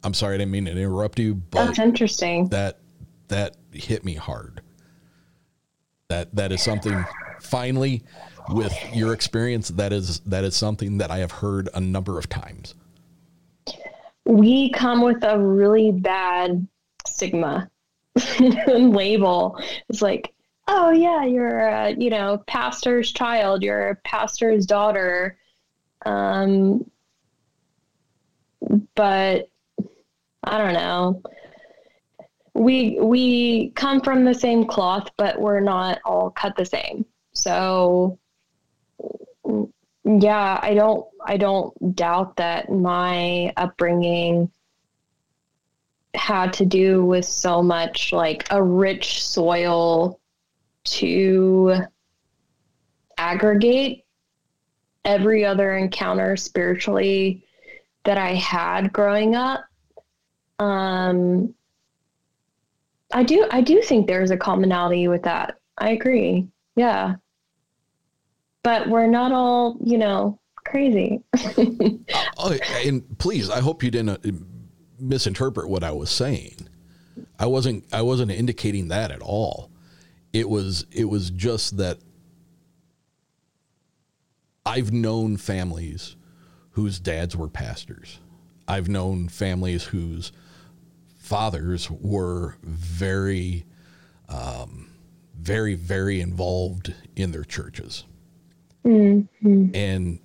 [0.04, 2.50] I'm sorry I didn't mean to interrupt you, but That's interesting.
[2.50, 2.78] that
[3.30, 4.62] that hit me hard.
[6.10, 7.06] That that is something.
[7.42, 8.02] Finally,
[8.50, 12.30] with your experience, that is that is something that I have heard a number of
[12.30, 12.76] times.
[14.26, 16.68] we come with a really bad
[17.06, 17.70] stigma
[18.40, 19.60] and label.
[19.90, 20.34] It's like,
[20.68, 25.38] oh yeah, you're a you know pastor's child, you're a pastor's daughter,
[26.06, 26.90] um,
[28.96, 29.50] but
[30.44, 31.22] I don't know.
[32.58, 37.06] We we come from the same cloth, but we're not all cut the same.
[37.34, 38.18] So
[40.04, 44.50] yeah, I don't I don't doubt that my upbringing
[46.16, 50.20] had to do with so much like a rich soil
[50.86, 51.76] to
[53.18, 54.06] aggregate
[55.06, 57.46] every other encounter spiritually
[58.04, 59.66] that I had growing up.
[60.60, 61.54] Um
[63.14, 65.60] I do I do think there's a commonality with that.
[65.78, 66.48] I agree.
[66.76, 67.16] Yeah.
[68.64, 71.22] But we're not all, you know, crazy.
[72.40, 72.56] Oh,
[72.86, 74.32] and please, I hope you didn't uh,
[75.00, 76.68] misinterpret what I was saying.
[77.40, 77.86] I wasn't.
[77.92, 79.72] I wasn't indicating that at all.
[80.34, 80.86] It was.
[80.92, 81.98] It was just that
[84.68, 86.16] I've known families
[86.72, 88.20] whose dads were pastors.
[88.68, 90.32] I've known families whose
[91.28, 93.66] fathers were very,
[94.30, 94.90] um,
[95.38, 98.06] very, very involved in their churches
[98.86, 99.70] mm-hmm.
[99.76, 100.20] and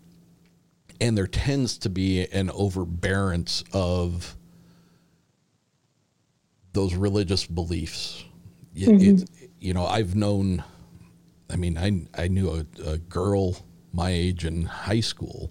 [1.00, 4.36] and there tends to be an overbearance of
[6.72, 8.24] those religious beliefs.
[8.74, 9.22] Y- Mhm.
[9.22, 10.62] it- you know, I've known.
[11.50, 13.56] I mean, I I knew a, a girl
[13.92, 15.50] my age in high school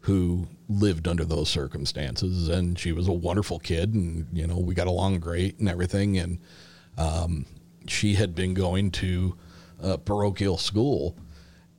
[0.00, 4.74] who lived under those circumstances, and she was a wonderful kid, and you know, we
[4.74, 6.38] got along great and everything, and
[6.98, 7.46] um,
[7.86, 9.36] she had been going to
[9.82, 11.16] a parochial school,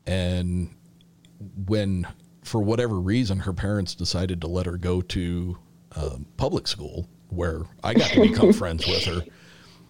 [0.06, 0.70] and
[1.66, 2.08] when
[2.44, 5.58] for whatever reason her parents decided to let her go to
[5.96, 9.22] um, public school where i got to become friends with her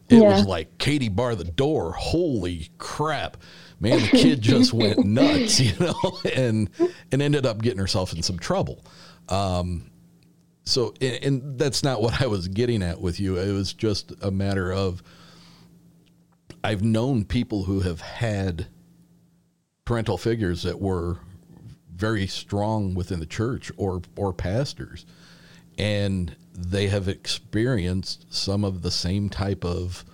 [0.09, 0.35] it Yeah.
[0.35, 3.37] was like katie bar the door holy crap
[3.83, 6.69] man the kid just went nuts you know and
[7.11, 8.83] and ended up getting herself in some trouble
[9.29, 9.89] um,
[10.63, 14.13] so and, and that's not what i was getting at with you it was just
[14.21, 15.03] a matter of
[16.63, 18.67] i've known people who have had
[19.85, 21.19] parental figures that were
[21.93, 25.05] very strong within the church or or pastors
[25.77, 30.05] and they have experienced some of the same type of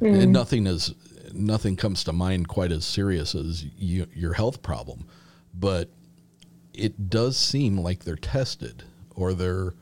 [0.00, 0.28] Mm.
[0.30, 0.94] nothing is
[1.32, 5.06] nothing comes to mind quite as serious as you, your health problem
[5.54, 5.88] but
[6.72, 8.84] it does seem like they're tested
[9.16, 9.74] or they're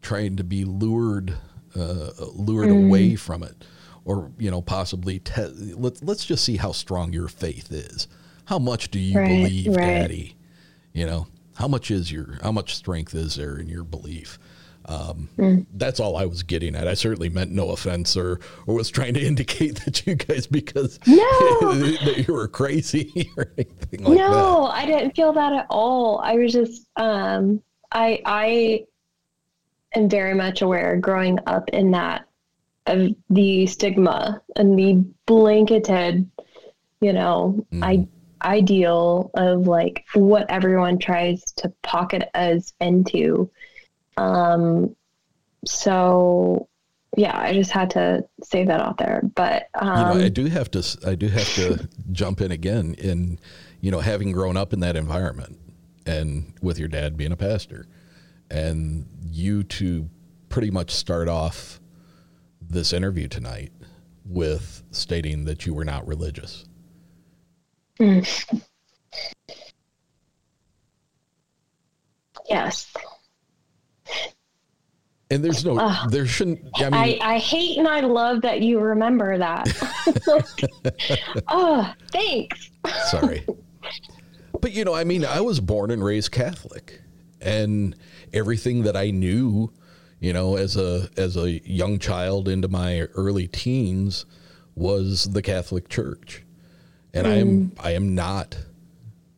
[0.00, 1.36] trying to be lured
[1.76, 2.86] uh, lured Mm.
[2.86, 3.64] away from it
[4.04, 8.08] or you know possibly te- let's let's just see how strong your faith is
[8.46, 9.76] how much do you Right, believe right.
[10.00, 10.36] daddy
[10.92, 14.38] you know how much is your how much strength is there in your belief
[14.86, 15.66] um, Mm.
[15.74, 16.88] that's all I was getting at.
[16.88, 20.98] I certainly meant no offense or, or was trying to indicate that you guys because
[21.06, 21.16] No.
[22.04, 24.30] that you were crazy or anything like that.
[24.30, 26.18] no, I didn't feel that at all.
[26.18, 28.84] I was just um I I
[29.94, 32.26] am very much aware growing up in that
[32.86, 36.28] of the stigma and the blanketed,
[37.00, 37.84] you know, Mhm.
[37.84, 38.08] I
[38.44, 43.48] ideal of like what everyone tries to pocket us into.
[44.16, 44.94] Um,
[45.64, 46.68] so
[47.16, 49.20] yeah, I just had to say that out there.
[49.34, 50.98] But you um, know, I do have to.
[51.06, 52.94] I do have to jump in again.
[52.98, 53.38] In
[53.80, 55.58] you know, having grown up in that environment,
[56.06, 57.86] and with your dad being a pastor,
[58.50, 60.08] and you to
[60.48, 61.80] pretty much start off
[62.60, 63.72] this interview tonight
[64.24, 66.64] with stating that you were not religious.
[72.48, 72.92] yes,
[75.32, 76.60] And there's no, there shouldn't.
[76.76, 79.66] I I, mean, I, hate and I love that you remember that.
[81.48, 82.70] oh, thanks.
[83.06, 83.46] Sorry.
[84.60, 87.00] but you know, I mean, I was born and raised Catholic,
[87.40, 87.96] and
[88.34, 89.72] everything that I knew,
[90.20, 94.26] you know, as a as a young child into my early teens,
[94.74, 96.44] was the Catholic Church,
[97.14, 97.80] and I am mm.
[97.82, 98.58] I am not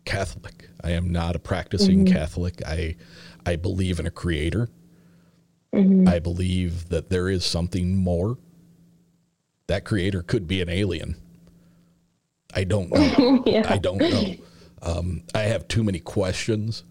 [0.05, 0.71] Catholic.
[0.83, 2.15] I am not a practicing mm-hmm.
[2.15, 2.63] Catholic.
[2.67, 2.97] I
[3.47, 4.69] I believe in a creator.
[6.09, 8.39] I believe that there is something more.
[9.67, 11.17] That creator could be an alien.
[12.55, 13.43] I don't know.
[13.47, 13.67] yeah.
[13.69, 14.35] I don't know.
[14.83, 16.85] Um, I have too many questions.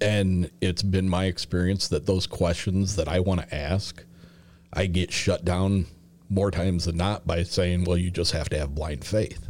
[0.00, 4.02] And it's been my experience that those questions that I want to ask,
[4.72, 5.86] I get shut down
[6.28, 9.48] more times than not by saying, well, you just have to have blind faith.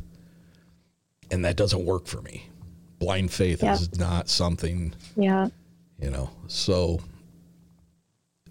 [1.31, 2.49] And that doesn't work for me.
[2.99, 3.75] Blind faith Yeah.
[3.75, 5.49] is not something, yeah.
[6.01, 6.31] you know.
[6.47, 7.01] So,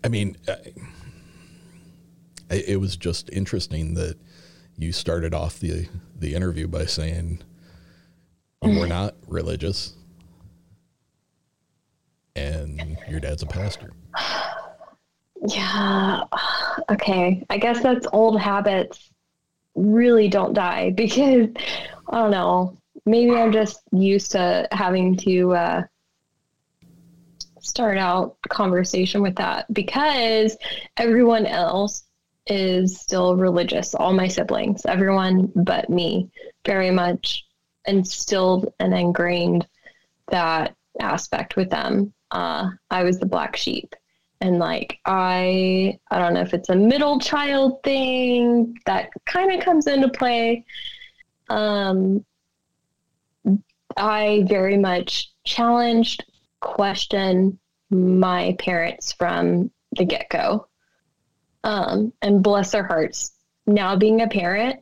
[0.03, 0.57] I mean, I,
[2.51, 4.17] I- it was just interesting that
[4.77, 5.87] you started off the
[6.19, 7.41] the interview by saying
[8.61, 9.93] were not religious,
[12.35, 13.91] and your dad's a pastor.
[15.47, 16.23] Yeah.
[16.89, 17.43] Okay.
[17.49, 19.09] I guess that's old habits
[19.75, 21.49] really don't die because
[22.09, 22.77] I don't know.
[23.05, 25.83] Maybe I'm just used to having to uh,
[27.67, 30.57] start out conversation with that because
[30.97, 32.03] everyone else
[32.47, 33.93] is still religious.
[33.93, 36.29] All my siblings, everyone but me,
[36.65, 37.45] very much
[37.85, 39.67] instilled and ingrained
[40.29, 42.13] that aspect with them.
[42.31, 43.95] Uh, I was the black sheep
[44.41, 49.63] and like i i don't know if it's a middle child thing that kind of
[49.63, 50.63] comes into play
[51.49, 52.23] um
[53.95, 56.25] i very much challenged
[56.59, 57.57] questioned
[57.89, 60.67] my parents from the get-go.
[61.63, 63.31] Um and bless their hearts
[63.65, 64.79] now being a parent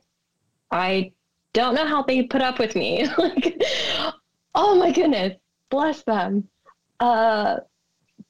[0.70, 1.12] i
[1.54, 3.08] don't know how they put up with me.
[3.18, 3.64] Like
[4.54, 5.38] oh my goodness
[5.70, 6.48] bless them.
[7.00, 7.58] Uh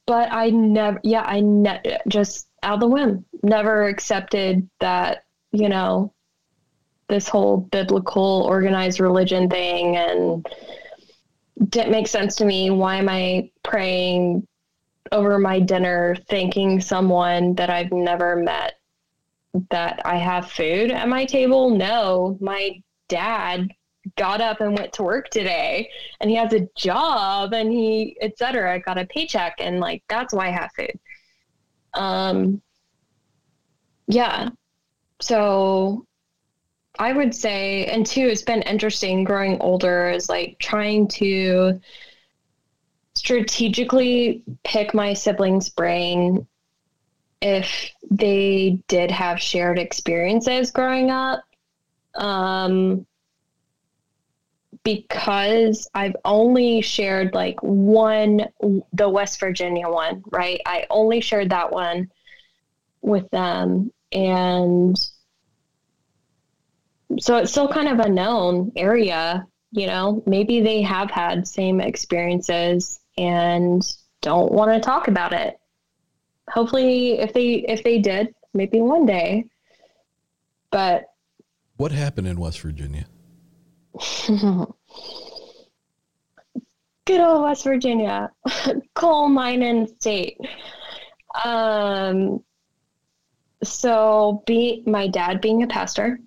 [0.08, 5.68] but I never, yeah, I ne- just out of the whim, never accepted that, you
[5.68, 6.14] know,
[7.08, 10.46] this whole biblical organized religion thing and
[11.70, 12.70] didn't make sense to me.
[12.70, 14.48] Why am I praying
[15.12, 18.74] over my dinner, thanking someone that I've never met
[19.70, 21.70] that I have food at my table?
[21.70, 23.70] No, my dad
[24.18, 25.90] got up and went to work today
[26.22, 30.48] and he has a job and he etc got a paycheck and like that's why
[30.48, 31.00] i have food
[31.96, 32.62] um
[34.08, 34.50] yeah
[35.22, 36.06] so
[37.00, 41.80] i would say and two it's been interesting growing older is like trying to
[43.14, 46.46] strategically pick my siblings brain
[47.42, 51.44] if they did have shared experiences growing up
[52.16, 53.06] um
[54.86, 58.46] because I've only shared like one,
[58.94, 60.62] the West Virginia one, right?
[60.66, 62.12] I only shared that one
[63.02, 63.92] with them.
[64.12, 64.96] And
[67.20, 71.82] so it's still kind of a known area, you know, maybe they have had same
[71.82, 73.86] experiences and
[74.22, 75.58] don't want to talk about it.
[76.50, 79.46] Hopefully if they if they did, maybe one day.
[80.72, 81.06] But
[81.78, 83.06] What happened in West Virginia?
[87.06, 88.32] Good old West Virginia,
[88.96, 90.40] coal mining state.
[91.44, 92.44] Um,
[93.64, 96.20] so, be my dad being a pastor,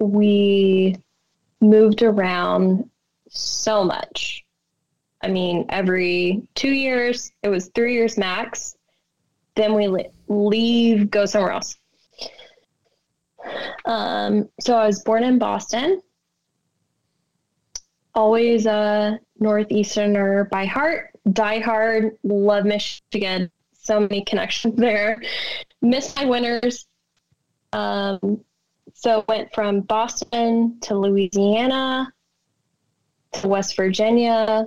[0.00, 0.96] we
[1.60, 2.88] moved around
[3.28, 4.44] so much.
[5.22, 8.76] I mean, every two years, it was three years max.
[9.54, 11.76] Then we le- leave, go somewhere else.
[13.84, 16.00] Um, so I was born in Boston
[18.12, 25.22] always a northeasterner by heart die hard love michigan so many connections there
[25.82, 26.86] Miss my winters.
[27.72, 28.44] Um,
[29.00, 32.12] so went from Boston to Louisiana
[33.32, 34.66] to West Virginia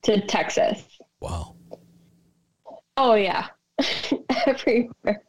[0.00, 0.82] to Texas.
[1.20, 1.54] Wow.
[2.96, 3.48] Oh yeah,
[4.46, 5.22] everywhere.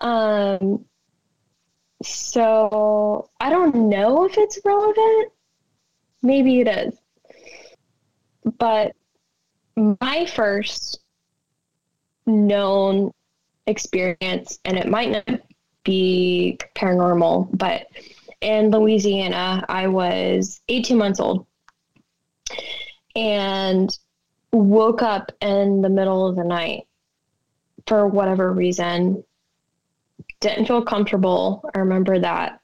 [0.00, 0.84] Um,
[2.02, 5.32] so I don't know if it's relevant.
[6.22, 6.98] Maybe it is.
[8.58, 8.96] But
[9.76, 10.98] my first
[12.26, 13.12] known
[13.68, 15.40] experience, and it might not
[15.84, 17.86] be paranormal, but
[18.40, 21.46] in Louisiana, I was 18 months old
[23.16, 23.96] and
[24.52, 26.86] woke up in the middle of the night
[27.86, 29.24] for whatever reason.
[30.40, 31.68] Didn't feel comfortable.
[31.74, 32.60] I remember that.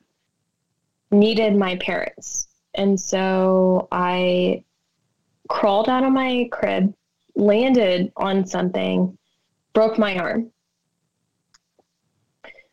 [1.10, 2.48] Needed my parents.
[2.74, 4.64] And so I
[5.48, 6.94] crawled out of my crib,
[7.34, 9.16] landed on something,
[9.72, 10.50] broke my arm.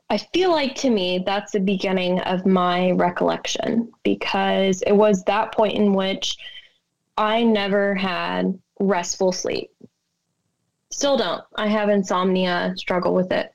[0.09, 5.53] I feel like to me that's the beginning of my recollection because it was that
[5.53, 6.38] point in which
[7.17, 9.69] I never had restful sleep.
[10.91, 11.43] Still don't.
[11.55, 13.51] I have insomnia, struggle with it.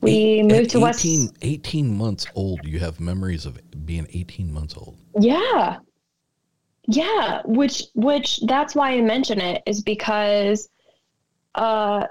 [0.00, 2.60] We Eight- moved to West 18, 18 months old.
[2.64, 4.96] You have memories of being 18 months old.
[5.18, 5.78] Yeah.
[6.86, 10.68] Yeah, which which that's why I mention it is because
[11.54, 12.06] uh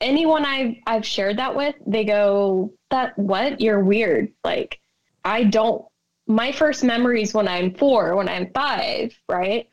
[0.00, 3.60] anyone I've I've shared that with, they go, That what?
[3.60, 4.32] You're weird.
[4.44, 4.80] Like
[5.24, 5.84] I don't
[6.26, 9.68] my first memories when I'm four, when I'm five, right?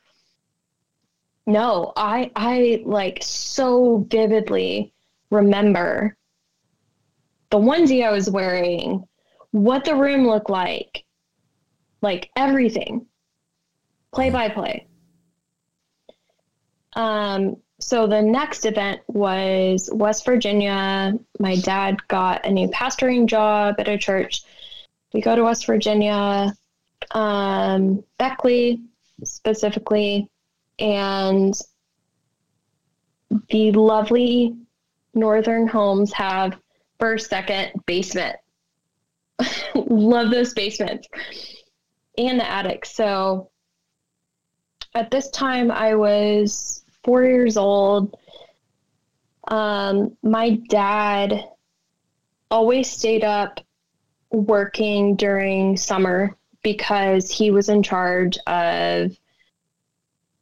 [1.45, 4.93] No, I I like so vividly
[5.29, 6.15] remember
[7.49, 9.05] the onesie I was wearing,
[9.51, 11.05] what the room looked like,
[12.01, 13.05] like everything
[14.11, 14.87] play by play
[16.97, 21.17] um so the next event was west virginia.
[21.39, 24.43] My dad got a new pastoring job at a church.
[25.13, 26.53] We go to west virginia
[27.11, 28.81] um beckley
[29.23, 30.29] specifically
[30.79, 31.53] and
[33.49, 34.55] the lovely
[35.13, 36.59] northern homes have
[36.99, 38.35] first second basement.
[39.75, 41.07] Love those basements
[42.17, 43.49] and the attic so
[44.95, 48.13] at this time I was four years old.
[49.47, 51.45] Um, my dad
[52.51, 53.61] always stayed up
[54.29, 59.17] working during summer because he was in charge of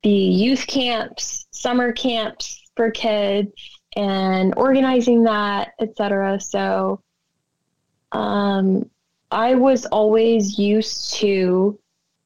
[0.02, 3.52] the youth camps, summer camps for kids,
[3.96, 6.40] and organizing that, etc.
[6.40, 7.00] So
[8.12, 8.90] um,
[9.30, 11.78] I was always used to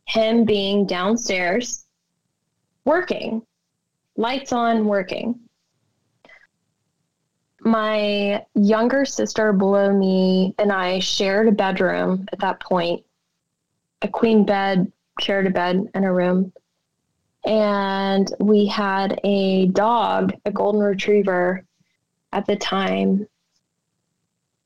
[0.05, 1.85] him being downstairs
[2.85, 3.41] working,
[4.19, 5.39] lights on, working.
[7.61, 13.05] My younger sister below me and I shared a bedroom at that point,
[14.01, 14.91] a queen bed,
[15.21, 16.51] shared a bed in a room.
[17.45, 21.65] And we had a dog, a golden retriever
[22.33, 23.25] at the time.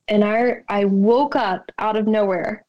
[0.07, 2.65] And I, I woke up out of nowhere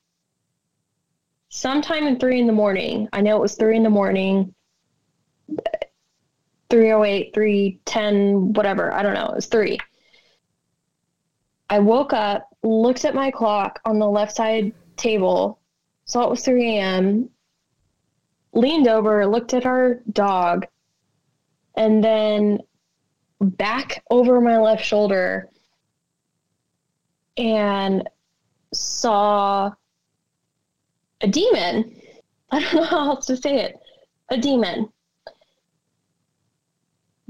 [1.49, 3.09] sometime in three in the morning.
[3.15, 4.55] I know it was three in the morning
[6.71, 8.93] 308, 310, whatever.
[8.93, 9.27] I don't know.
[9.27, 9.79] It was three.
[11.71, 15.61] I woke up, looked at my clock on the left side table,
[16.05, 17.31] saw it was 3 a.m.,
[18.53, 20.67] leaned over, looked at our dog,
[21.77, 22.61] and then
[23.41, 25.49] back over my left shoulder
[27.37, 28.09] and
[28.73, 29.73] saw
[31.21, 31.97] a demon.
[32.51, 33.81] I don't know how else to say it.
[34.29, 34.89] A demon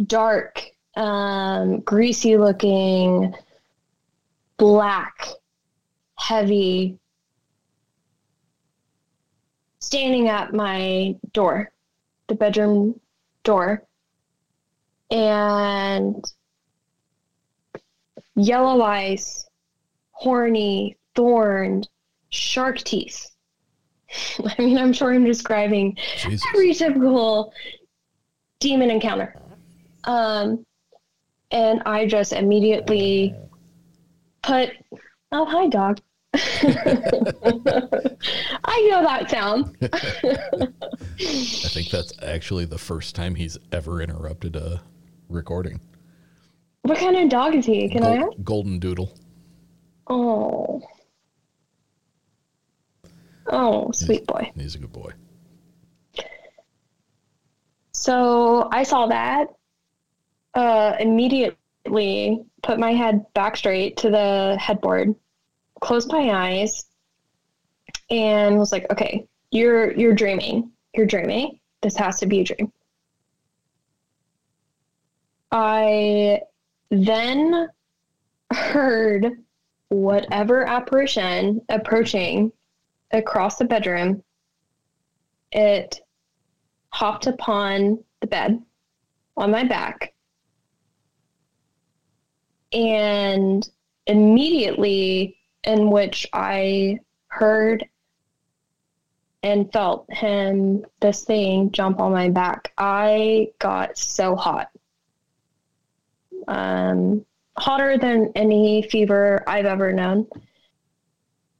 [0.02, 0.62] dark,
[0.96, 3.34] um, greasy looking,
[4.56, 5.26] black,
[6.18, 6.98] heavy,
[9.78, 11.70] standing at my door,
[12.28, 12.98] the bedroom
[13.42, 13.84] door,
[15.10, 16.24] and
[18.34, 19.46] yellow eyes,
[20.12, 21.88] horny, thorned,
[22.30, 23.30] shark teeth.
[24.58, 26.42] I mean, I'm sure I'm describing Jesus.
[26.52, 27.52] every typical
[28.60, 29.34] demon encounter.
[30.06, 30.64] Um,
[31.50, 33.34] and I just immediately
[34.42, 34.70] put,
[35.32, 36.00] oh, hi, dog.
[38.64, 39.76] I know that sound.
[39.82, 39.88] I
[41.68, 44.82] think that's actually the first time he's ever interrupted a
[45.28, 45.80] recording.
[46.82, 47.88] what kind of dog is he?
[47.88, 48.36] Can I Gol- ask?
[48.42, 49.16] Golden Doodle.
[50.08, 50.82] Oh.
[53.46, 54.50] Oh, sweet boy.
[54.56, 55.12] He's a good boy.
[57.92, 59.48] So I saw that.
[60.54, 65.14] Uh, immediately put my head back straight to the headboard,
[65.80, 66.86] closed my eyes,
[68.10, 70.70] and was like, "Okay, you're you're dreaming.
[70.94, 71.58] You're dreaming.
[71.82, 72.72] This has to be a dream."
[75.50, 76.40] I
[76.90, 77.68] then
[78.52, 79.42] heard
[79.88, 82.52] whatever apparition approaching
[83.10, 84.22] across the bedroom.
[85.52, 86.00] It
[86.90, 88.62] hopped upon the bed
[89.36, 90.13] on my back
[92.74, 93.68] and
[94.06, 96.98] immediately in which I
[97.28, 97.88] heard
[99.42, 104.68] and felt him, this thing, jump on my back, I got so hot.
[106.48, 107.24] Um,
[107.56, 110.26] hotter than any fever I've ever known.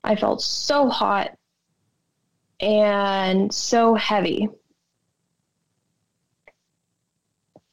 [0.02, 1.36] I felt so hot
[2.60, 4.48] and so heavy.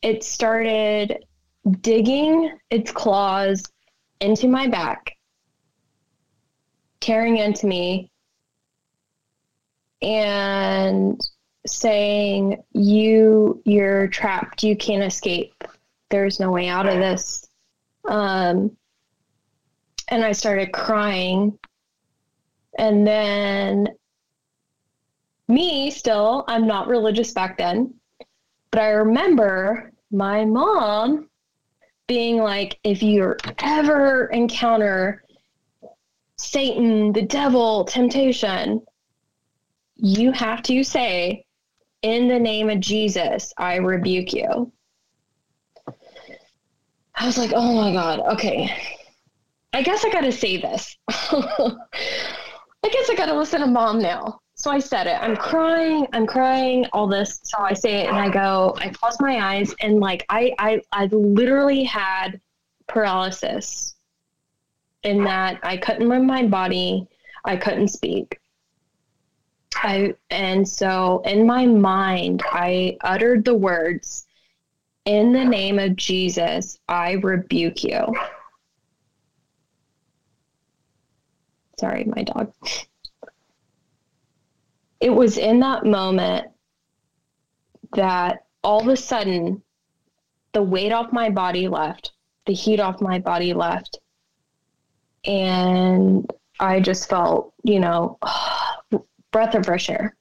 [0.01, 1.25] It started
[1.81, 3.71] digging its claws
[4.19, 5.17] into my back,
[6.99, 8.11] tearing into me,
[10.01, 11.21] and
[11.65, 15.63] saying, You you're trapped, you can't escape.
[16.09, 17.47] There's no way out of this.
[18.05, 18.75] Um
[20.07, 21.57] and I started crying.
[22.77, 23.87] And then
[25.47, 27.93] me still, I'm not religious back then,
[28.71, 31.29] but I remember my mom
[32.11, 35.23] being like, if you ever encounter
[36.35, 38.81] Satan, the devil, temptation,
[39.95, 41.45] you have to say,
[42.01, 44.73] in the name of Jesus, I rebuke you.
[47.15, 48.69] I was like, oh my God, okay.
[49.71, 50.97] I guess I got to say this.
[51.07, 54.41] I guess I got to listen to mom now.
[54.61, 55.17] So I said it.
[55.19, 56.05] I'm crying.
[56.13, 56.85] I'm crying.
[56.93, 57.39] All this.
[57.41, 58.75] So I say it, and I go.
[58.77, 62.39] I close my eyes, and like I, I, I literally had
[62.87, 63.95] paralysis.
[65.01, 67.07] In that I couldn't move my body.
[67.43, 68.39] I couldn't speak.
[69.77, 74.27] I and so in my mind I uttered the words,
[75.05, 78.13] "In the name of Jesus, I rebuke you."
[81.79, 82.53] Sorry, my dog
[85.01, 86.47] it was in that moment
[87.95, 89.61] that all of a sudden
[90.53, 92.13] the weight off my body left,
[92.45, 93.99] the heat off my body left.
[95.25, 96.29] And
[96.59, 98.19] I just felt, you know,
[99.31, 100.15] breath of fresh air.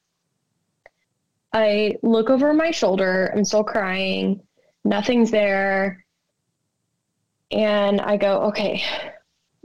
[1.53, 4.41] I look over my shoulder, I'm still crying,
[4.85, 6.05] nothing's there.
[7.51, 8.83] And I go, okay,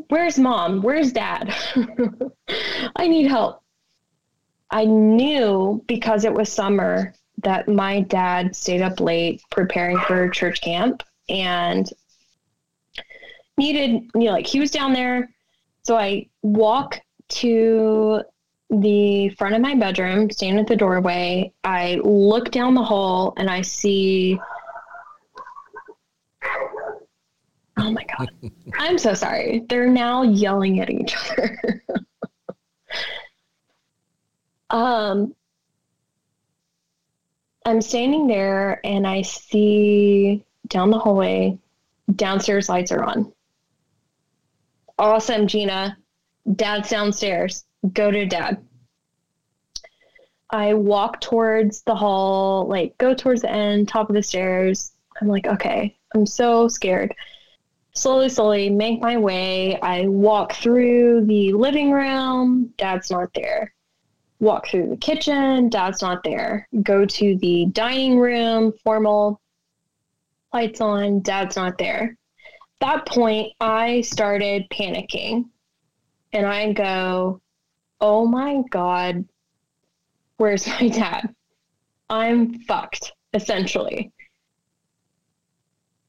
[0.10, 0.82] where's mom?
[0.82, 1.56] Where's dad?
[2.96, 3.62] I need help.
[4.76, 10.60] I knew because it was summer that my dad stayed up late preparing for church
[10.60, 11.90] camp and
[13.58, 15.30] needed, you know, like he was down there.
[15.84, 17.00] So I walk
[17.30, 18.22] to
[18.70, 21.54] the front of my bedroom, stand at the doorway.
[21.64, 24.38] I look down the hall and I see.
[27.78, 28.30] Oh my God.
[28.78, 29.64] I'm so sorry.
[29.70, 31.82] They're now yelling at each other.
[34.70, 35.36] Um,
[37.66, 41.58] I'm standing there and I see down the hallway,
[42.14, 43.32] downstairs lights are on.
[44.98, 45.98] Awesome, Gina.
[46.56, 47.66] Dad's downstairs.
[47.94, 48.64] Go to dad.
[50.50, 54.92] I walk towards the hall, like go towards the end, top of the stairs.
[55.20, 57.14] I'm like, okay, I'm so scared.
[57.94, 59.80] Slowly, slowly make my way.
[59.80, 62.74] I walk through the living room.
[62.78, 63.74] Dad's not there
[64.40, 66.68] walk through the kitchen, dad's not there.
[66.84, 69.42] Go to the dining room, formal,
[70.54, 72.18] lights on, dad's not there.
[72.82, 75.46] That point, I started panicking
[76.34, 77.42] and I go,
[78.02, 79.26] oh my God,
[80.38, 81.34] where's my dad?
[82.10, 84.12] I'm fucked, essentially.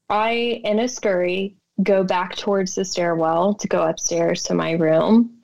[0.09, 5.36] I, in a scurry, go back towards the stairwell to go upstairs to my room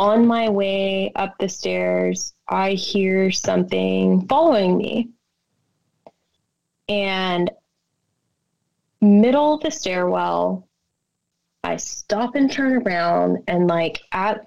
[0.00, 5.10] on my way up the stairs, I hear something following me.
[6.88, 7.50] And
[9.02, 10.66] middle of the stairwell,
[11.62, 14.46] I stop and turn around and like at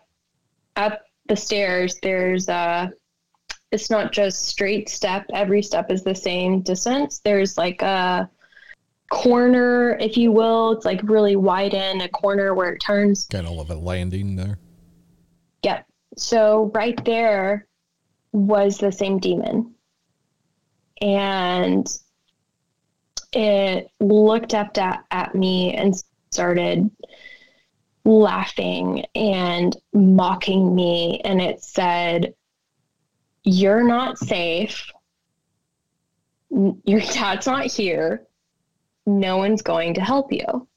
[0.76, 2.92] at the stairs there's a
[3.72, 7.20] it's not just straight step, every step is the same distance.
[7.20, 8.28] There's like a
[9.12, 10.72] corner, if you will.
[10.72, 13.28] It's like really wide in a corner where it turns.
[13.28, 14.58] Kind of a landing there.
[15.64, 15.86] Yep.
[16.18, 17.68] So right there
[18.32, 19.74] was the same demon.
[21.02, 21.88] And
[23.32, 25.96] it looked up at, at me and
[26.32, 26.90] started
[28.06, 31.22] laughing and mocking me.
[31.24, 32.34] And it said,
[33.44, 34.92] You're not safe.
[36.50, 38.28] Your dad's not here.
[39.06, 40.68] No one's going to help you.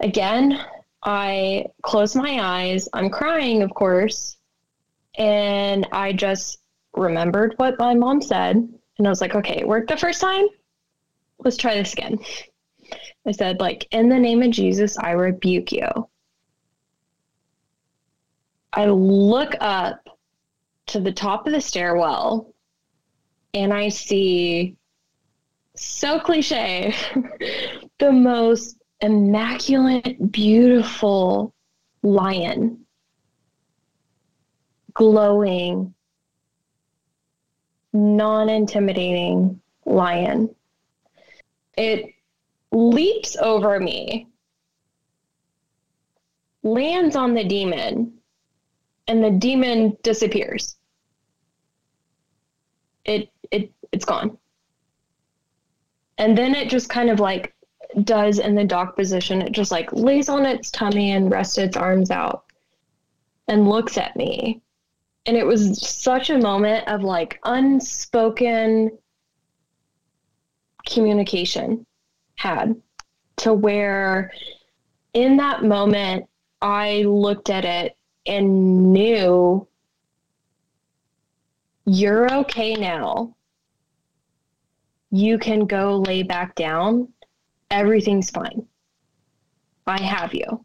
[0.00, 0.60] Again,
[1.02, 2.88] I close my eyes.
[2.92, 4.36] I'm crying, of course.
[5.16, 6.58] And I just
[6.94, 8.56] remembered what my mom said.
[8.56, 10.46] And I was like, okay, it worked the first time.
[11.38, 12.18] Let's try this again.
[13.26, 16.08] I said, like, in the name of Jesus, I rebuke you.
[18.72, 20.08] I look up
[20.86, 22.52] to the top of the stairwell
[23.54, 24.76] and I see
[25.74, 26.94] so cliche
[27.98, 31.54] the most immaculate, beautiful
[32.02, 32.84] lion
[34.98, 35.94] glowing,
[37.92, 40.52] non intimidating lion.
[41.76, 42.12] It
[42.72, 44.26] leaps over me,
[46.64, 48.12] lands on the demon,
[49.06, 50.74] and the demon disappears.
[53.04, 54.36] It it it's gone.
[56.18, 57.54] And then it just kind of like
[58.04, 59.42] does in the dog position.
[59.42, 62.44] It just like lays on its tummy and rests its arms out
[63.48, 64.60] and looks at me.
[65.26, 68.96] And it was such a moment of like unspoken
[70.86, 71.84] communication
[72.36, 72.80] had
[73.36, 74.32] to where
[75.12, 76.26] in that moment
[76.60, 77.96] I looked at it
[78.26, 79.66] and knew
[81.84, 83.34] you're okay now.
[85.10, 87.08] You can go lay back down.
[87.70, 88.66] Everything's fine.
[89.86, 90.64] I have you.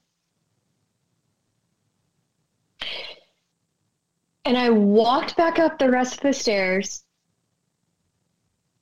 [4.46, 7.04] And I walked back up the rest of the stairs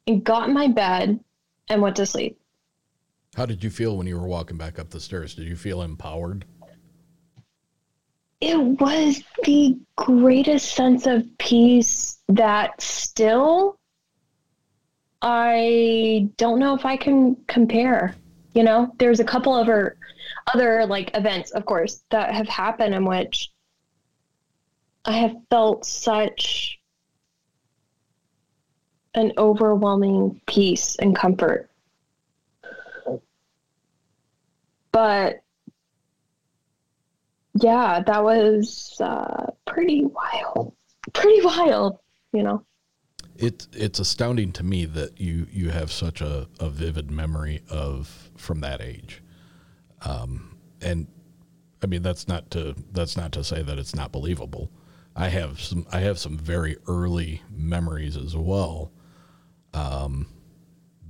[0.07, 1.19] and got in my bed
[1.69, 2.39] and went to sleep.
[3.35, 5.35] How did you feel when you were walking back up the stairs?
[5.35, 6.45] Did you feel empowered?
[8.41, 13.77] It was the greatest sense of peace that still
[15.21, 18.15] I don't know if I can compare.
[18.53, 19.97] You know, there's a couple of other
[20.53, 23.51] other like events, of course, that have happened in which
[25.05, 26.79] I have felt such
[29.13, 31.69] an overwhelming peace and comfort.
[34.91, 35.41] But
[37.55, 40.73] yeah, that was uh, pretty wild.
[41.13, 41.99] Pretty wild,
[42.33, 42.65] you know.
[43.41, 48.29] It, it's astounding to me that you, you have such a, a vivid memory of
[48.37, 49.21] from that age.
[50.05, 51.07] Um, and
[51.83, 54.69] I mean that's not to that's not to say that it's not believable.
[55.15, 58.91] I have some I have some very early memories as well,
[59.73, 60.27] um,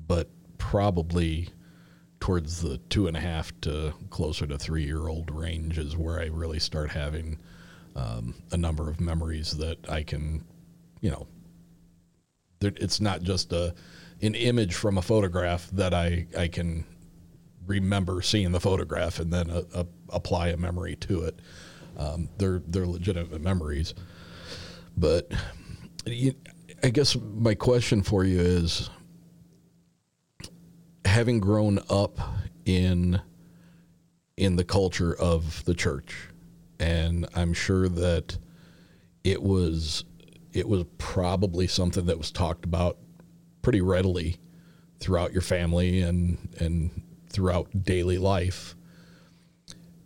[0.08, 1.50] but probably
[2.20, 6.20] towards the two and a half to closer to three year old range is where
[6.20, 7.38] I really start having
[7.96, 10.46] um, a number of memories that I can,
[11.02, 11.28] you know,
[12.62, 13.74] it's not just a
[14.22, 16.86] an image from a photograph that I I can
[17.66, 21.40] remember seeing the photograph and then a, a, apply a memory to it.
[21.98, 23.94] Um, they're they're legitimate memories,
[24.98, 25.32] but
[26.06, 26.34] you,
[26.84, 28.90] I guess my question for you is,
[31.06, 32.20] having grown up
[32.66, 33.22] in
[34.38, 36.30] in the culture of the church,
[36.80, 38.38] and I'm sure that
[39.24, 40.06] it was
[40.54, 42.98] it was probably something that was talked about
[43.62, 44.38] pretty readily
[45.00, 48.76] throughout your family and and throughout daily life.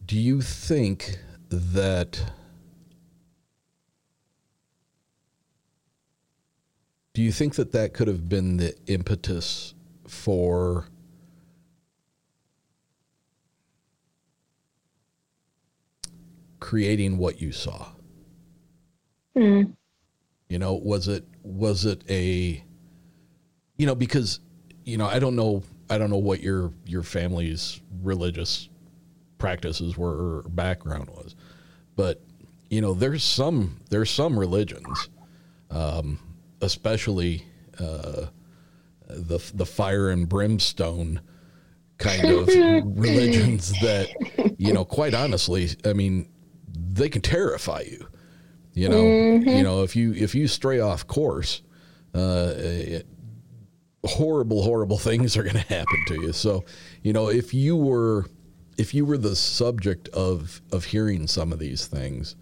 [0.06, 1.18] Do you think
[1.50, 2.32] that
[7.14, 9.74] do you think that that could have been the impetus
[10.08, 10.88] for
[16.60, 17.88] creating what you saw
[19.36, 19.72] mm.
[20.56, 22.64] You know was it was it a
[23.78, 24.40] you know because
[24.86, 28.70] you know i don't know i don't know what your your family's religious
[29.38, 31.36] practices were or background was.
[31.96, 32.22] But
[32.70, 35.10] you know, there's some there's some religions,
[35.70, 36.20] um,
[36.62, 37.46] especially
[37.80, 38.28] uh,
[39.08, 41.22] the the fire and brimstone
[41.98, 42.48] kind of
[42.98, 44.10] religions that
[44.58, 46.28] you know, quite honestly, I mean,
[46.68, 48.08] they can terrify you.
[48.76, 49.50] You know, mm-hmm.
[49.50, 51.62] you know if you if you stray off course,
[52.14, 53.08] uh, it,
[54.04, 56.34] horrible horrible things are going to happen to you.
[56.34, 56.66] So,
[57.02, 58.26] you know, if you were
[58.78, 62.36] if you were the subject of of hearing some of these things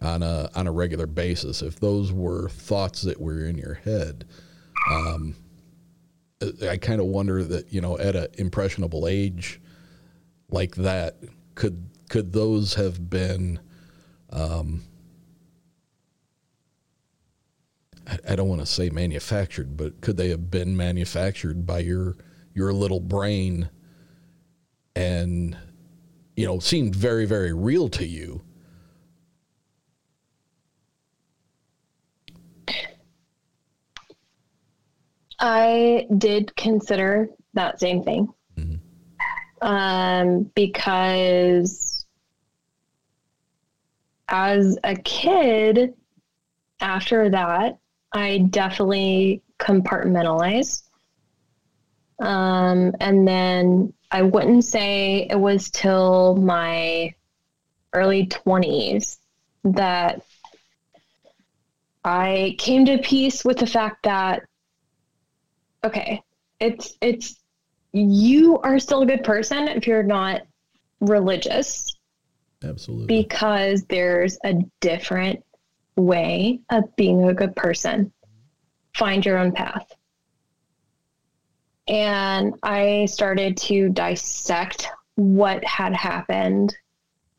[0.00, 4.24] on a on a regular basis, if those were thoughts that were in your head,
[4.88, 5.34] um,
[6.68, 9.60] I kind of wonder that you know at an impressionable age
[10.48, 11.16] like that
[11.56, 13.58] could could those have been
[14.30, 14.84] um,
[18.28, 22.16] I, don't want to say manufactured, but could they have been manufactured by your
[22.54, 23.70] your little brain
[24.94, 25.56] and
[26.36, 28.42] you know seemed very very real to you?
[35.38, 38.32] I did consider that same thing.
[39.62, 42.04] Um, because
[44.28, 45.94] as a kid,
[46.80, 47.78] after that,
[48.12, 50.82] I definitely compartmentalized.
[52.18, 57.14] Um, and then I wouldn't say it was till my
[57.92, 59.18] early 20s
[59.64, 60.22] that
[62.04, 64.42] I came to peace with the fact that
[65.84, 66.22] okay,
[66.60, 67.36] it's it's
[67.92, 70.42] you are still a good person if you're not
[71.00, 71.96] religious
[72.64, 73.06] Absolutely.
[73.06, 75.44] because there's a different
[75.96, 78.12] way of being a good person.
[78.94, 79.90] Find your own path.
[81.88, 86.74] And I started to dissect what had happened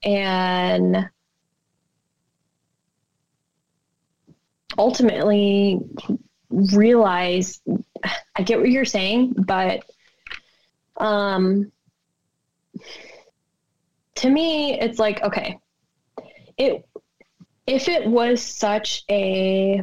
[0.04, 1.10] and
[4.78, 5.80] ultimately
[6.50, 7.62] realize
[8.36, 9.84] I get what you're saying, but
[10.98, 11.72] um
[14.16, 15.58] to me it's like okay
[16.58, 16.86] it
[17.68, 19.82] if it was such a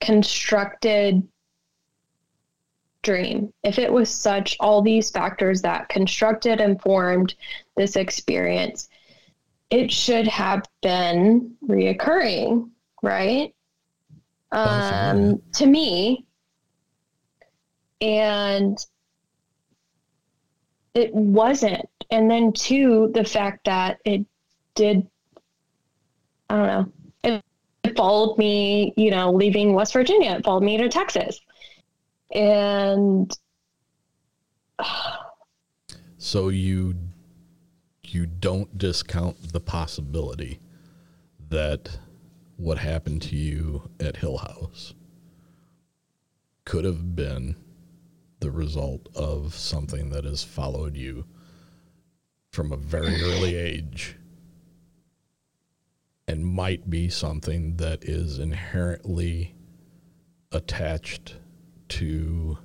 [0.00, 1.26] constructed
[3.02, 7.34] dream if it was such all these factors that constructed and formed
[7.76, 8.88] this experience
[9.70, 12.68] it should have been reoccurring
[13.02, 13.54] right?
[14.52, 16.24] Um to me
[18.00, 18.78] and
[20.94, 21.88] it wasn't.
[22.10, 24.24] And then two the fact that it
[24.74, 25.06] did
[26.50, 26.92] i don't know.
[27.24, 27.44] It,
[27.84, 30.32] it followed me you know leaving west virginia.
[30.32, 31.40] It followed me to texas.
[32.34, 33.36] And
[36.20, 36.96] So you
[38.02, 40.58] you don't discount the possibility
[41.48, 41.98] that
[42.56, 44.94] what happened to you at Hill House
[46.64, 47.54] could have been
[48.40, 51.24] the result of something that has followed you
[52.50, 54.16] from a very early age
[56.28, 59.54] and might be something that is inherently
[60.52, 61.36] attached
[61.88, 62.58] to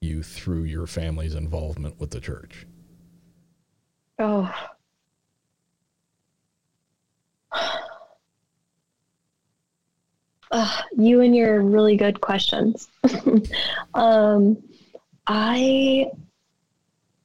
[0.00, 2.66] you through your family's involvement with the church.
[4.18, 4.52] oh
[10.50, 12.88] Ugh, you and your really good questions.
[13.94, 14.56] um,
[15.26, 16.06] I,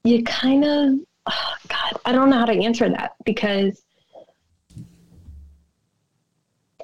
[0.03, 3.83] you kind of, oh God, I don't know how to answer that because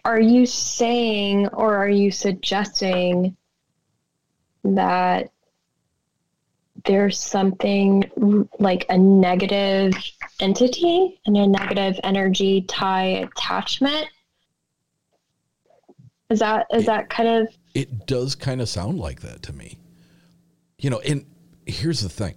[0.05, 3.35] are you saying or are you suggesting
[4.63, 5.31] that
[6.85, 8.09] there's something
[8.59, 9.93] like a negative
[10.39, 14.07] entity and a negative energy tie attachment?
[16.29, 19.79] Is that is that kind of It does kind of sound like that to me.
[20.77, 21.25] You know, and
[21.65, 22.35] here's the thing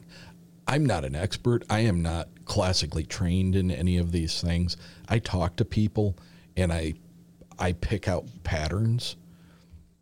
[0.66, 4.76] I'm not an expert, I am not classically trained in any of these things.
[5.08, 6.16] I talk to people
[6.56, 6.94] and I
[7.62, 9.14] I pick out patterns.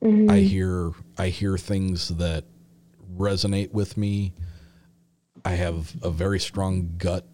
[0.03, 0.31] Mm-hmm.
[0.31, 2.45] I hear I hear things that
[3.19, 4.33] resonate with me.
[5.45, 7.27] I have a very strong gut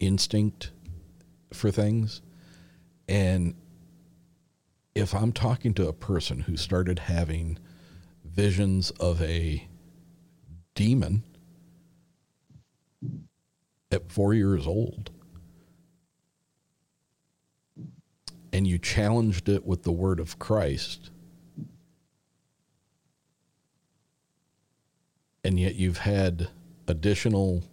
[0.00, 0.70] instinct
[1.54, 2.20] for things.
[3.08, 3.54] And
[4.94, 7.58] if I'm talking to a person who started having
[8.22, 9.66] visions of a
[10.74, 11.22] demon
[13.90, 15.10] at four years old,
[18.54, 21.10] and you challenged it with the word of Christ,
[25.42, 26.50] and yet you've had
[26.86, 27.64] additional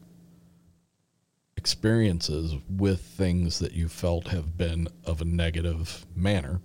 [1.55, 6.59] experiences with things that you felt have been of a negative manner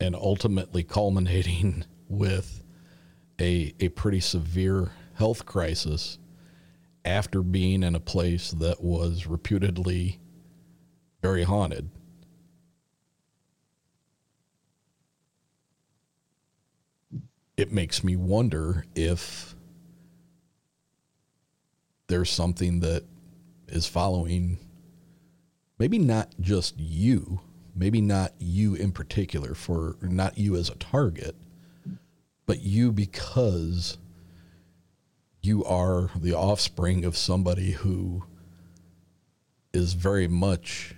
[0.00, 2.64] and ultimately culminating with
[3.40, 6.18] a a pretty severe health crisis
[7.04, 10.18] after being in a place that was reputedly
[11.24, 11.88] very haunted.
[17.56, 19.54] It makes me wonder if
[22.08, 23.04] there's something that
[23.68, 24.58] is following
[25.78, 27.40] maybe not just you,
[27.74, 31.34] maybe not you in particular for not you as a target,
[32.44, 33.96] but you because
[35.40, 38.24] you are the offspring of somebody who
[39.72, 40.93] is very much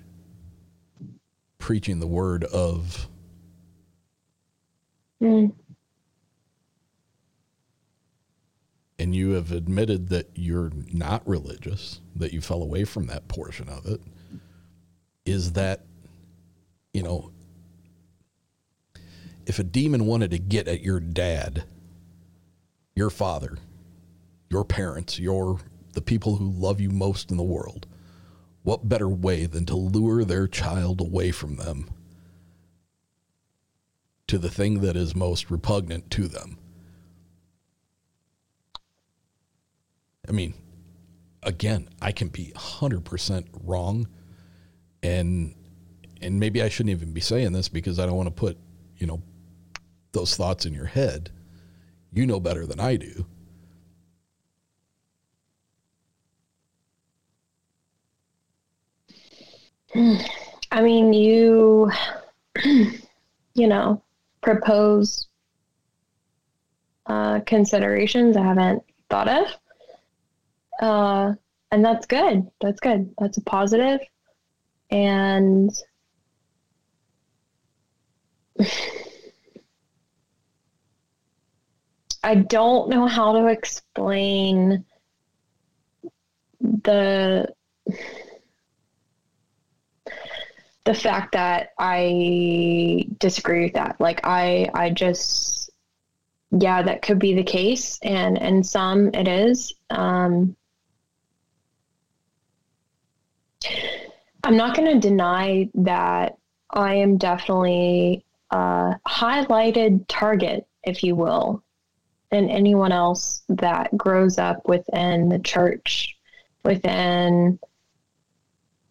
[1.66, 3.09] preaching the word of
[5.20, 5.52] Mm.
[9.01, 13.68] and you have admitted that you're not religious, that you fell away from that portion
[13.68, 14.01] of it,
[15.24, 15.84] is that,
[16.94, 17.32] you know,
[19.44, 21.64] if a demon wanted to get at your dad,
[22.94, 23.59] your father,
[24.51, 25.59] your parents, your
[25.94, 27.88] the people who love you most in the world,
[28.66, 31.88] what better way than to lure their child away from them
[34.26, 36.59] to the thing that is most repugnant to them?
[40.28, 40.55] I mean,
[41.44, 44.09] again, I can be 100% wrong
[45.01, 45.55] and
[46.20, 48.59] and maybe I shouldn't even be saying this because I don't want to put,
[48.97, 49.22] you know,
[50.10, 51.30] those thoughts in your head.
[52.12, 53.26] You know better than I do.
[59.95, 61.91] I mean, you,
[62.65, 64.03] you know,
[64.43, 65.29] propose
[67.07, 69.47] uh, considerations I haven't thought of.
[70.81, 71.35] Uh,
[71.71, 72.51] and that's good.
[72.61, 73.15] That's good.
[73.19, 74.01] That's a positive.
[74.91, 75.71] And
[82.23, 84.85] I don't know how to explain
[86.61, 87.49] the
[90.87, 94.01] the fact that I disagree with that.
[94.01, 95.71] Like I I just
[96.53, 99.75] yeah, that could be the case and and some it is.
[99.91, 100.57] Um
[104.45, 106.39] I'm not going to deny that
[106.71, 111.65] I am definitely a highlighted target, if you will,
[112.31, 116.17] and anyone else that grows up within the church,
[116.63, 117.59] within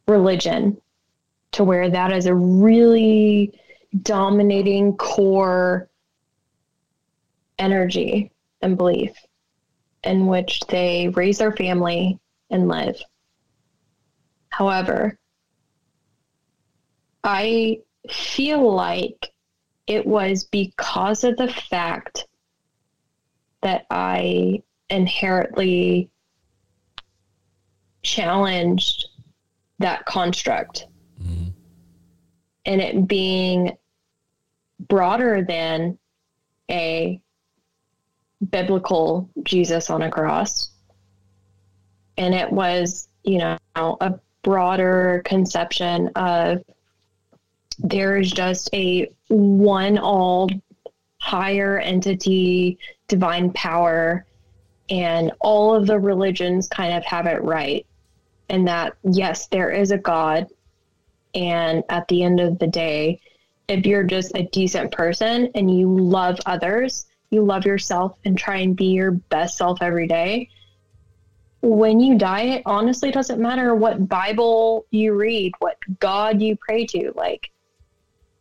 [0.09, 0.81] religion,
[1.55, 3.57] to where that is a really
[4.01, 5.89] dominating core
[7.57, 8.29] energy
[8.61, 9.15] and belief
[10.03, 12.19] in which they raise their family
[12.49, 12.99] and live.
[14.49, 15.17] However,
[17.23, 17.79] I
[18.09, 19.31] feel like
[19.87, 22.27] it was because of the fact
[23.61, 26.09] that I inherently
[28.03, 29.07] challenged
[29.79, 30.87] that construct
[32.65, 33.77] and it being
[34.79, 35.97] broader than
[36.69, 37.19] a
[38.49, 40.69] biblical Jesus on a cross.
[42.17, 46.63] And it was, you know, a broader conception of
[47.79, 50.49] there is just a one all
[51.19, 52.77] higher entity,
[53.07, 54.25] divine power,
[54.89, 57.85] and all of the religions kind of have it right.
[58.49, 60.47] And that, yes, there is a God.
[61.35, 63.19] And at the end of the day,
[63.67, 68.57] if you're just a decent person and you love others, you love yourself and try
[68.57, 70.49] and be your best self every day,
[71.61, 76.85] when you die, it honestly doesn't matter what Bible you read, what God you pray
[76.87, 77.11] to.
[77.15, 77.49] Like,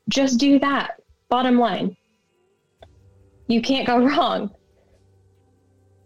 [0.08, 1.00] just do that.
[1.28, 1.96] Bottom line.
[3.48, 4.50] You can't go wrong.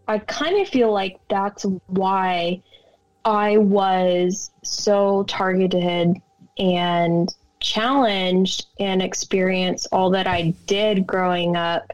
[0.07, 2.63] I kind of feel like that's why
[3.25, 6.17] I was so targeted
[6.59, 11.93] and challenged and experienced all that I did growing up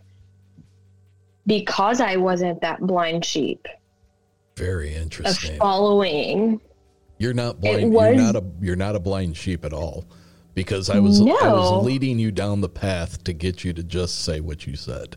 [1.47, 3.67] because I wasn't that blind sheep
[4.57, 5.59] Very interesting.
[5.59, 6.61] following.
[7.19, 7.93] You're not blind.
[7.93, 10.05] was- You're not a you're not a blind sheep at all.
[10.55, 11.35] Because I was I No.
[11.35, 15.17] was leading you down the path to get you to just say what you said.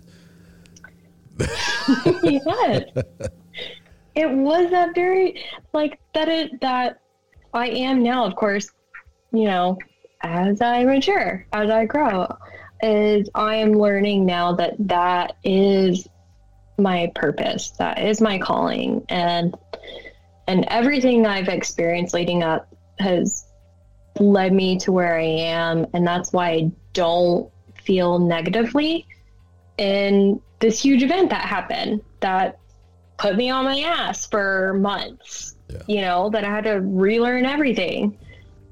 [1.39, 2.83] yes.
[4.15, 5.43] It was that very
[5.73, 7.01] like that it that
[7.53, 8.71] I am now, of course,
[9.39, 9.77] you know,
[10.21, 12.27] as I mature, as I grow,
[12.81, 16.07] is I am learning now that that is
[16.77, 17.71] my purpose.
[17.71, 19.55] That is my calling and
[20.47, 23.45] and everything I've experienced leading up has
[24.19, 27.51] led me to where I am and that's why I don't
[27.83, 29.05] feel negatively
[29.77, 32.59] in this huge event that happened that
[33.17, 35.55] put me on my ass for months.
[35.87, 38.17] You know, that I had to relearn everything.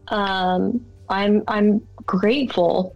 [0.08, 2.96] Um, I'm I'm grateful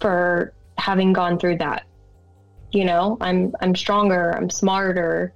[0.00, 1.86] for having gone through that.
[2.72, 5.34] You know, I'm I'm stronger, I'm smarter,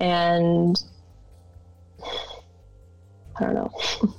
[0.00, 0.82] and
[3.36, 3.72] I don't know.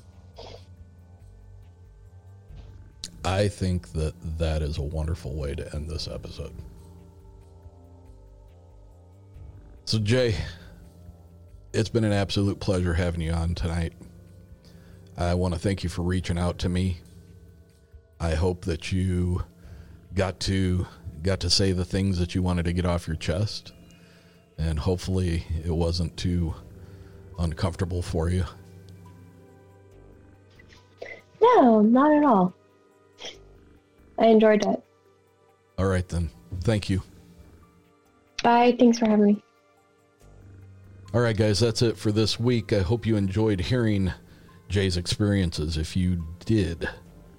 [3.25, 6.53] I think that that is a wonderful way to end this episode.
[9.85, 10.35] So, Jay,
[11.73, 13.93] it's been an absolute pleasure having you on tonight.
[15.17, 16.99] I want to thank you for reaching out to me.
[18.19, 19.43] I hope that you
[20.13, 20.87] got to
[21.21, 23.73] got to say the things that you wanted to get off your chest,
[24.57, 26.53] and hopefully it wasn't too
[27.39, 28.45] uncomfortable for you.
[31.41, 32.53] No, not at all.
[34.17, 34.83] I enjoyed it.
[35.77, 36.29] All right then.
[36.61, 37.01] Thank you.
[38.43, 38.75] Bye.
[38.77, 39.43] Thanks for having me.
[41.13, 42.73] All right, guys, that's it for this week.
[42.73, 44.11] I hope you enjoyed hearing
[44.73, 45.77] Jay's experiences.
[45.77, 46.89] If you did,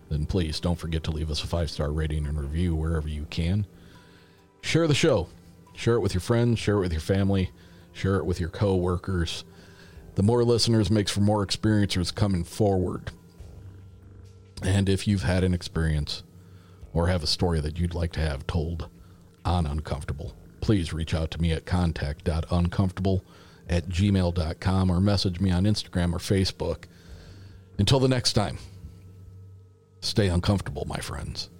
[0.08, 3.26] then please don't forget to leave us a five star rating and review wherever you
[3.28, 3.66] can.
[4.60, 5.26] Share the show.
[5.74, 7.50] Share it with your friends, share it with your family,
[7.92, 9.42] share it with your co-workers.
[10.14, 13.10] The more listeners makes for more experiencers coming forward.
[14.62, 16.22] And if you've had an experience
[16.92, 18.88] or have a story that you'd like to have told
[19.44, 23.24] on Uncomfortable, please reach out to me at contact.uncomfortable
[23.68, 26.84] at gmail.com or message me on Instagram or Facebook.
[27.78, 28.58] Until the next time,
[30.00, 31.50] stay uncomfortable, my friends.